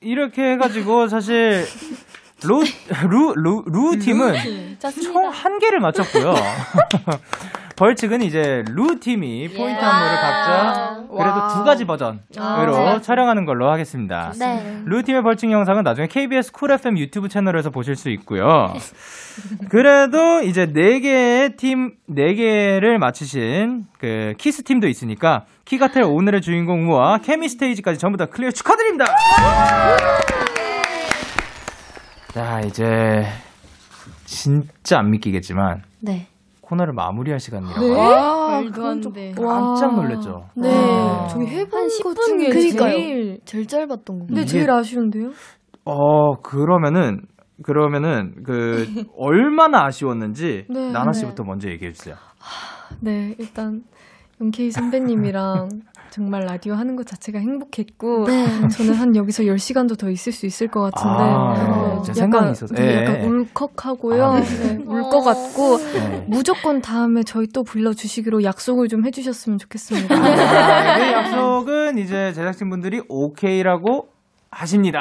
이렇게 0.00 0.52
해가지고 0.52 1.08
사실 1.08 1.64
루 2.44 2.62
루 3.08 3.34
루 3.34 3.62
루 3.66 3.98
팀은 3.98 4.34
총 5.02 5.26
한 5.30 5.58
개를 5.58 5.80
맞췄고요. 5.80 6.34
벌칙은 7.76 8.22
이제 8.22 8.64
루 8.68 8.98
팀이 9.00 9.48
포인트 9.48 9.80
안무를 9.80 10.16
각자 10.20 11.02
그래도 11.08 11.38
와. 11.38 11.48
두 11.48 11.64
가지 11.64 11.84
버전으로 11.84 12.76
아, 12.76 13.00
촬영하는 13.00 13.44
걸로 13.44 13.70
하겠습니다. 13.70 14.32
네. 14.38 14.82
루 14.84 15.02
팀의 15.02 15.22
벌칙 15.22 15.50
영상은 15.50 15.82
나중에 15.82 16.06
KBS 16.08 16.52
쿨 16.52 16.72
FM 16.72 16.98
유튜브 16.98 17.28
채널에서 17.28 17.70
보실 17.70 17.96
수 17.96 18.08
있고요. 18.10 18.72
그래도 19.68 20.42
이제 20.42 20.66
네 20.66 21.00
개의 21.00 21.56
팀, 21.56 21.92
네 22.06 22.34
개를 22.34 22.98
맞히신 22.98 23.86
그 23.98 24.34
키스 24.38 24.62
팀도 24.62 24.88
있으니까 24.88 25.44
키가텔 25.64 26.02
오늘의 26.04 26.40
주인공 26.40 26.88
우와 26.90 27.18
케미 27.18 27.48
스테이지까지 27.48 27.98
전부 27.98 28.16
다 28.18 28.26
clear 28.26 28.50
축하드립니다. 28.50 29.06
자 32.32 32.60
이제 32.60 33.26
진짜 34.24 34.98
안 34.98 35.10
믿기겠지만 35.10 35.82
네. 36.00 36.26
코너를 36.72 36.94
마무리할 36.94 37.38
시간이라고. 37.38 37.80
네? 37.80 37.90
와, 37.94 38.48
말도 38.62 38.86
안 38.86 39.00
돼. 39.12 39.32
깜짝 39.32 39.94
놀랐죠. 39.94 40.46
네. 40.56 40.68
네. 40.68 41.26
저희 41.30 41.46
해본 41.46 41.80
한것 41.80 42.16
10분 42.16 42.24
중에 42.24 42.48
그니까요. 42.48 42.92
제일 42.92 43.38
제일 43.44 43.66
짧았던 43.66 44.18
거. 44.20 44.26
근데 44.26 44.40
이게- 44.42 44.46
제일 44.46 44.70
아쉬운데요? 44.70 45.30
어, 45.84 46.36
그러면은, 46.42 47.20
그러면은, 47.62 48.34
그, 48.44 48.86
얼마나 49.16 49.84
아쉬웠는지, 49.84 50.64
네. 50.70 50.90
나나 50.92 51.12
씨부터 51.12 51.44
먼저 51.44 51.68
얘기해 51.68 51.92
주세요. 51.92 52.14
네, 53.00 53.34
일단 53.38 53.82
윤케이 54.40 54.70
선배님이랑 54.70 55.68
정말 56.12 56.44
라디오 56.44 56.74
하는 56.74 56.94
것 56.94 57.06
자체가 57.06 57.38
행복했고 57.38 58.26
저는 58.70 58.92
한 58.92 59.16
여기서 59.16 59.44
10시간도 59.44 59.98
더 59.98 60.10
있을 60.10 60.30
수 60.30 60.44
있을 60.44 60.68
것 60.68 60.82
같은데 60.82 61.24
아, 61.24 61.98
어, 61.98 62.02
제 62.04 62.12
생각이 62.12 62.48
약간. 62.48 62.68
네, 62.72 62.82
예, 62.82 63.02
약간 63.02 63.16
예. 63.22 63.26
울컥하고요. 63.26 64.24
아, 64.24 64.40
네, 64.40 64.78
울것 64.84 65.24
같고 65.24 65.78
네. 65.78 66.24
무조건 66.28 66.82
다음에 66.82 67.22
저희 67.22 67.46
또 67.46 67.64
불러주시기로 67.64 68.44
약속을 68.44 68.88
좀 68.88 69.06
해주셨으면 69.06 69.58
좋겠습니다. 69.58 70.14
아, 70.14 70.98
그 70.98 71.12
약속은 71.12 71.96
이제 71.96 72.34
제작진분들이 72.34 73.00
오케이라고 73.08 74.08
하십니다. 74.50 75.00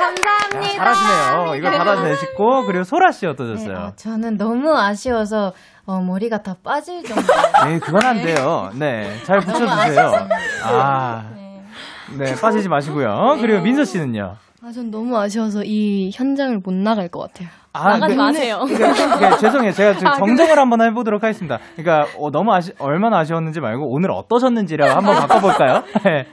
감사합니다. 0.00 0.74
잘하시네요. 0.76 1.54
이걸 1.56 1.72
받아내시고, 1.78 2.64
그리고 2.64 2.84
소라 2.84 3.12
씨 3.12 3.26
어떠셨어요? 3.26 3.68
네, 3.68 3.74
어, 3.74 3.92
저는 3.96 4.38
너무 4.38 4.74
아쉬워서 4.74 5.52
어, 5.90 6.00
머리가 6.00 6.40
다 6.40 6.54
빠질 6.62 7.02
정도. 7.02 7.20
네, 7.66 7.80
그건 7.80 8.04
안 8.04 8.22
돼요. 8.22 8.70
네, 8.74 9.12
잘 9.24 9.40
붙여주세요. 9.40 10.28
아, 10.64 11.24
네, 12.16 12.32
빠지지 12.40 12.68
마시고요. 12.68 13.38
그리고 13.40 13.60
민서 13.60 13.84
씨는요? 13.84 14.36
아, 14.62 14.70
전 14.72 14.90
너무 14.92 15.18
아쉬워서 15.18 15.64
이 15.64 16.12
현장을 16.14 16.58
못 16.58 16.72
나갈 16.72 17.08
것 17.08 17.20
같아요. 17.20 17.48
아, 17.72 17.94
나가지 17.94 18.14
그- 18.14 18.20
마세요. 18.20 18.64
그러니까, 18.68 19.16
그러니까 19.16 19.36
죄송해요. 19.38 19.72
제가 19.72 19.94
지금 19.94 20.06
아, 20.08 20.16
정정을 20.16 20.58
한번 20.58 20.80
해보도록 20.82 21.22
하겠습니다. 21.24 21.58
그러니까 21.76 22.06
어, 22.18 22.30
너무 22.30 22.52
아쉬, 22.54 22.72
얼마나 22.78 23.18
아쉬웠는지 23.18 23.60
말고 23.60 23.90
오늘 23.90 24.10
어떠셨는지라고 24.12 24.92
한번 24.92 25.16
바꿔볼까요? 25.26 25.82
네. 26.04 26.26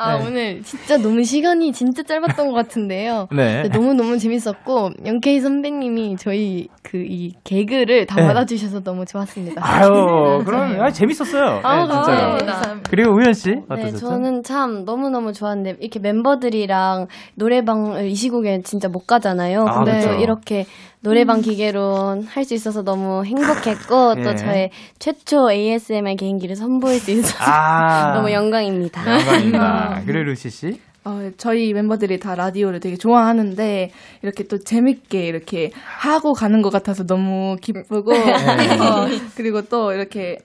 아, 0.00 0.16
네. 0.18 0.26
오늘 0.26 0.62
진짜 0.62 0.96
너무 0.96 1.22
시간이 1.22 1.72
진짜 1.72 2.02
짧았던 2.02 2.48
것 2.48 2.54
같은데요. 2.54 3.28
네. 3.36 3.64
너무너무 3.68 4.18
재밌었고, 4.18 4.90
영케이 5.04 5.40
선배님이 5.40 6.16
저희 6.18 6.68
그 6.82 7.10
이 7.10 7.34
개그를 7.44 8.06
다 8.06 8.16
네. 8.16 8.26
받아주셔서 8.26 8.82
너무 8.82 9.04
좋았습니다. 9.04 9.60
아유, 9.64 10.42
그럼 10.46 10.80
아, 10.80 10.90
재밌었어요. 10.90 11.60
아, 11.62 11.76
네, 11.76 11.82
진짜로. 11.92 12.38
감사합니다. 12.46 12.90
그리고 12.90 13.12
우현 13.12 13.32
씨 13.34 13.50
네, 13.50 13.62
어떠셨죠? 13.68 13.98
저는 13.98 14.42
참 14.44 14.84
너무너무 14.84 15.32
좋았는데, 15.32 15.76
이렇게 15.80 15.98
멤버들이랑 15.98 17.08
노래방을 17.34 18.06
이 18.06 18.14
시국에 18.14 18.62
진짜 18.62 18.88
못 18.88 19.06
가잖아요. 19.06 19.64
아, 19.66 19.84
근데 19.84 20.00
또 20.00 20.08
그쵸. 20.10 20.20
이렇게 20.20 20.66
노래방 21.02 21.40
기계로 21.40 22.22
할 22.26 22.44
수 22.44 22.54
있어서 22.54 22.82
너무 22.82 23.24
행복했고, 23.24 24.14
예. 24.18 24.22
또 24.22 24.34
저의 24.34 24.70
최초 24.98 25.50
ASMR 25.50 26.16
개인기를 26.16 26.56
선보일 26.56 27.00
수 27.00 27.10
있어서 27.12 27.36
아. 27.40 28.12
너무 28.16 28.30
영광입니다. 28.32 29.18
영광입니다. 29.20 30.02
그래 30.06 30.22
루시 30.24 30.50
씨. 30.50 30.80
어, 31.04 31.30
저희 31.38 31.72
멤버들이 31.72 32.18
다 32.20 32.34
라디오를 32.34 32.78
되게 32.80 32.96
좋아하는데 32.96 33.90
이렇게 34.22 34.44
또 34.44 34.58
재밌게 34.58 35.26
이렇게 35.26 35.70
하고 35.74 36.34
가는 36.34 36.60
것 36.60 36.70
같아서 36.70 37.04
너무 37.06 37.56
기쁘고 37.62 38.12
네. 38.12 38.78
어, 38.78 39.06
그리고 39.34 39.62
또 39.62 39.92
이렇게 39.94 40.36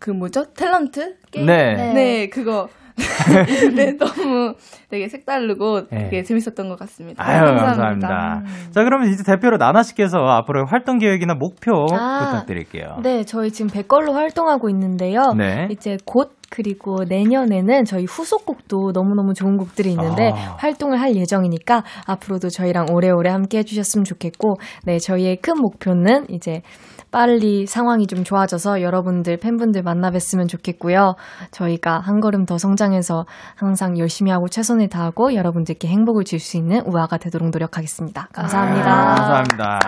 그 0.00 0.10
뭐죠 0.10 0.46
탤런트 0.54 1.14
게임 1.30 1.46
네. 1.46 1.92
네, 1.94 2.28
그거 2.28 2.68
네 3.74 3.92
너무 3.98 4.54
되게 4.88 5.08
색다르고 5.08 5.88
네. 5.90 6.08
되게 6.08 6.22
재밌었던 6.22 6.68
것 6.68 6.78
같습니다. 6.80 7.22
아유, 7.24 7.44
감사합니다. 7.44 8.42
자, 8.70 8.84
그러면 8.84 9.10
이제 9.10 9.22
대표로 9.24 9.58
나나 9.58 9.82
씨께서 9.82 10.18
앞으로 10.18 10.66
활동 10.66 10.98
계획이나 10.98 11.34
목표 11.34 11.86
아. 11.92 12.30
부탁드릴게요. 12.30 12.98
네, 13.02 13.24
저희 13.24 13.50
지금 13.50 13.70
백걸로 13.70 14.12
활동하고 14.12 14.70
있는데요. 14.70 15.22
네. 15.36 15.68
이제 15.70 15.98
곧 16.04 16.36
그리고 16.48 17.04
내년에는 17.08 17.84
저희 17.84 18.04
후속곡도 18.04 18.92
너무너무 18.94 19.34
좋은 19.34 19.56
곡들이 19.56 19.90
있는데 19.90 20.30
아. 20.32 20.56
활동을 20.58 21.00
할 21.00 21.16
예정이니까 21.16 21.82
앞으로도 22.06 22.48
저희랑 22.48 22.86
오래오래 22.92 23.30
함께 23.30 23.58
해주셨으면 23.58 24.04
좋겠고 24.04 24.54
네, 24.84 24.98
저희의 24.98 25.36
큰 25.38 25.54
목표는 25.60 26.26
이제 26.30 26.62
빨리 27.10 27.66
상황이 27.66 28.06
좀 28.06 28.24
좋아져서 28.24 28.82
여러분들 28.82 29.38
팬분들 29.38 29.82
만나 29.82 30.10
뵀으면 30.10 30.48
좋겠고요. 30.48 31.14
저희가 31.50 31.98
한 32.00 32.20
걸음 32.20 32.44
더 32.46 32.58
성장해서 32.58 33.24
항상 33.56 33.98
열심히 33.98 34.30
하고 34.30 34.48
최선을 34.48 34.88
다하고 34.88 35.34
여러분들께 35.34 35.88
행복을 35.88 36.24
줄 36.24 36.36
수 36.38 36.56
있는 36.58 36.82
우아가 36.86 37.16
되도록 37.16 37.48
노력하겠습니다. 37.50 38.28
감사합니다. 38.32 38.90
아, 38.92 39.14
감사합니다. 39.14 39.78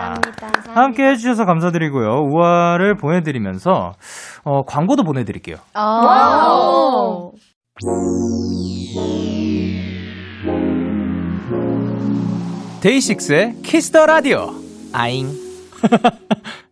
함께 0.73 1.03
해주셔서 1.09 1.45
감사드리고요. 1.45 2.27
우아를 2.31 2.95
보내드리면서 2.97 3.93
어, 4.43 4.63
광고도 4.63 5.03
보내드릴게요. 5.03 5.57
와우. 5.75 7.31
데이식스의 12.81 13.55
키스 13.63 13.89
더 13.89 14.05
라디오. 14.05 14.51
아잉. 14.93 15.27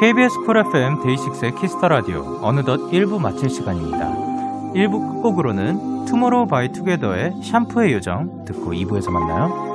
KBS 0.00 0.38
쿨 0.46 0.56
FM 0.56 1.02
데이식스의 1.02 1.56
키스 1.56 1.75
더 1.75 1.86
라디오 1.88 2.38
어느덧 2.40 2.90
1부 2.90 3.20
마칠 3.20 3.50
시간입니다. 3.50 4.08
1부 4.72 5.16
끝곡으로는 5.16 6.06
투모로우 6.06 6.46
바이 6.46 6.72
투게더의 6.72 7.42
샴푸의 7.42 7.92
요정 7.92 8.46
듣고 8.46 8.72
2부에서 8.72 9.10
만나요. 9.10 9.69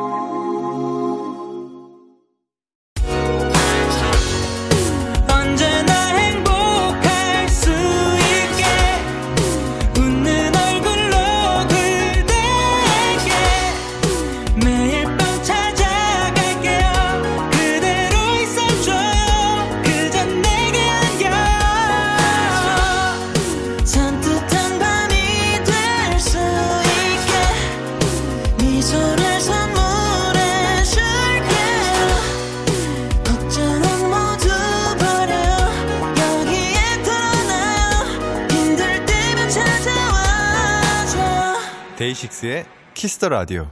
데이식스의 42.16 42.66
키스 42.94 43.16
더 43.16 43.30
라디오. 43.30 43.70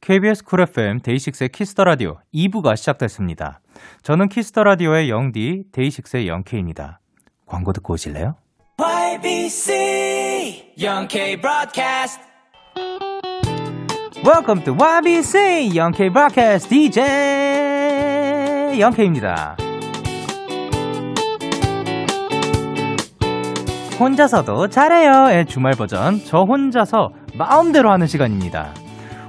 KBS 0.00 0.44
쿨 0.44 0.60
FM 0.60 1.00
데이식스의 1.00 1.48
키스 1.48 1.70
더 1.70 1.84
라디오 1.84 2.18
2부가 2.34 2.76
시작됐습니다. 2.76 3.60
저는 4.02 4.28
키스 4.28 4.49
더 4.49 4.62
라디오의 4.62 5.08
영디 5.10 5.64
데이식스의 5.72 6.28
영케입니다. 6.28 7.00
광고 7.46 7.72
듣고 7.72 7.94
오실래요? 7.94 8.36
YBC 8.78 10.74
Young 10.80 11.08
K 11.08 11.40
Broadcast 11.40 12.20
Welcome 14.24 14.64
to 14.64 14.76
YBC 14.78 15.72
Young 15.74 16.04
K 16.04 16.10
Broadcast 16.10 16.68
DJ 16.68 17.00
영케입니다. 18.80 19.56
혼자서도 23.98 24.68
잘해요의 24.68 25.46
주말 25.46 25.72
버전 25.72 26.22
저 26.24 26.42
혼자서 26.42 27.12
마음대로 27.38 27.92
하는 27.92 28.08
시간입니다. 28.08 28.74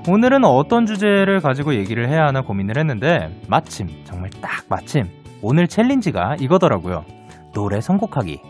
오늘은 0.10 0.43
어떤 0.43 0.88
주제를 0.88 1.41
가지고 1.41 1.76
얘기를 1.76 2.10
해야 2.10 2.26
하나 2.26 2.41
고민을 2.41 2.78
했는데 2.78 3.39
마침 3.47 3.88
정말 4.03 4.32
딱 4.41 4.66
마침 4.68 5.03
오늘 5.43 5.68
챌린지가 5.68 6.38
이거더라고요. 6.39 7.05
노래 7.53 7.80
선곡하기. 7.80 8.41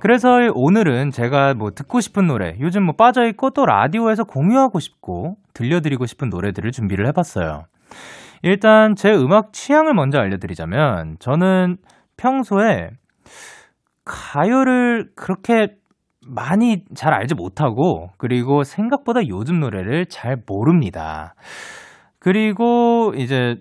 그래서 0.00 0.30
오늘은 0.52 1.10
제가 1.10 1.54
뭐 1.54 1.70
듣고 1.70 2.00
싶은 2.00 2.26
노래, 2.26 2.56
요즘 2.58 2.82
뭐 2.84 2.96
빠져있고 2.96 3.50
또 3.50 3.64
라디오에서 3.64 4.24
공유하고 4.24 4.80
싶고 4.80 5.36
들려드리고 5.54 6.06
싶은 6.06 6.28
노래들을 6.28 6.72
준비를 6.72 7.06
해봤어요. 7.06 7.62
일단 8.42 8.96
제 8.96 9.12
음악 9.12 9.52
취향을 9.52 9.94
먼저 9.94 10.18
알려드리자면 10.18 11.18
저는 11.20 11.76
평소에 12.16 12.90
가요를 14.04 15.10
그렇게 15.14 15.76
많이 16.26 16.84
잘 16.94 17.12
알지 17.12 17.34
못하고 17.34 18.10
그리고 18.18 18.62
생각보다 18.62 19.26
요즘 19.28 19.60
노래를 19.60 20.06
잘 20.06 20.36
모릅니다. 20.46 21.34
그리고 22.18 23.12
이제 23.16 23.56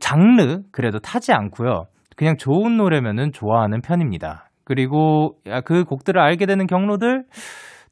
장르 0.00 0.60
그래도 0.72 0.98
타지 0.98 1.32
않고요. 1.32 1.84
그냥 2.16 2.36
좋은 2.36 2.76
노래면은 2.76 3.32
좋아하는 3.32 3.80
편입니다. 3.80 4.48
그리고 4.64 5.36
그 5.64 5.84
곡들을 5.84 6.20
알게 6.20 6.46
되는 6.46 6.66
경로들 6.66 7.24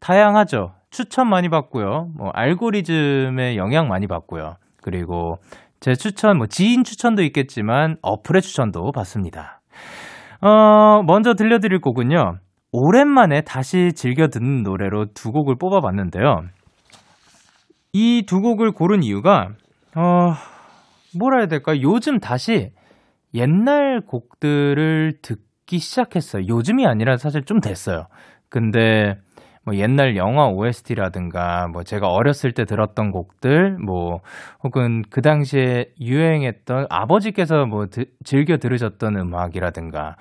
다양하죠. 0.00 0.72
추천 0.90 1.28
많이 1.28 1.48
받고요. 1.48 2.08
뭐 2.16 2.30
알고리즘의 2.34 3.56
영향 3.56 3.88
많이 3.88 4.06
받고요. 4.06 4.54
그리고 4.82 5.36
제 5.80 5.94
추천, 5.94 6.38
뭐 6.38 6.46
지인 6.46 6.84
추천도 6.84 7.22
있겠지만 7.24 7.96
어플의 8.02 8.42
추천도 8.42 8.92
받습니다. 8.92 9.60
어, 10.40 11.02
먼저 11.06 11.34
들려드릴 11.34 11.80
곡은요. 11.80 12.38
오랜만에 12.76 13.42
다시 13.42 13.92
즐겨 13.94 14.26
듣는 14.26 14.64
노래로 14.64 15.06
두 15.14 15.30
곡을 15.30 15.54
뽑아봤는데요. 15.60 16.42
이 17.92 18.24
두 18.26 18.40
곡을 18.40 18.72
고른 18.72 19.04
이유가, 19.04 19.50
어, 19.94 20.34
뭐라 21.16 21.38
해야 21.38 21.46
될까? 21.46 21.80
요즘 21.80 22.18
다시 22.18 22.72
옛날 23.32 24.00
곡들을 24.04 25.18
듣기 25.22 25.78
시작했어요. 25.78 26.48
요즘이 26.48 26.84
아니라 26.84 27.16
사실 27.16 27.44
좀 27.44 27.60
됐어요. 27.60 28.06
근데 28.48 29.14
뭐 29.64 29.76
옛날 29.76 30.16
영화 30.16 30.46
OST라든가 30.48 31.68
뭐 31.68 31.82
제가 31.82 32.08
어렸을 32.08 32.52
때 32.52 32.64
들었던 32.64 33.10
곡들 33.10 33.78
뭐 33.78 34.20
혹은 34.62 35.02
그 35.10 35.22
당시에 35.22 35.86
유행했던 36.00 36.86
아버지께서 36.90 37.64
뭐 37.64 37.86
드, 37.86 38.04
즐겨 38.24 38.58
들으셨던 38.58 39.16
음악이라든가 39.16 40.16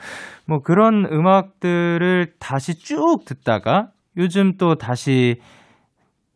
뭐 0.47 0.59
그런 0.59 1.05
음악들을 1.05 2.33
다시 2.39 2.79
쭉 2.79 3.25
듣다가 3.25 3.89
요즘 4.17 4.57
또 4.57 4.75
다시 4.75 5.41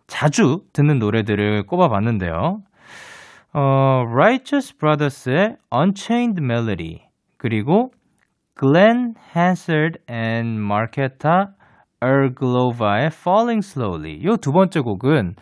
자주 0.08 0.62
듣는 0.74 1.00
노래들을 1.00 1.66
꼽아봤는데요. 1.66 2.62
어, 3.54 4.04
Righteous 4.08 4.78
Brothers의 4.78 5.58
Unchained 5.74 6.42
Melody 6.44 7.02
그리고 7.38 7.92
Glenn 8.60 9.14
Hansard 9.36 10.00
and 10.10 10.60
Marketa 10.60 11.48
Erglova의 12.02 13.08
Falling 13.08 13.66
Slowly. 13.66 14.20
이두 14.22 14.52
번째 14.52 14.82
곡은 14.82 15.36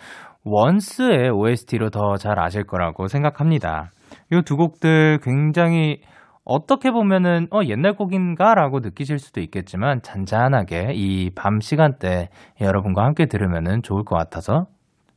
원스의 0.44 1.30
OST로 1.32 1.90
더 1.90 2.18
잘 2.18 2.40
아실 2.40 2.64
거라고 2.66 3.08
생각합니다. 3.08 3.90
이두 4.32 4.56
곡들 4.56 5.20
굉장히 5.24 6.00
어떻게 6.46 6.92
보면은 6.92 7.48
어 7.52 7.62
옛날 7.68 7.94
곡인가라고 7.96 8.80
느끼실 8.82 9.18
수도 9.18 9.42
있겠지만 9.42 10.02
잔잔하게 10.04 10.92
이 10.94 11.32
밤 11.36 11.60
시간대 11.60 12.30
여러분과 12.62 13.04
함께 13.04 13.26
들으면은 13.26 13.82
좋을 13.82 14.04
것 14.04 14.16
같아서 14.16 14.68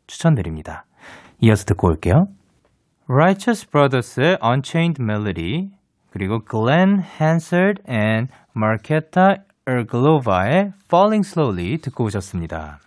추천드립니다. 0.06 0.86
이어서 1.40 1.66
듣고 1.66 1.88
올게요. 1.88 2.24
Righteous 3.08 3.70
Brothers의 3.70 4.38
Unchained 4.42 5.02
Melody 5.02 5.68
그리고 6.10 6.40
Glenn 6.50 7.02
Hansard 7.20 7.82
and 7.88 8.32
Marketa 8.56 9.36
Erglova의 9.68 10.72
Falling 10.86 11.26
Slowly 11.28 11.78
듣고 11.78 12.04
오셨습니다. 12.04 12.78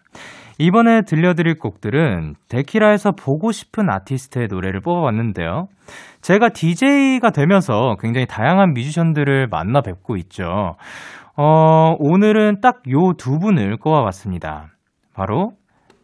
이번에 0.58 1.02
들려드릴 1.02 1.58
곡들은 1.58 2.36
데키라에서 2.50 3.12
보고 3.12 3.52
싶은 3.52 3.90
아티스트의 3.90 4.48
노래를 4.50 4.82
뽑아봤는데요. 4.82 5.68
제가 6.22 6.50
DJ가 6.50 7.32
되면서 7.32 7.96
굉장히 8.00 8.26
다양한 8.28 8.74
뮤지션들을 8.74 9.48
만나 9.48 9.82
뵙고 9.82 10.18
있죠. 10.18 10.76
어, 11.36 11.96
오늘은 12.00 12.62
딱 12.62 12.82
요 12.88 13.14
두 13.18 13.40
분을 13.40 13.78
꼽아봤습니다. 13.78 14.68
바로 15.14 15.52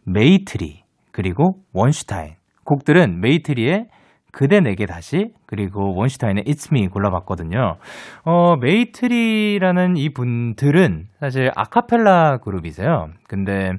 메이트리 0.04 0.82
그리고 1.12 1.54
원슈타인. 1.72 2.34
곡들은 2.64 3.20
메이트리의 3.20 3.86
그대 4.32 4.60
내게 4.60 4.86
다시 4.86 5.32
그리고 5.46 5.94
원슈타인의 5.96 6.44
It's 6.44 6.70
Me 6.72 6.88
골라봤거든요. 6.88 7.76
어, 8.24 8.56
메이트리라는 8.56 9.96
이 9.96 10.10
분들은 10.12 11.06
사실 11.20 11.50
아카펠라 11.56 12.38
그룹이세요. 12.38 13.08
근데 13.26 13.72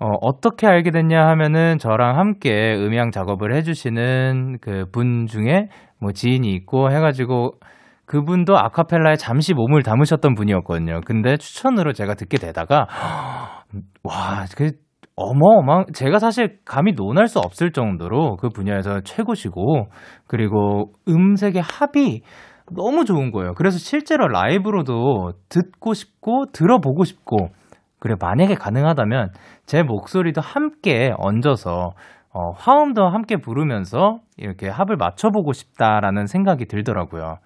어, 0.00 0.08
어떻게 0.20 0.66
알게 0.66 0.90
됐냐 0.90 1.26
하면은 1.28 1.78
저랑 1.78 2.18
함께 2.18 2.74
음향 2.76 3.10
작업을 3.10 3.54
해주시는 3.56 4.58
그 4.60 4.86
분 4.92 5.26
중에 5.26 5.68
뭐 6.00 6.12
지인이 6.12 6.50
있고 6.54 6.90
해가지고 6.90 7.52
그분도 8.06 8.58
아카펠라에 8.58 9.16
잠시 9.16 9.54
몸을 9.54 9.82
담으셨던 9.82 10.34
분이었거든요. 10.34 11.00
근데 11.06 11.36
추천으로 11.36 11.92
제가 11.94 12.14
듣게 12.14 12.36
되다가 12.38 12.86
와, 14.04 14.44
그 14.56 14.72
어마어마, 15.16 15.84
제가 15.92 16.18
사실 16.18 16.58
감히 16.64 16.92
논할 16.92 17.28
수 17.28 17.38
없을 17.38 17.70
정도로 17.70 18.36
그 18.36 18.48
분야에서 18.48 19.00
최고시고, 19.02 19.86
그리고 20.26 20.92
음색의 21.08 21.62
합이 21.62 22.22
너무 22.74 23.04
좋은 23.04 23.30
거예요. 23.30 23.52
그래서 23.54 23.78
실제로 23.78 24.26
라이브로도 24.26 25.32
듣고 25.48 25.94
싶고, 25.94 26.46
들어보고 26.52 27.04
싶고, 27.04 27.50
그래, 28.00 28.16
만약에 28.20 28.54
가능하다면 28.54 29.30
제 29.66 29.82
목소리도 29.82 30.40
함께 30.40 31.12
얹어서, 31.16 31.92
어, 32.32 32.50
화음도 32.56 33.06
함께 33.08 33.36
부르면서 33.36 34.18
이렇게 34.36 34.68
합을 34.68 34.96
맞춰보고 34.96 35.52
싶다라는 35.52 36.26
생각이 36.26 36.66
들더라고요. 36.66 37.36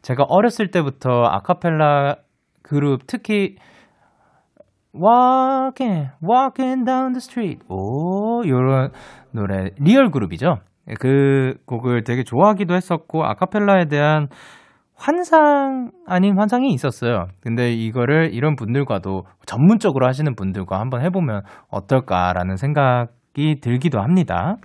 제가 0.00 0.24
어렸을 0.26 0.70
때부터 0.70 1.10
아카펠라 1.24 2.16
그룹, 2.62 3.06
특히 3.06 3.56
Walking, 4.94 6.08
walking 6.22 6.84
down 6.84 7.12
the 7.12 7.18
street. 7.18 7.60
오, 7.68 8.42
요런 8.46 8.90
노래, 9.32 9.70
리얼 9.78 10.10
그룹이죠. 10.10 10.58
그 10.98 11.54
곡을 11.66 12.04
되게 12.04 12.24
좋아하기도 12.24 12.74
했었고, 12.74 13.24
아카펠라에 13.24 13.86
대한 13.86 14.28
환상 14.96 15.92
아닌 16.06 16.38
환상이 16.38 16.72
있었어요. 16.72 17.28
근데 17.40 17.72
이거를 17.72 18.30
이런 18.32 18.56
분들과도 18.56 19.24
전문적으로 19.46 20.06
하시는 20.06 20.34
분들과 20.34 20.80
한번 20.80 21.02
해보면 21.02 21.42
어떨까라는 21.70 22.56
생각이 22.56 23.60
들기도 23.60 24.00
합니다. 24.00 24.56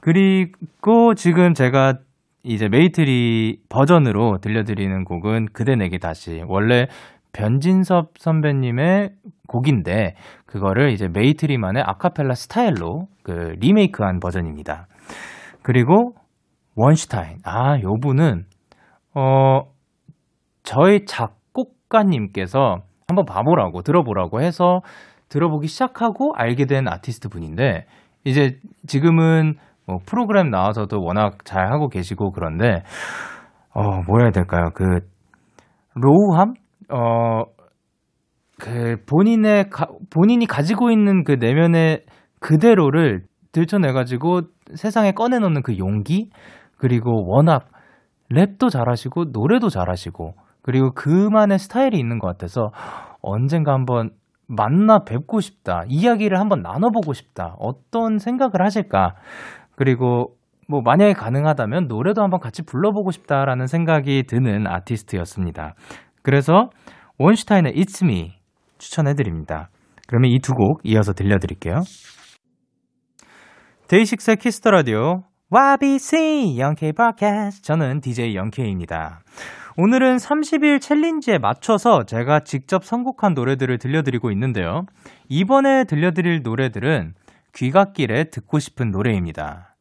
그리고 0.00 1.14
지금 1.14 1.52
제가 1.52 1.98
이제 2.42 2.68
메이트리 2.68 3.58
버전으로 3.68 4.38
들려드리는 4.38 5.04
곡은 5.04 5.48
그대 5.52 5.76
내게 5.76 5.98
다시. 5.98 6.42
원래 6.48 6.86
변진섭 7.32 8.18
선배님의 8.18 9.10
곡인데 9.50 10.14
그거를 10.46 10.90
이제 10.90 11.08
메이트리만의 11.12 11.82
아카펠라 11.84 12.34
스타일로 12.34 13.08
그 13.22 13.32
리메이크한 13.58 14.20
버전입니다. 14.20 14.86
그리고 15.62 16.14
원슈타인. 16.76 17.38
아, 17.44 17.78
요 17.80 17.96
분은 18.00 18.44
어 19.14 19.62
저희 20.62 21.04
작곡가님께서 21.04 22.76
한번 23.08 23.24
봐보라고 23.26 23.82
들어보라고 23.82 24.40
해서 24.40 24.80
들어보기 25.28 25.66
시작하고 25.66 26.32
알게 26.36 26.66
된 26.66 26.88
아티스트 26.88 27.28
분인데 27.28 27.86
이제 28.24 28.58
지금은 28.86 29.54
뭐 29.86 29.98
프로그램 30.06 30.50
나와서도 30.50 31.02
워낙 31.02 31.44
잘 31.44 31.72
하고 31.72 31.88
계시고 31.88 32.30
그런데 32.30 32.82
어 33.74 33.82
뭐라 34.06 34.24
해야 34.24 34.30
될까요? 34.30 34.70
그 34.74 35.00
로우함 35.94 36.54
어, 36.90 37.44
그 37.44 37.59
본인의 39.06 39.70
가, 39.70 39.86
본인이 40.10 40.46
가지고 40.46 40.90
있는 40.90 41.24
그 41.24 41.32
내면의 41.32 42.04
그대로를 42.40 43.24
들춰내가지고 43.52 44.42
세상에 44.74 45.12
꺼내놓는 45.12 45.62
그 45.62 45.78
용기 45.78 46.30
그리고 46.76 47.26
워낙 47.26 47.68
랩도 48.30 48.70
잘하시고 48.70 49.26
노래도 49.32 49.68
잘하시고 49.68 50.34
그리고 50.62 50.92
그만의 50.92 51.58
스타일이 51.58 51.98
있는 51.98 52.18
것 52.18 52.28
같아서 52.28 52.70
언젠가 53.22 53.72
한번 53.72 54.10
만나 54.46 55.04
뵙고 55.04 55.40
싶다 55.40 55.84
이야기를 55.88 56.38
한번 56.38 56.62
나눠보고 56.62 57.12
싶다 57.12 57.54
어떤 57.58 58.18
생각을 58.18 58.64
하실까 58.64 59.14
그리고 59.76 60.34
뭐 60.68 60.82
만약에 60.82 61.12
가능하다면 61.14 61.88
노래도 61.88 62.22
한번 62.22 62.38
같이 62.38 62.62
불러보고 62.62 63.10
싶다라는 63.10 63.66
생각이 63.66 64.24
드는 64.28 64.66
아티스트였습니다. 64.68 65.74
그래서 66.22 66.70
원슈타인의 67.18 67.74
It's 67.74 68.04
Me 68.04 68.39
추천해드립니다. 68.80 69.68
그러면 70.08 70.30
이 70.30 70.40
두 70.40 70.54
곡 70.54 70.80
이어서 70.84 71.12
들려드릴게요. 71.12 71.82
DAY6의 73.88 74.36
Kiss 74.38 74.56
the 74.56 74.70
Radio 74.70 75.22
YBC 75.50 76.56
Young 76.58 76.86
K 76.86 76.92
Broadcast 76.92 77.62
저는 77.62 78.00
DJ 78.00 78.34
Young 78.36 78.68
K입니다. 78.68 79.20
오늘은 79.76 80.16
30일 80.16 80.80
챌린지에 80.80 81.38
맞춰서 81.38 82.04
제가 82.04 82.40
직접 82.40 82.84
선곡한 82.84 83.34
노래들을 83.34 83.78
들려드리고 83.78 84.30
있는데요. 84.32 84.82
이번에 85.28 85.84
들려드릴 85.84 86.42
노래들은 86.42 87.14
귀갓길에 87.54 88.24
듣고 88.30 88.58
싶은 88.58 88.90
노래입니다. 88.90 89.74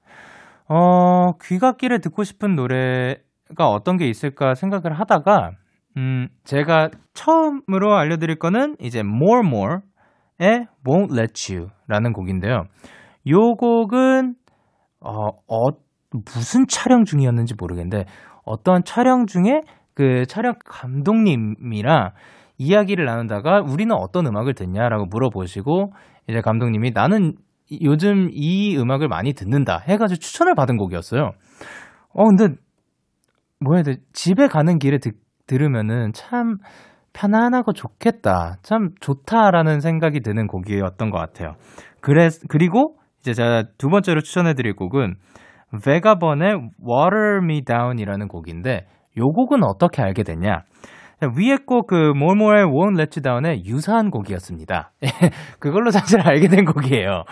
어, 0.68 1.34
귀갓길에 1.44 2.00
듣고 2.00 2.24
싶은 2.24 2.56
노래가 2.56 3.68
어떤 3.70 3.98
게 3.98 4.08
있을까 4.08 4.54
생각을 4.56 5.00
하다가 5.00 5.52
음, 6.00 6.30
제가 6.46 6.90
처음으로 7.14 7.94
알려드릴 7.94 8.40
거는 8.40 8.78
이제 8.80 9.00
More 9.00 9.46
More의 9.46 10.68
Won't 10.88 11.18
Let 11.18 11.54
You라는 11.54 12.14
곡인데요. 12.14 12.64
요 13.28 13.56
곡은 13.56 14.36
어, 15.02 15.28
어 15.48 15.72
무슨 16.34 16.66
촬영 16.70 17.04
중이었는지 17.04 17.56
모르겠는데 17.60 18.06
어떤 18.46 18.84
촬영 18.86 19.26
중에 19.26 19.62
그 19.94 20.24
촬영 20.26 20.54
감독님이랑 20.66 22.12
이야기를 22.58 23.06
나누다가 23.06 23.60
우리는 23.62 23.94
어떤 23.94 24.26
음악을 24.26 24.54
듣냐라고 24.54 25.06
물어보시고 25.06 25.92
이제 26.30 26.40
감독님이 26.40 26.92
나는 26.92 27.34
요즘 27.82 28.30
이 28.32 28.78
음악을 28.78 29.10
많이 29.10 29.34
듣는다 29.34 29.80
해가지고 29.80 30.20
추천을 30.20 30.56
받은 30.56 30.78
곡이었어요. 30.78 31.32
어, 32.14 32.24
근데 32.26 32.56
뭐 33.60 33.76
해야 33.76 33.84
돼? 33.84 33.98
집에 34.14 34.48
가는 34.48 34.80
길에 34.80 34.98
듣, 34.98 35.16
들으면은 35.50 36.12
참 36.14 36.58
편안하고 37.12 37.74
좋겠다. 37.74 38.58
참 38.62 38.90
좋다라는 39.02 39.80
생각이 39.82 40.22
드는 40.22 40.48
곡이었던 40.48 41.10
것 41.10 41.18
같아요. 41.18 41.56
그래, 42.02 42.30
그리고 42.48 42.96
이제 43.20 43.34
제가 43.34 43.64
두 43.78 43.90
번째로 43.90 44.22
추천해드릴 44.22 44.76
곡은 44.76 45.16
베가번의 45.84 46.70
Water 46.88 47.40
Me 47.44 47.64
Down이라는 47.66 48.28
곡인데 48.28 48.88
요 49.18 49.24
곡은 49.32 49.64
어떻게 49.64 50.02
알게 50.02 50.24
됐냐? 50.24 50.64
위에 51.22 51.58
곡그 51.66 52.14
모모의 52.16 52.64
Won't 52.66 52.98
Let 52.98 53.20
You 53.20 53.24
Down의 53.24 53.66
유사한 53.66 54.10
곡이었습니다. 54.10 54.92
그걸로 55.60 55.92
사실 55.92 56.22
알게 56.22 56.48
된 56.48 56.64
곡이에요. 56.64 57.24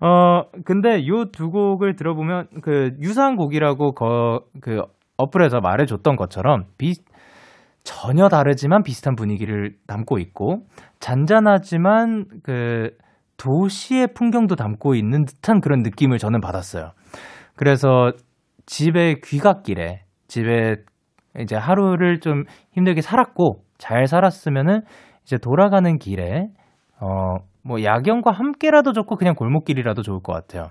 어 0.00 0.42
근데 0.64 1.06
요 1.08 1.24
두 1.32 1.50
곡을 1.50 1.96
들어보면 1.96 2.46
그 2.62 2.92
유사한 3.00 3.34
곡이라고 3.34 3.94
거, 3.94 4.42
그 4.60 4.82
어플에서 5.16 5.60
말해줬던 5.60 6.14
것처럼 6.16 6.66
비 6.78 6.94
전혀 7.84 8.28
다르지만 8.28 8.82
비슷한 8.82 9.14
분위기를 9.14 9.74
담고 9.86 10.18
있고 10.18 10.66
잔잔하지만 11.00 12.26
그 12.42 12.90
도시의 13.36 14.08
풍경도 14.14 14.56
담고 14.56 14.94
있는 14.94 15.24
듯한 15.24 15.60
그런 15.60 15.80
느낌을 15.82 16.18
저는 16.18 16.40
받았어요. 16.40 16.92
그래서 17.56 18.12
집에 18.66 19.16
귀갓길에 19.24 20.02
집에 20.28 20.76
이제 21.40 21.56
하루를 21.56 22.20
좀 22.20 22.44
힘들게 22.72 23.00
살았고 23.00 23.64
잘 23.78 24.06
살았으면은 24.06 24.82
이제 25.24 25.38
돌아가는 25.38 25.98
길에 25.98 26.48
어 27.00 27.52
뭐 27.64 27.82
야경과 27.82 28.32
함께라도 28.32 28.92
좋고 28.92 29.16
그냥 29.16 29.34
골목길이라도 29.34 30.02
좋을 30.02 30.20
것 30.20 30.32
같아요. 30.32 30.70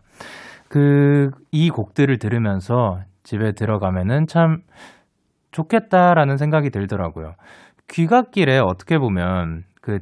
그 0.70 1.30
이 1.52 1.70
곡들을 1.70 2.18
들으면서 2.18 3.00
집에 3.24 3.52
들어가면은 3.54 4.26
참 4.28 4.60
좋겠다라는 5.52 6.38
생각이 6.38 6.70
들더라고요. 6.70 7.34
귀갓길에 7.90 8.60
어떻게 8.60 8.98
보면 8.98 9.64
그 9.82 10.00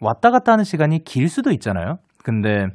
왔다 0.00 0.30
갔다 0.30 0.52
하는 0.52 0.64
시간이 0.64 1.04
길 1.04 1.28
수도 1.28 1.50
있잖아요. 1.50 1.96
근데 2.22 2.66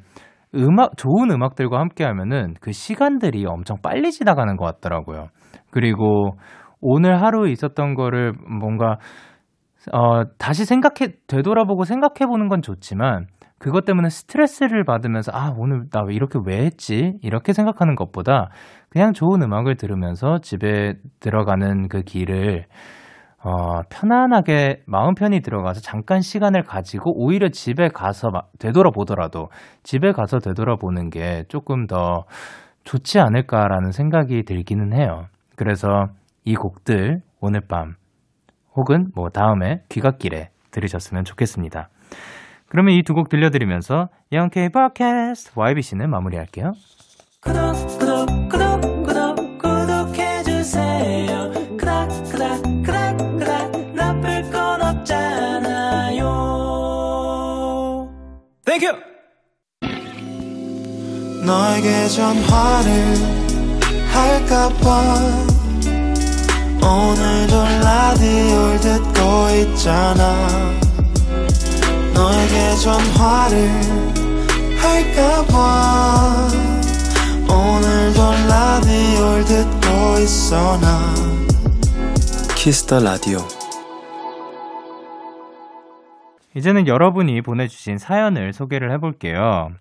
음악 0.55 0.97
좋은 0.97 1.32
음악들과 1.32 1.80
함께 1.80 2.03
하면은 2.03 2.55
그 2.60 2.72
시간들이 2.72 3.45
엄청 3.45 3.78
빨리 3.82 4.12
지나가는 4.12 4.55
것 4.55 4.66
같더라고요. 4.66 5.28
그리고 5.72 6.32
오늘 6.82 7.22
하루 7.22 7.47
있었던 7.49 7.93
거를 7.93 8.34
뭔가 8.34 8.97
어, 9.93 10.24
다시 10.38 10.66
생각해, 10.66 11.14
되돌아보고 11.28 11.86
생각해 11.86 12.28
보는 12.28 12.49
건 12.49 12.62
좋지만, 12.62 13.28
그것 13.60 13.86
때문에 13.86 14.10
스트레스를 14.10 14.86
받으면서, 14.86 15.32
아, 15.34 15.53
오늘 15.57 15.84
나 15.91 16.01
왜 16.07 16.16
이렇게 16.16 16.39
왜 16.45 16.60
했지? 16.66 17.14
이렇게 17.22 17.53
생각하는 17.53 17.95
것보다, 17.95 18.49
그냥 18.89 19.14
좋은 19.14 19.41
음악을 19.43 19.76
들으면서 19.76 20.39
집에 20.41 20.93
들어가는 21.20 21.89
그 21.89 22.01
길을, 22.01 22.66
어, 23.43 23.82
편안하게 23.89 24.84
마음 24.88 25.14
편히 25.14 25.41
들어가서 25.41 25.82
잠깐 25.82 26.22
시간을 26.22 26.64
가지고, 26.64 27.12
오히려 27.16 27.49
집에 27.49 27.89
가서 27.89 28.30
되돌아보더라도, 28.60 29.47
집에 29.84 30.12
가서 30.12 30.39
되돌아보는 30.39 31.10
게 31.10 31.43
조금 31.49 31.86
더 31.88 32.24
좋지 32.86 33.20
않을까라는 33.20 33.91
생각이 33.91 34.43
들기는 34.43 34.97
해요. 34.97 35.26
그래서 35.55 36.07
이 36.45 36.55
곡들, 36.55 37.22
오늘 37.41 37.62
밤, 37.68 37.95
혹은 38.76 39.07
뭐 39.16 39.30
다음에 39.30 39.82
귀갓길에 39.89 40.49
들으셨으면 40.72 41.24
좋겠습니다. 41.26 41.89
그러면 42.70 42.93
이 42.93 43.01
두 43.03 43.13
곡 43.13 43.30
들려드리면서 43.30 44.09
영케이 44.32 44.70
팟캐스트 44.70 45.51
YBC는 45.55 46.09
마무리할게요. 46.09 46.74
구독, 47.41 47.74
구독, 47.99 48.28
구독, 48.49 48.82
구독, 49.07 49.57
구독해주세요. 49.59 51.51
그닥, 51.78 52.09
그닥, 52.32 52.61
그닥, 52.84 53.17
그닥, 53.39 53.72
나쁠 53.95 54.49
건 54.51 54.82
없잖아요. 54.82 56.26
Thank 58.66 58.77
you! 58.77 58.86
너에게 61.45 62.07
전화를 62.09 63.15
할까봐 64.11 64.86
오늘도 66.82 67.63
라디오를 67.84 68.80
듣고 68.80 69.22
있잖아 69.61 70.29
전화를 73.50 73.70
할까봐 74.78 76.47
오늘도 77.50 78.20
라디오를 78.47 79.43
듣고 79.45 80.20
있어 80.20 80.78
나 80.80 81.14
Kiss 82.56 82.81
the 82.81 83.00
Radio 83.00 83.39
이제는 86.56 86.88
여러분이 86.88 87.41
보내주신 87.41 87.97
사연을 87.97 88.54
소개를 88.54 88.91
해볼게요. 88.93 89.72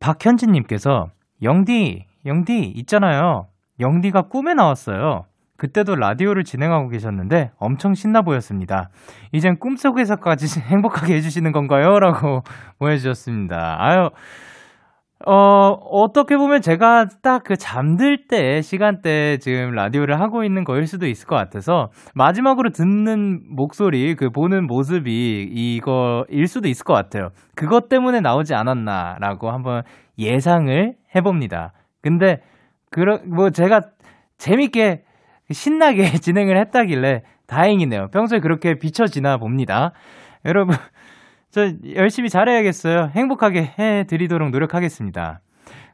박현진님께서 0.00 1.10
영디, 1.42 2.06
영디 2.24 2.72
있잖아요. 2.76 3.48
영디가 3.78 4.22
꿈에 4.22 4.54
나왔어요. 4.54 5.26
그때도 5.62 5.94
라디오를 5.94 6.42
진행하고 6.42 6.88
계셨는데 6.88 7.52
엄청 7.56 7.94
신나 7.94 8.22
보였습니다. 8.22 8.90
이젠 9.30 9.60
꿈속에서까지 9.60 10.58
행복하게 10.68 11.14
해주시는 11.14 11.52
건가요? 11.52 12.00
라고 12.00 12.42
보내주셨습니다. 12.80 13.76
아유, 13.78 14.10
어, 15.24 15.68
어떻게 15.92 16.36
보면 16.36 16.62
제가 16.62 17.06
딱 17.22 17.44
그 17.44 17.56
잠들 17.56 18.26
때 18.26 18.60
시간대 18.60 19.38
지금 19.38 19.70
라디오를 19.70 20.20
하고 20.20 20.42
있는 20.42 20.64
거일 20.64 20.88
수도 20.88 21.06
있을 21.06 21.28
것 21.28 21.36
같아서 21.36 21.90
마지막으로 22.16 22.70
듣는 22.70 23.42
목소리, 23.54 24.16
그 24.16 24.30
보는 24.30 24.66
모습이 24.66 25.48
이거일 25.48 26.48
수도 26.48 26.68
있을 26.68 26.82
것 26.82 26.92
같아요. 26.94 27.28
그것 27.54 27.88
때문에 27.88 28.18
나오지 28.18 28.52
않았나라고 28.56 29.52
한번 29.52 29.82
예상을 30.18 30.94
해봅니다. 31.14 31.72
근데, 32.00 32.38
그러, 32.90 33.20
뭐 33.24 33.50
제가 33.50 33.82
재밌게 34.38 35.04
신나게 35.52 36.04
진행을 36.20 36.58
했다길래 36.58 37.22
다행이네요. 37.46 38.08
평소에 38.12 38.40
그렇게 38.40 38.74
비춰지나 38.78 39.38
봅니다. 39.38 39.92
여러분, 40.44 40.76
저 41.50 41.70
열심히 41.94 42.28
잘해야겠어요. 42.28 43.10
행복하게 43.14 43.74
해드리도록 43.78 44.50
노력하겠습니다. 44.50 45.40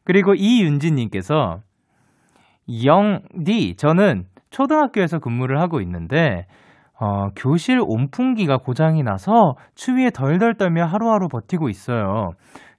그리고 0.04 0.34
이윤지님께서 0.34 1.61
영디, 2.84 3.76
저는 3.76 4.24
초등학교에서 4.50 5.18
근무를 5.18 5.61
하고 5.61 5.80
있는데, 5.80 6.46
어, 7.00 7.28
교실 7.36 7.80
온풍기가 7.80 8.59
고장이 8.59 9.02
나서 9.02 9.54
추위에 9.74 10.11
덜덜 10.11 10.54
떨며 10.54 10.84
하루하루 10.84 11.28
버티고 11.28 11.68
있어요. 11.68 12.32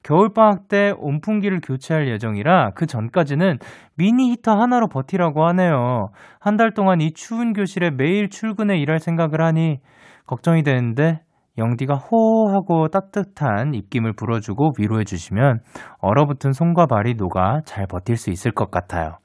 겨울방학 0.09 0.67
때 0.67 0.91
온풍기를 0.97 1.59
교체할 1.61 2.07
예정이라 2.07 2.71
그 2.73 2.87
전까지는 2.87 3.59
미니 3.95 4.31
히터 4.31 4.51
하나로 4.51 4.87
버티라고 4.87 5.45
하네요. 5.49 6.07
한 6.39 6.57
달 6.57 6.73
동안 6.73 6.99
이 6.99 7.13
추운 7.13 7.53
교실에 7.53 7.91
매일 7.91 8.27
출근해 8.29 8.79
일할 8.79 8.97
생각을 8.99 9.41
하니 9.45 9.77
걱정이 10.25 10.63
되는데 10.63 11.21
영디가 11.59 11.93
호 11.95 12.49
하고 12.49 12.87
따뜻한 12.87 13.75
입김을 13.75 14.13
불어주고 14.13 14.71
위로해 14.79 15.03
주시면 15.03 15.59
얼어붙은 15.99 16.53
손과 16.53 16.87
발이 16.87 17.13
녹아 17.13 17.61
잘 17.65 17.85
버틸 17.85 18.15
수 18.17 18.31
있을 18.31 18.51
것 18.51 18.71
같아요. 18.71 19.17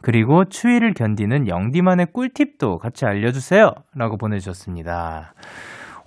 그리고 0.00 0.46
추위를 0.46 0.94
견디는 0.94 1.46
영디만의 1.46 2.06
꿀팁도 2.12 2.78
같이 2.78 3.04
알려주세요. 3.04 3.70
라고 3.94 4.16
보내주셨습니다. 4.16 5.34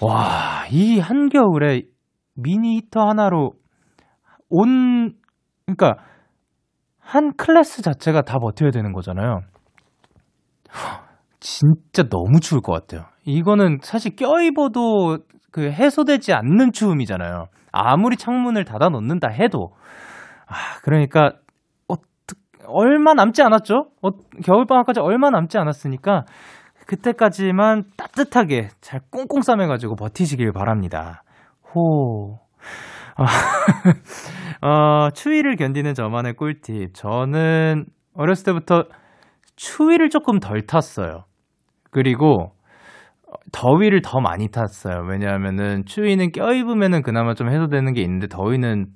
와, 0.02 0.66
이 0.72 1.00
한겨울에 1.00 1.84
미니 2.36 2.78
히터 2.78 3.02
하나로 3.08 3.52
온, 4.50 5.14
그러니까, 5.66 6.04
한 7.00 7.34
클래스 7.36 7.82
자체가 7.82 8.24
다 8.24 8.40
버텨야 8.40 8.72
되는 8.72 8.92
거잖아요. 8.92 9.42
진짜 11.40 12.04
너무 12.10 12.40
추울 12.40 12.62
것 12.62 12.72
같아요. 12.74 13.08
이거는 13.26 13.80
사실 13.82 14.16
껴입어도 14.16 15.20
그 15.52 15.72
해소되지 15.72 16.34
않는 16.34 16.72
추움이잖아요. 16.72 17.46
아무리 17.72 18.18
창문을 18.18 18.66
닫아 18.66 18.90
놓는다 18.90 19.30
해도. 19.30 19.70
아, 20.48 20.80
그러니까, 20.84 21.34
어, 21.88 21.96
얼마 22.68 23.14
남지 23.14 23.42
않았죠? 23.42 23.92
어, 24.02 24.10
겨울방학까지 24.44 25.00
얼마 25.00 25.30
남지 25.30 25.58
않았으니까, 25.58 26.26
그때까지만 26.88 27.86
따뜻하게 27.98 28.70
잘 28.82 29.00
꽁꽁 29.12 29.42
싸매가지고 29.42 29.96
버티시길 29.96 30.52
바랍니다. 30.52 31.24
호. 31.74 32.40
아, 33.16 33.26
어, 34.62 35.10
추위를 35.12 35.56
견디는 35.56 35.94
저만의 35.94 36.34
꿀팁. 36.34 36.94
저는 36.94 37.86
어렸을 38.14 38.46
때부터 38.46 38.84
추위를 39.56 40.10
조금 40.10 40.40
덜 40.40 40.66
탔어요. 40.66 41.24
그리고, 41.92 42.52
더위를 43.52 44.02
더 44.02 44.20
많이 44.20 44.50
탔어요. 44.50 45.06
왜냐하면은 45.10 45.86
추위는 45.86 46.32
껴입으면은 46.32 47.02
그나마 47.02 47.34
좀 47.34 47.50
해소되는 47.50 47.94
게 47.94 48.02
있는데 48.02 48.28
더위는 48.28 48.88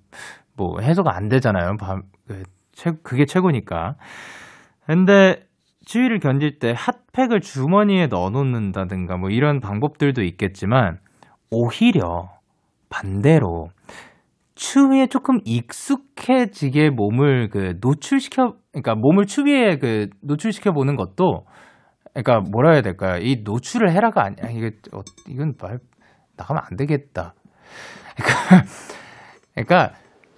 뭐 0.55 0.79
해소가 0.81 1.15
안 1.15 1.29
되잖아요. 1.29 1.77
밤, 1.79 2.01
그, 2.27 2.43
최, 2.73 2.91
그게 3.03 3.25
최고니까. 3.25 3.95
근데 4.85 5.43
추위를 5.85 6.19
견딜 6.19 6.59
때 6.59 6.73
핫팩을 6.75 7.41
주머니에 7.41 8.07
넣어 8.07 8.29
놓는다든가 8.29 9.17
뭐 9.17 9.29
이런 9.29 9.59
방법들도 9.59 10.23
있겠지만 10.23 10.97
오히려 11.51 12.29
반대로 12.89 13.69
추위에 14.59 15.07
조금 15.07 15.39
익숙해지게 15.45 16.89
몸을 16.89 17.47
그 17.47 17.75
노출시켜 17.79 18.55
그러니까 18.73 18.95
몸을 18.95 19.25
추위에 19.25 19.77
그 19.77 20.09
노출시켜 20.21 20.73
보는 20.73 20.97
것도 20.97 21.45
그러니까 22.13 22.41
뭐라 22.51 22.71
해야 22.71 22.81
될까요? 22.81 23.19
이 23.21 23.41
노출을 23.45 23.93
해라가 23.93 24.25
아니야. 24.25 24.49
이게 24.51 24.71
어, 24.93 24.99
이건 25.29 25.53
말 25.61 25.79
나가면 26.35 26.61
안 26.69 26.75
되겠다. 26.75 27.35
그러니까 28.17 28.65
그러니까 29.55 29.93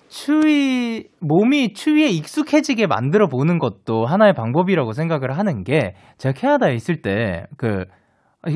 추위 0.08 1.10
몸이 1.20 1.74
추위에 1.74 2.10
익숙해지게 2.10 2.86
만들어 2.86 3.28
보는 3.28 3.58
것도 3.58 4.06
하나의 4.06 4.34
방법이라고 4.34 4.92
생각을 4.92 5.36
하는 5.36 5.64
게 5.64 5.96
제가 6.20 6.34
캐나다에 6.34 6.76
있을 6.76 7.02
때 7.02 7.46
그 7.58 7.86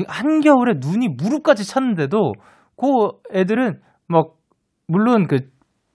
한겨울에 0.08 0.74
눈이 0.78 1.08
무릎까지 1.16 1.64
찼는데도 1.64 2.34
그 2.76 2.86
애들은 3.32 3.80
막 4.08 4.34
물론 4.86 5.26
그 5.26 5.48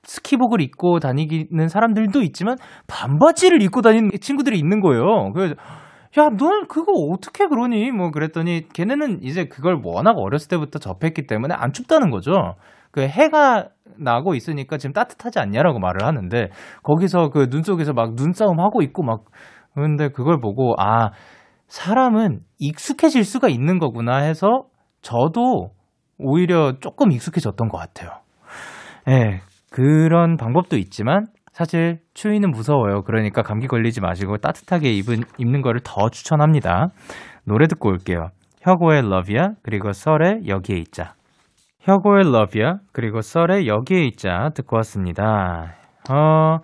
스키복을 0.03 0.61
입고 0.61 0.99
다니는 0.99 1.67
사람들도 1.67 2.21
있지만 2.23 2.57
반바지를 2.87 3.61
입고 3.61 3.81
다니는 3.81 4.11
친구들이 4.19 4.57
있는 4.57 4.81
거예요. 4.81 5.31
그래서 5.33 5.55
야, 6.19 6.27
넌 6.37 6.67
그거 6.67 6.91
어떻게 7.13 7.47
그러니? 7.47 7.91
뭐 7.91 8.11
그랬더니 8.11 8.67
걔네는 8.73 9.23
이제 9.23 9.45
그걸 9.45 9.79
워낙 9.83 10.17
어렸을 10.17 10.49
때부터 10.49 10.79
접했기 10.79 11.25
때문에 11.27 11.53
안 11.57 11.71
춥다는 11.71 12.09
거죠. 12.09 12.31
그 12.91 13.01
해가 13.01 13.69
나고 13.97 14.35
있으니까 14.35 14.77
지금 14.77 14.93
따뜻하지 14.93 15.39
않냐라고 15.39 15.79
말을 15.79 16.05
하는데 16.05 16.49
거기서 16.83 17.29
그 17.29 17.47
눈 17.49 17.63
속에서 17.63 17.93
막 17.93 18.15
눈싸움 18.15 18.59
하고 18.59 18.81
있고 18.81 19.03
막 19.03 19.23
근데 19.73 20.09
그걸 20.09 20.41
보고 20.41 20.75
아 20.77 21.11
사람은 21.67 22.41
익숙해질 22.59 23.23
수가 23.23 23.47
있는 23.47 23.79
거구나 23.79 24.17
해서 24.17 24.65
저도 25.01 25.71
오히려 26.17 26.73
조금 26.81 27.11
익숙해졌던 27.13 27.69
것 27.69 27.77
같아요. 27.77 28.11
예, 29.07 29.11
네, 29.11 29.41
그런 29.71 30.35
방법도 30.35 30.77
있지만 30.77 31.27
사실 31.53 31.99
추위는 32.13 32.51
무서워요. 32.51 33.01
그러니까 33.03 33.41
감기 33.41 33.67
걸리지 33.67 34.01
마시고 34.01 34.37
따뜻하게 34.37 34.91
입은, 34.91 35.23
입는 35.37 35.61
거를 35.61 35.81
더 35.83 36.09
추천합니다. 36.09 36.89
노래 37.45 37.67
듣고 37.67 37.89
올게요. 37.89 38.29
혁오의 38.61 38.99
Love야 38.99 39.53
그리고 39.63 39.91
썰의 39.91 40.47
여기에 40.47 40.77
있자. 40.77 41.13
혁오의 41.79 42.27
Love야 42.27 42.79
그리고 42.91 43.21
썰의 43.21 43.67
여기에 43.67 44.05
있자 44.07 44.51
듣고 44.53 44.75
왔습니다. 44.77 45.73
어, 46.09 46.59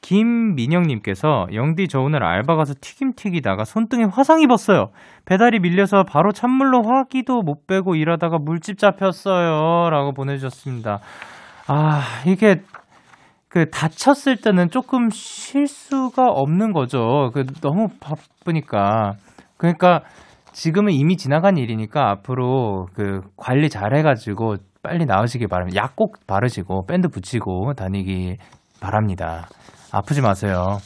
김민영님께서 0.00 1.48
영디 1.52 1.88
저 1.88 2.00
오늘 2.00 2.24
알바 2.24 2.56
가서 2.56 2.74
튀김 2.80 3.12
튀기다가 3.14 3.64
손등에 3.64 4.04
화상 4.04 4.40
입었어요. 4.40 4.90
배달이 5.24 5.60
밀려서 5.60 6.04
바로 6.04 6.32
찬물로 6.32 6.82
화기도 6.82 7.42
못 7.42 7.66
빼고 7.66 7.96
일하다가 7.96 8.38
물집 8.38 8.78
잡혔어요. 8.78 9.90
라고 9.90 10.12
보내주셨습니다. 10.12 11.00
아, 11.66 12.02
이게 12.26 12.62
그 13.48 13.68
다쳤을 13.70 14.36
때는 14.36 14.70
조금 14.70 15.10
쉴 15.10 15.66
수가 15.66 16.24
없는 16.26 16.72
거죠. 16.72 17.30
그 17.34 17.44
너무 17.60 17.88
바쁘니까. 18.00 19.12
그러니까 19.56 20.00
지금은 20.52 20.92
이미 20.92 21.16
지나간 21.16 21.56
일이니까 21.56 22.10
앞으로 22.10 22.86
그 22.94 23.20
관리 23.36 23.68
잘 23.68 23.94
해가지고 23.94 24.56
빨리 24.82 25.04
나으시길 25.06 25.48
바랍니다. 25.48 25.80
약 25.82 25.96
꼭 25.96 26.16
바르시고 26.26 26.86
밴드 26.86 27.08
붙이고 27.08 27.74
다니기 27.74 28.36
바랍니다. 28.80 29.48
아프지 29.92 30.20
마세요. 30.22 30.78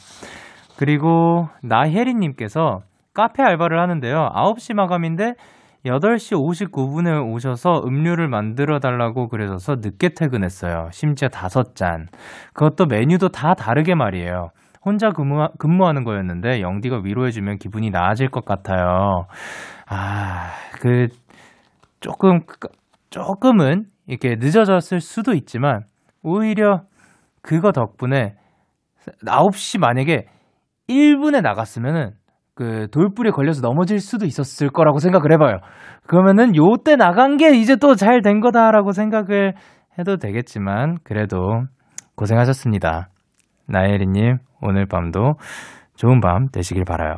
그리고 0.77 1.47
나혜리님께서 1.63 2.81
카페 3.13 3.41
알바를 3.41 3.79
하는데요. 3.81 4.29
9시 4.35 4.75
마감인데 4.75 5.33
8시 5.87 6.71
59분에 6.71 7.33
오셔서 7.33 7.81
음료를 7.85 8.27
만들어 8.27 8.79
달라고 8.79 9.27
그러셔서 9.27 9.75
늦게 9.79 10.09
퇴근했어요. 10.17 10.89
심지어 10.91 11.29
다섯 11.29 11.75
잔. 11.75 12.07
그것도 12.53 12.85
메뉴도 12.85 13.29
다 13.29 13.53
다르게 13.53 13.95
말이에요. 13.95 14.49
혼자 14.85 15.09
근무, 15.09 15.47
근무하는 15.57 16.03
거였는데 16.03 16.61
영디가 16.61 17.01
위로해주면 17.03 17.57
기분이 17.57 17.89
나아질 17.89 18.29
것 18.29 18.45
같아요. 18.45 19.25
아, 19.89 20.51
그, 20.79 21.07
조금, 21.99 22.41
조금은 23.09 23.85
이렇게 24.05 24.35
늦어졌을 24.37 25.01
수도 25.01 25.33
있지만 25.33 25.83
오히려 26.21 26.81
그거 27.41 27.71
덕분에 27.71 28.35
9시 29.25 29.79
만약에 29.79 30.27
1분에 30.89 31.41
나갔으면은 31.41 32.11
그 32.57 32.87
돌불에 32.91 33.29
걸려서 33.29 33.61
넘어질 33.61 33.99
수도 33.99 34.25
있었을 34.25 34.69
거라고 34.69 34.97
생각을 34.97 35.31
해봐요. 35.33 35.59
그러면은 36.07 36.55
요때 36.55 36.95
나간 36.95 37.37
게 37.37 37.55
이제 37.55 37.75
또 37.75 37.93
잘 37.95 38.23
된 38.23 38.39
거다라고 38.39 38.93
생각을 38.93 39.53
해도 39.99 40.17
되겠지만 40.17 40.97
그래도 41.03 41.37
고생하셨습니다. 42.15 43.09
나혜리님 43.67 44.37
오늘 44.61 44.87
밤도 44.87 45.35
좋은 45.95 46.19
밤 46.19 46.47
되시길 46.49 46.83
바라요. 46.83 47.17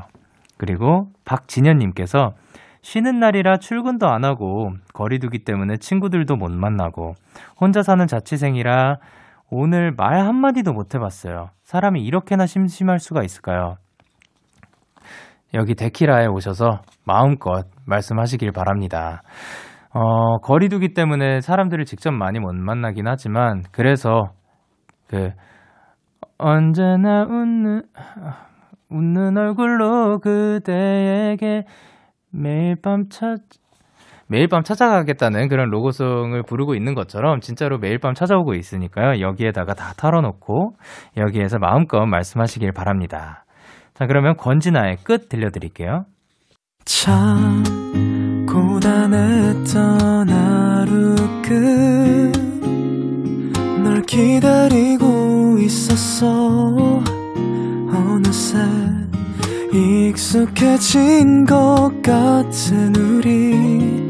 그리고 0.57 1.07
박진현님께서 1.23 2.31
쉬는 2.81 3.19
날이라 3.19 3.57
출근도 3.57 4.09
안 4.09 4.25
하고 4.25 4.71
거리두기 4.93 5.45
때문에 5.45 5.77
친구들도 5.77 6.35
못 6.35 6.51
만나고 6.51 7.13
혼자 7.59 7.81
사는 7.81 8.05
자취생이라 8.07 8.97
오늘 9.51 9.93
말 9.95 10.19
한마디도 10.19 10.73
못 10.73 10.95
해봤어요. 10.95 11.47
사람이 11.63 12.03
이렇게나 12.03 12.45
심심할 12.45 12.99
수가 12.99 13.23
있을까요? 13.23 13.75
여기 15.53 15.75
데키라에 15.75 16.27
오셔서 16.27 16.81
마음껏 17.05 17.65
말씀하시길 17.85 18.51
바랍니다. 18.51 19.21
어, 19.91 20.37
거리두기 20.39 20.93
때문에 20.93 21.41
사람들을 21.41 21.85
직접 21.85 22.11
많이 22.11 22.39
못 22.39 22.53
만나긴 22.53 23.07
하지만, 23.07 23.63
그래서, 23.71 24.31
그, 25.07 25.31
언제나 26.37 27.23
웃는, 27.23 27.81
웃는 28.89 29.37
얼굴로 29.37 30.19
그대에게 30.19 31.63
매일 32.31 32.75
밤 32.75 33.09
찾, 33.09 33.39
매일 34.27 34.47
밤 34.47 34.61
찾아가겠다는 34.61 35.47
그런 35.47 35.71
로고송을 35.71 36.43
부르고 36.43 36.75
있는 36.75 36.93
것처럼 36.93 37.39
진짜로 37.39 37.79
매일 37.79 37.97
밤 37.97 38.13
찾아오고 38.13 38.53
있으니까요. 38.53 39.21
여기에다가 39.21 39.73
다 39.73 39.93
털어놓고 39.97 40.73
여기에서 41.17 41.57
마음껏 41.57 42.05
말씀하시길 42.05 42.71
바랍니다. 42.71 43.43
자, 43.99 44.07
그러면 44.07 44.37
권진아의 44.37 44.99
끝 45.03 45.27
들려드릴게요. 45.27 46.05
참 46.85 47.63
고단했던 48.47 50.29
하루 50.29 51.15
끝 51.43 52.39
널 53.83 54.01
기다리고 54.03 55.57
있었어 55.59 57.03
어느새 57.91 58.57
익숙해진 59.73 61.45
것 61.45 61.91
같은 62.01 62.95
우리 62.95 64.07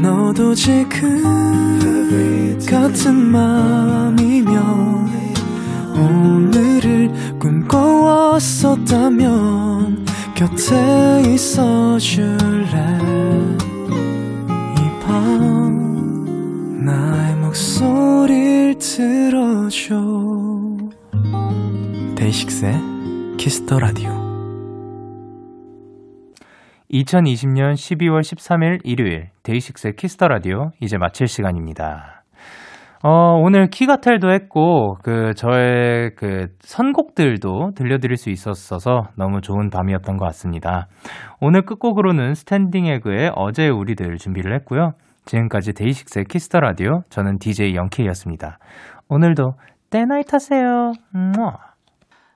너도 0.00 0.54
지금 0.54 1.22
같은 2.66 3.14
맘이면 3.14 4.56
오늘을 5.94 6.85
꿈꿔왔었다면 7.46 10.04
곁에 10.34 11.22
있어 11.32 11.96
줄래? 11.98 12.98
이 14.74 14.78
밤 15.00 16.84
나의 16.84 17.36
목소리를 17.36 18.76
들어줘. 18.78 19.94
DAY6의 22.16 22.74
Kiss 23.38 23.61
the 23.61 23.78
Radio 23.78 24.10
2020년 26.92 27.74
12월 27.74 28.22
13일 28.22 28.80
일요일 28.82 29.28
DAY6의 29.44 29.94
Kiss 29.96 30.13
the 30.13 30.26
Radio 30.28 30.72
이제 30.80 30.98
마칠 30.98 31.28
시간입니다. 31.28 32.15
어, 33.08 33.38
오늘 33.40 33.68
키가텔도 33.68 34.32
했고, 34.32 34.96
그, 35.04 35.32
저의 35.36 36.10
그 36.16 36.48
선곡들도 36.58 37.70
들려드릴 37.76 38.16
수 38.16 38.30
있었어서 38.30 39.04
너무 39.16 39.40
좋은 39.40 39.70
밤이었던 39.70 40.16
것 40.16 40.24
같습니다. 40.24 40.88
오늘 41.40 41.62
끝곡으로는 41.62 42.34
Standing 42.34 42.86
Egg의 42.86 43.30
어제의 43.36 43.70
우리들 43.70 44.16
준비를 44.16 44.52
했고요. 44.56 44.94
지금까지 45.24 45.74
DAY6의 45.74 46.24
Kiss 46.24 46.43
the 46.43 46.58
Radio, 46.58 47.02
저는 47.08 47.38
DJ 47.38 47.76
Young 47.76 47.96
K였습니다. 47.96 48.58
오늘도 49.08 49.52
데나잇 49.88 50.34
하세요. 50.34 50.90
음 51.14 51.32